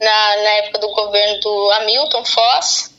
na, 0.00 0.36
na 0.36 0.50
época 0.60 0.78
do 0.78 0.88
governo 0.88 1.38
do 1.40 1.70
Hamilton 1.72 2.24
Foss, 2.24 2.90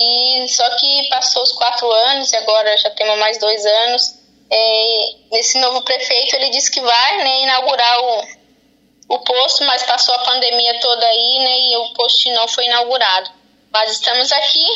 e 0.00 0.48
só 0.48 0.68
que 0.74 1.08
passou 1.08 1.44
os 1.44 1.52
quatro 1.52 1.88
anos 1.88 2.32
e 2.32 2.36
agora 2.36 2.76
já 2.78 2.90
temos 2.90 3.16
mais 3.20 3.38
dois 3.38 3.64
anos. 3.64 4.18
É, 4.50 5.38
esse 5.38 5.60
novo 5.60 5.82
prefeito 5.82 6.34
ele 6.34 6.50
disse 6.50 6.68
que 6.68 6.80
vai 6.80 7.18
né, 7.18 7.42
inaugurar 7.42 8.00
o, 8.00 8.37
o 9.08 9.18
posto, 9.20 9.64
mas 9.64 9.82
passou 9.84 10.14
a 10.14 10.18
pandemia 10.18 10.78
toda 10.80 11.06
aí 11.06 11.38
né, 11.38 11.60
e 11.70 11.76
o 11.78 11.94
posto 11.94 12.30
não 12.30 12.46
foi 12.46 12.66
inaugurado. 12.66 13.30
Mas 13.72 13.92
estamos 13.92 14.30
aqui 14.32 14.66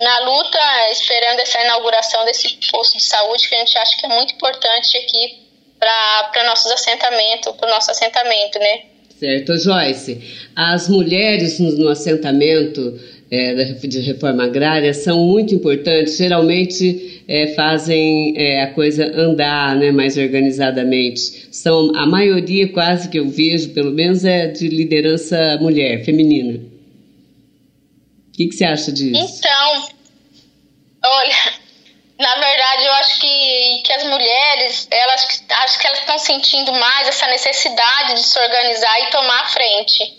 na 0.00 0.18
luta, 0.20 0.58
esperando 0.92 1.40
essa 1.40 1.62
inauguração 1.62 2.24
desse 2.24 2.58
posto 2.70 2.96
de 2.96 3.04
saúde, 3.04 3.48
que 3.48 3.54
a 3.54 3.58
gente 3.58 3.76
acha 3.76 3.96
que 3.98 4.06
é 4.06 4.08
muito 4.08 4.34
importante 4.34 4.96
aqui 4.96 5.50
para 5.78 6.44
nossos 6.46 6.70
assentamentos, 6.72 7.54
para 7.56 7.66
o 7.66 7.70
nosso 7.70 7.90
assentamento, 7.90 8.58
né? 8.58 8.82
Certo, 9.18 9.56
Joyce. 9.58 10.48
As 10.56 10.88
mulheres 10.88 11.58
no, 11.58 11.70
no 11.72 11.88
assentamento 11.88 12.98
é, 13.30 13.54
de 13.64 14.00
reforma 14.00 14.44
agrária 14.44 14.92
são 14.92 15.18
muito 15.18 15.54
importantes, 15.54 16.16
geralmente 16.16 17.22
é, 17.28 17.48
fazem 17.54 18.34
é, 18.36 18.62
a 18.62 18.72
coisa 18.72 19.04
andar 19.14 19.76
né, 19.76 19.92
mais 19.92 20.16
organizadamente. 20.16 21.39
São, 21.62 21.92
a 21.94 22.06
maioria, 22.06 22.72
quase 22.72 23.10
que 23.10 23.18
eu 23.18 23.28
vejo, 23.28 23.74
pelo 23.74 23.90
menos, 23.90 24.24
é 24.24 24.46
de 24.46 24.66
liderança 24.66 25.58
mulher, 25.60 26.02
feminina. 26.06 26.58
O 28.28 28.32
que, 28.32 28.46
que 28.46 28.52
você 28.54 28.64
acha 28.64 28.90
disso? 28.90 29.20
Então, 29.20 29.88
olha, 31.04 31.36
na 32.18 32.34
verdade, 32.36 32.84
eu 32.86 32.92
acho 32.92 33.20
que, 33.20 33.82
que 33.84 33.92
as 33.92 34.04
mulheres, 34.04 34.88
elas 34.90 35.44
acho 35.50 35.78
que 35.78 35.86
elas 35.86 35.98
estão 35.98 36.18
sentindo 36.18 36.72
mais 36.72 37.08
essa 37.08 37.26
necessidade 37.26 38.14
de 38.14 38.22
se 38.22 38.38
organizar 38.38 39.00
e 39.02 39.10
tomar 39.10 39.42
a 39.42 39.48
frente. 39.48 40.18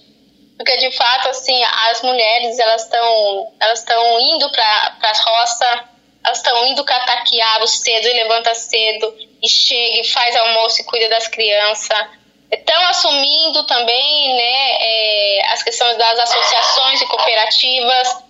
Porque 0.57 0.77
de 0.77 0.95
fato, 0.95 1.29
assim, 1.29 1.59
as 1.89 2.03
mulheres, 2.03 2.59
elas 2.59 2.83
estão 2.83 3.51
elas 3.59 3.79
estão 3.79 4.19
indo 4.19 4.47
para 4.51 5.09
as 5.09 5.19
roças, 5.19 5.79
elas 6.24 6.38
estão 6.38 6.65
indo 6.67 6.84
cataquear 6.84 7.65
cedo 7.67 8.07
e 8.07 8.13
levanta 8.13 8.53
cedo 8.53 9.15
e 9.41 9.49
chega 9.49 10.01
e 10.01 10.07
faz 10.09 10.36
almoço 10.36 10.82
e 10.82 10.84
cuida 10.86 11.09
das 11.09 11.28
crianças. 11.28 11.97
Estão 12.51 12.84
assumindo 12.88 13.65
também, 13.65 14.36
né, 14.36 14.78
é, 14.82 15.45
as 15.53 15.63
questões 15.63 15.97
das 15.97 16.19
associações 16.19 17.01
e 17.01 17.05
cooperativas 17.05 18.24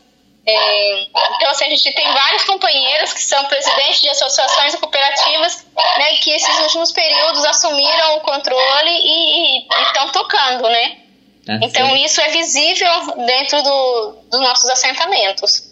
é, 0.45 1.01
então, 1.03 1.51
assim, 1.51 1.65
a 1.65 1.69
gente 1.69 1.93
tem 1.93 2.11
vários 2.13 2.43
companheiros 2.45 3.13
que 3.13 3.21
são 3.21 3.45
presidentes 3.45 4.01
de 4.01 4.09
associações 4.09 4.73
e 4.73 4.77
cooperativas, 4.77 5.65
né, 5.97 6.15
que 6.15 6.31
esses 6.31 6.59
últimos 6.59 6.91
períodos 6.91 7.45
assumiram 7.45 8.17
o 8.17 8.21
controle 8.21 8.91
e 8.91 9.67
estão 9.83 10.11
tocando, 10.11 10.67
né? 10.67 10.97
Tá 11.45 11.59
então, 11.61 11.95
isso 11.95 12.21
é 12.21 12.29
visível 12.29 13.15
dentro 13.25 13.61
do, 13.61 14.11
dos 14.31 14.41
nossos 14.41 14.69
assentamentos. 14.69 15.70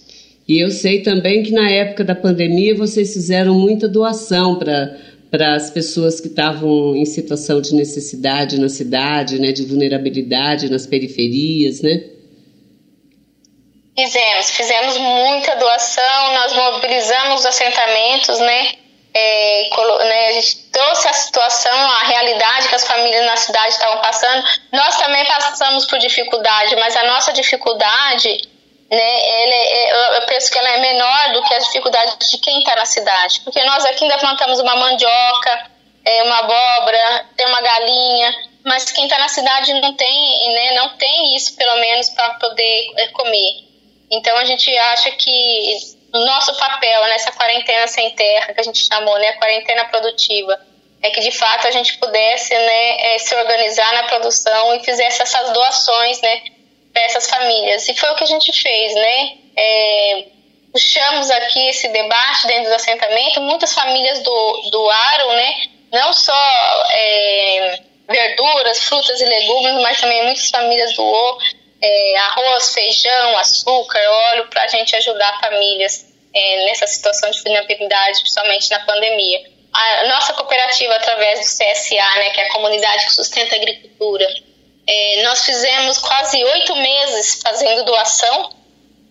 E 0.50 0.60
eu 0.60 0.72
sei 0.72 1.04
também 1.04 1.44
que 1.44 1.52
na 1.52 1.70
época 1.70 2.04
da 2.04 2.16
pandemia 2.16 2.76
vocês 2.76 3.14
fizeram 3.14 3.54
muita 3.54 3.88
doação 3.88 4.58
para 4.58 4.98
para 5.30 5.54
as 5.54 5.70
pessoas 5.70 6.20
que 6.20 6.28
estavam 6.28 6.96
em 6.96 7.06
situação 7.06 7.62
de 7.62 7.76
necessidade 7.76 8.60
na 8.60 8.68
cidade, 8.68 9.38
né, 9.40 9.52
de 9.52 9.64
vulnerabilidade 9.64 10.72
nas 10.72 10.88
periferias, 10.88 11.84
né? 11.84 12.02
Fizemos, 13.96 14.50
fizemos 14.50 14.98
muita 14.98 15.56
doação, 15.58 16.34
nós 16.34 16.54
mobilizamos 16.54 17.42
os 17.42 17.46
assentamentos, 17.46 18.40
né? 18.40 18.72
É, 19.14 19.70
né, 20.04 20.28
a 20.30 20.32
gente 20.32 20.72
trouxe 20.72 21.08
a 21.08 21.14
situação, 21.14 21.78
a 21.78 22.08
realidade 22.08 22.68
que 22.68 22.76
as 22.76 22.88
famílias 22.88 23.26
na 23.28 23.38
cidade 23.38 23.74
estavam 23.74 24.02
passando. 24.02 24.44
Nós 24.74 24.98
também 24.98 25.24
passamos 25.26 25.86
por 25.86 26.00
dificuldade, 26.00 26.76
mas 26.76 26.96
a 26.96 27.04
nossa 27.04 27.32
dificuldade, 27.34 28.50
né, 28.92 28.98
é, 28.98 30.18
eu 30.18 30.26
penso 30.26 30.52
que 30.52 30.58
ela 30.58 30.70
é 30.70 30.80
menor 30.80 31.34
do 31.34 31.44
que 31.44 31.54
as 31.54 31.66
dificuldades 31.66 32.30
de 32.30 32.38
quem 32.40 32.60
está 32.60 32.76
na 32.76 32.86
cidade. 32.86 33.42
Porque 33.42 33.64
nós 33.64 33.86
aqui 33.86 34.04
ainda 34.04 34.18
plantamos 34.18 34.60
uma 34.60 34.76
mandioca, 34.76 35.70
é, 36.04 36.24
uma 36.24 36.40
abóbora, 36.40 37.26
tem 37.38 37.46
uma 37.48 37.62
galinha, 37.62 38.36
mas 38.66 38.92
quem 38.92 39.06
está 39.06 39.20
na 39.20 39.28
cidade 39.28 39.74
não 39.76 39.94
tem, 39.94 40.54
né, 40.54 40.74
não 40.74 40.90
tem 40.98 41.36
isso, 41.36 41.56
pelo 41.56 41.76
menos, 41.80 42.10
para 42.10 42.34
poder 42.36 42.92
é, 42.98 43.08
comer. 43.10 43.70
Então 44.12 44.36
a 44.38 44.46
gente 44.46 44.76
acha 44.76 45.12
que 45.12 45.78
nosso 46.12 46.58
papel 46.58 47.04
nessa 47.06 47.32
quarentena 47.32 47.86
sem 47.88 48.10
terra, 48.12 48.54
que 48.54 48.60
a 48.60 48.64
gente 48.64 48.88
chamou, 48.88 49.18
né, 49.20 49.34
quarentena 49.34 49.86
produtiva, 49.86 50.60
é 51.02 51.12
que 51.12 51.22
de 51.22 51.32
fato 51.32 51.68
a 51.68 51.72
gente 51.72 51.98
pudesse 51.98 52.54
né, 52.58 53.18
se 53.20 53.36
organizar 53.36 53.94
na 53.94 54.04
produção 54.08 54.76
e 54.76 54.84
fizesse 54.84 55.22
essas 55.22 55.54
doações 55.54 56.20
né, 56.22 56.42
para 57.00 57.06
essas 57.06 57.30
famílias. 57.30 57.88
E 57.88 57.94
foi 57.96 58.10
o 58.10 58.16
que 58.16 58.24
a 58.24 58.28
gente 58.28 58.52
fez, 58.52 58.94
né? 58.94 59.38
É, 59.56 60.26
puxamos 60.72 61.32
aqui 61.32 61.70
esse 61.70 61.88
debate 61.88 62.48
dentro 62.48 62.70
do 62.70 62.76
assentamento, 62.76 63.42
muitas 63.42 63.74
famílias 63.74 64.20
do, 64.22 64.70
doaram, 64.72 65.34
né? 65.34 65.54
Não 65.92 66.14
só 66.14 66.84
é, 66.92 67.80
verduras, 68.08 68.84
frutas 68.84 69.22
e 69.22 69.26
legumes, 69.26 69.82
mas 69.82 70.02
também 70.02 70.26
muitas 70.26 70.50
famílias 70.50 70.94
doou 70.94 71.38
é, 71.82 72.18
arroz, 72.18 72.74
feijão, 72.74 73.38
açúcar, 73.38 74.00
óleo 74.32 74.48
para 74.50 74.64
a 74.64 74.68
gente 74.68 74.96
ajudar 74.96 75.40
famílias 75.40 76.06
é, 76.34 76.66
nessa 76.66 76.86
situação 76.86 77.32
de 77.32 77.42
vulnerabilidade, 77.42 78.20
principalmente 78.20 78.70
na 78.70 78.80
pandemia. 78.82 79.60
A 79.72 80.08
nossa 80.08 80.34
cooperativa, 80.34 80.96
através 80.96 81.40
do 81.40 81.46
CSA, 81.46 82.16
né, 82.18 82.32
que 82.32 82.42
é 82.42 82.48
a 82.48 82.54
comunidade 82.54 83.06
que 83.06 83.12
sustenta 83.12 83.56
a 83.56 83.58
agricultura, 83.58 84.28
é, 84.92 85.24
nós 85.24 85.46
fizemos 85.46 86.00
quase 86.00 86.44
oito 86.44 86.76
meses 86.76 87.40
fazendo 87.44 87.86
doação 87.86 88.50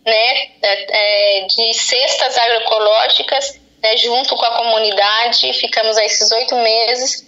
né, 0.04 0.42
é, 0.60 1.42
é, 1.42 1.46
de 1.46 1.74
cestas 1.74 2.36
agroecológicas 2.36 3.60
né, 3.80 3.96
junto 3.96 4.34
com 4.34 4.44
a 4.44 4.56
comunidade. 4.56 5.52
Ficamos 5.52 5.96
aí 5.96 6.06
esses 6.06 6.32
oito 6.32 6.56
meses 6.56 7.24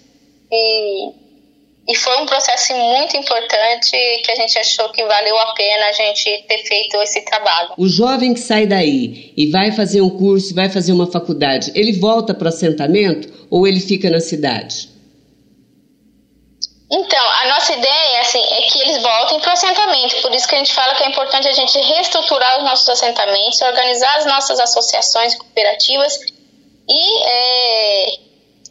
e 0.50 1.20
e 1.88 1.94
foi 1.96 2.22
um 2.22 2.26
processo 2.26 2.72
muito 2.74 3.16
importante 3.16 3.90
que 3.90 4.30
a 4.30 4.36
gente 4.36 4.56
achou 4.58 4.90
que 4.90 5.02
valeu 5.04 5.36
a 5.38 5.54
pena 5.54 5.86
a 5.86 5.92
gente 5.92 6.44
ter 6.46 6.58
feito 6.58 6.96
esse 7.02 7.24
trabalho. 7.24 7.70
O 7.76 7.88
jovem 7.88 8.32
que 8.32 8.38
sai 8.38 8.64
daí 8.64 9.32
e 9.36 9.50
vai 9.50 9.72
fazer 9.72 10.00
um 10.00 10.10
curso, 10.10 10.54
vai 10.54 10.68
fazer 10.68 10.92
uma 10.92 11.10
faculdade, 11.10 11.72
ele 11.74 11.92
volta 11.98 12.32
para 12.32 12.44
o 12.44 12.48
assentamento 12.48 13.46
ou 13.50 13.66
ele 13.66 13.80
fica 13.80 14.08
na 14.08 14.20
cidade? 14.20 14.88
Então, 16.92 17.24
a 17.24 17.46
nossa 17.46 17.72
ideia 17.72 18.20
assim, 18.20 18.42
é 18.42 18.62
que 18.62 18.80
eles 18.80 19.00
voltem 19.00 19.38
para 19.38 19.50
o 19.50 19.52
assentamento. 19.52 20.20
Por 20.22 20.34
isso 20.34 20.48
que 20.48 20.56
a 20.56 20.58
gente 20.58 20.74
fala 20.74 20.94
que 20.96 21.04
é 21.04 21.08
importante 21.08 21.46
a 21.46 21.52
gente 21.52 21.78
reestruturar 21.78 22.58
os 22.58 22.64
nossos 22.64 22.88
assentamentos, 22.88 23.60
organizar 23.60 24.16
as 24.16 24.26
nossas 24.26 24.58
associações 24.58 25.36
cooperativas 25.36 26.18
e 26.88 27.24
é, 27.24 28.18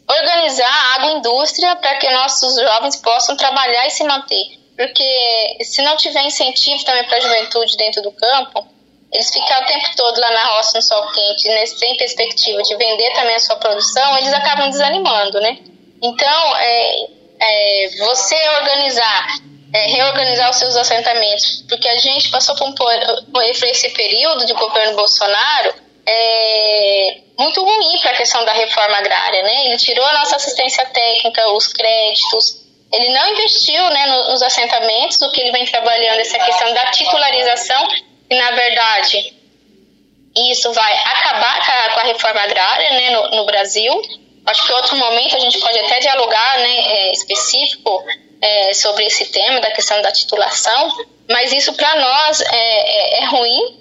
organizar 0.06 0.68
a 0.68 0.94
agroindústria 0.96 1.76
para 1.76 1.96
que 1.96 2.10
nossos 2.10 2.56
jovens 2.56 2.96
possam 2.96 3.36
trabalhar 3.36 3.86
e 3.86 3.90
se 3.90 4.04
manter. 4.04 4.60
Porque 4.76 5.64
se 5.64 5.80
não 5.80 5.96
tiver 5.96 6.22
incentivo 6.22 6.84
também 6.84 7.04
para 7.04 7.16
a 7.16 7.20
juventude 7.20 7.76
dentro 7.78 8.02
do 8.02 8.12
campo, 8.12 8.66
eles 9.12 9.32
ficam 9.32 9.62
o 9.62 9.66
tempo 9.66 9.96
todo 9.96 10.20
lá 10.20 10.30
na 10.30 10.44
roça 10.56 10.72
no 10.76 10.82
sol 10.82 11.10
quente, 11.12 11.48
né, 11.48 11.66
sem 11.66 11.96
perspectiva 11.96 12.62
de 12.62 12.76
vender 12.76 13.12
também 13.14 13.34
a 13.34 13.40
sua 13.40 13.56
produção, 13.56 14.16
eles 14.18 14.32
acabam 14.32 14.68
desanimando, 14.68 15.40
né? 15.40 15.58
Então, 16.02 16.56
é, 16.56 17.06
é, 17.40 17.90
você 17.98 18.36
organizar, 18.60 19.26
é, 19.72 19.86
reorganizar 19.86 20.50
os 20.50 20.56
seus 20.56 20.76
assentamentos, 20.76 21.64
porque 21.68 21.88
a 21.88 21.96
gente 21.96 22.30
passou 22.30 22.54
por, 22.56 22.74
por 23.32 23.42
esse 23.44 23.90
período 23.90 24.44
de 24.44 24.52
governo 24.52 24.96
Bolsonaro, 24.96 25.74
é, 26.06 27.18
muito 27.38 27.62
ruim 27.62 28.00
para 28.00 28.10
a 28.10 28.16
questão 28.16 28.44
da 28.44 28.52
reforma 28.52 28.98
agrária, 28.98 29.42
né? 29.42 29.66
Ele 29.66 29.76
tirou 29.78 30.04
a 30.04 30.12
nossa 30.12 30.36
assistência 30.36 30.84
técnica, 30.86 31.50
os 31.52 31.68
créditos, 31.72 32.60
ele 32.92 33.10
não 33.10 33.28
investiu 33.28 33.82
né, 33.90 34.06
nos 34.06 34.42
assentamentos, 34.42 35.22
o 35.22 35.30
que 35.30 35.40
ele 35.40 35.52
vem 35.52 35.64
trabalhando, 35.64 36.18
essa 36.20 36.38
questão 36.38 36.74
da 36.74 36.90
titularização, 36.90 37.88
e 38.28 38.34
na 38.36 38.50
verdade 38.50 39.34
isso 40.36 40.72
vai 40.72 40.96
acabar 40.96 41.94
com 41.94 42.00
a 42.00 42.04
reforma 42.04 42.40
agrária 42.40 42.90
né, 42.90 43.10
no, 43.10 43.30
no 43.36 43.46
Brasil. 43.46 44.00
Acho 44.46 44.66
que 44.66 44.72
outro 44.72 44.96
momento 44.96 45.36
a 45.36 45.38
gente 45.38 45.58
pode 45.58 45.78
até 45.78 46.00
dialogar 46.00 46.58
né, 46.58 46.78
é, 46.78 47.12
específico 47.12 48.04
é, 48.40 48.74
sobre 48.74 49.04
esse 49.04 49.26
tema 49.26 49.60
da 49.60 49.70
questão 49.70 50.00
da 50.02 50.10
titulação, 50.10 50.90
mas 51.28 51.52
isso 51.52 51.72
para 51.74 51.94
nós 51.96 52.40
é, 52.40 52.46
é, 52.52 53.22
é 53.22 53.24
ruim 53.26 53.80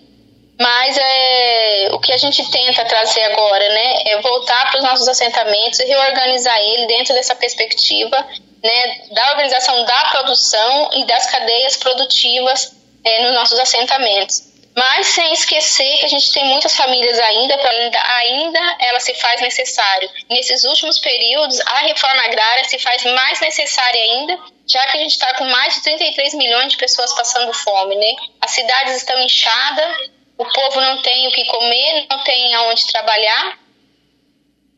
mas 0.60 0.98
é, 0.98 1.90
o 1.94 2.00
que 2.00 2.12
a 2.12 2.18
gente 2.18 2.44
tenta 2.52 2.84
trazer 2.84 3.22
agora, 3.24 3.70
né, 3.70 4.04
é 4.08 4.22
voltar 4.22 4.70
para 4.70 4.80
os 4.80 4.84
nossos 4.84 5.08
assentamentos 5.08 5.80
e 5.80 5.86
reorganizar 5.86 6.60
ele 6.60 6.86
dentro 6.86 7.14
dessa 7.14 7.34
perspectiva, 7.34 8.28
né, 8.62 9.02
da 9.12 9.32
organização 9.32 9.86
da 9.86 10.10
produção 10.12 10.90
e 10.96 11.06
das 11.06 11.32
cadeias 11.32 11.78
produtivas 11.78 12.74
é, 13.06 13.24
nos 13.24 13.34
nossos 13.36 13.58
assentamentos. 13.58 14.49
Mas 14.80 15.08
sem 15.08 15.34
esquecer 15.34 15.98
que 15.98 16.06
a 16.06 16.08
gente 16.08 16.32
tem 16.32 16.46
muitas 16.46 16.74
famílias 16.74 17.20
ainda, 17.20 17.54
ainda, 17.54 18.02
ainda 18.16 18.78
ela 18.80 19.02
se 19.02 19.14
faz 19.16 19.42
necessário. 19.42 20.10
Nesses 20.30 20.64
últimos 20.64 20.98
períodos, 21.00 21.60
a 21.66 21.80
reforma 21.80 22.24
agrária 22.24 22.64
se 22.64 22.80
faz 22.80 23.04
mais 23.04 23.42
necessária 23.42 24.02
ainda, 24.02 24.40
já 24.66 24.88
que 24.88 24.98
a 24.98 25.02
gente 25.02 25.12
está 25.12 25.34
com 25.34 25.44
mais 25.44 25.76
de 25.76 25.84
33 25.84 26.34
milhões 26.36 26.72
de 26.72 26.78
pessoas 26.78 27.14
passando 27.14 27.54
fome, 27.56 27.94
né? 27.98 28.16
As 28.40 28.52
cidades 28.52 28.96
estão 28.96 29.22
inchadas, 29.22 29.98
o 30.38 30.46
povo 30.46 30.80
não 30.80 31.02
tem 31.02 31.28
o 31.28 31.32
que 31.34 31.44
comer, 31.44 32.08
não 32.10 32.24
tem 32.24 32.56
aonde 32.56 32.88
trabalhar. 32.88 33.60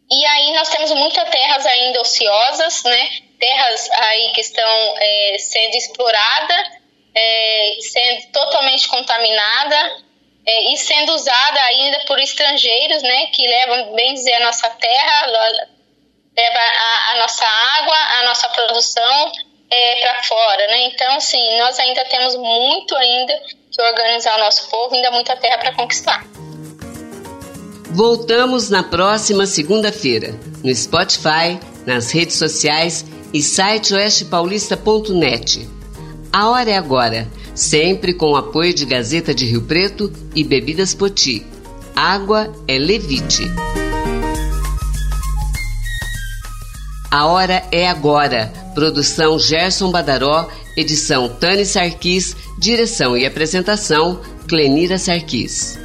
E 0.09 0.25
aí 0.25 0.53
nós 0.53 0.69
temos 0.69 0.91
muitas 0.93 1.29
terras 1.29 1.63
ainda 1.63 2.01
ociosas, 2.01 2.83
né? 2.85 3.09
Terras 3.39 3.87
aí 3.91 4.31
que 4.33 4.41
estão 4.41 4.95
é, 4.97 5.35
sendo 5.37 5.75
exploradas, 5.75 6.80
é, 7.13 7.77
sendo 7.81 8.31
totalmente 8.31 8.87
contaminada 8.87 9.97
é, 10.45 10.73
e 10.73 10.77
sendo 10.77 11.13
usada 11.13 11.61
ainda 11.61 11.99
por 12.05 12.19
estrangeiros, 12.19 13.01
né? 13.03 13.27
Que 13.27 13.47
levam, 13.47 13.93
bem 13.95 14.13
dizer, 14.13 14.33
a 14.35 14.45
nossa 14.45 14.69
terra, 14.69 15.25
leva 15.27 16.59
a, 16.59 17.11
a 17.11 17.17
nossa 17.19 17.45
água, 17.45 17.95
a 17.95 18.23
nossa 18.25 18.49
produção 18.49 19.31
é, 19.69 20.01
para 20.01 20.23
fora, 20.23 20.67
né? 20.67 20.85
Então, 20.87 21.15
assim, 21.15 21.59
nós 21.59 21.79
ainda 21.79 22.03
temos 22.05 22.35
muito 22.35 22.95
ainda 22.95 23.41
que 23.71 23.81
organizar 23.81 24.35
o 24.37 24.39
nosso 24.39 24.69
povo, 24.69 24.95
ainda 24.95 25.11
muita 25.11 25.35
terra 25.37 25.57
para 25.57 25.75
conquistar. 25.75 26.25
Voltamos 27.93 28.69
na 28.69 28.83
próxima 28.83 29.45
segunda-feira, 29.45 30.33
no 30.63 30.73
Spotify, 30.73 31.59
nas 31.85 32.11
redes 32.11 32.37
sociais 32.37 33.05
e 33.33 33.41
site 33.41 33.93
oestepaulista.net. 33.93 35.80
A 36.33 36.49
hora 36.49 36.69
é 36.69 36.77
agora, 36.77 37.27
sempre 37.53 38.13
com 38.13 38.31
o 38.31 38.37
apoio 38.37 38.73
de 38.73 38.85
Gazeta 38.85 39.35
de 39.35 39.45
Rio 39.45 39.63
Preto 39.63 40.09
e 40.33 40.45
Bebidas 40.45 40.93
Poti. 40.93 41.45
Água 41.93 42.49
é 42.69 42.77
Levite. 42.77 43.43
A 47.11 47.25
hora 47.25 47.61
é 47.69 47.85
agora. 47.89 48.47
Produção 48.73 49.37
Gerson 49.37 49.91
Badaró, 49.91 50.47
edição 50.77 51.27
Tani 51.27 51.65
Sarquis, 51.65 52.33
direção 52.57 53.17
e 53.17 53.25
apresentação 53.25 54.21
Clenira 54.47 54.97
Sarquis. 54.97 55.77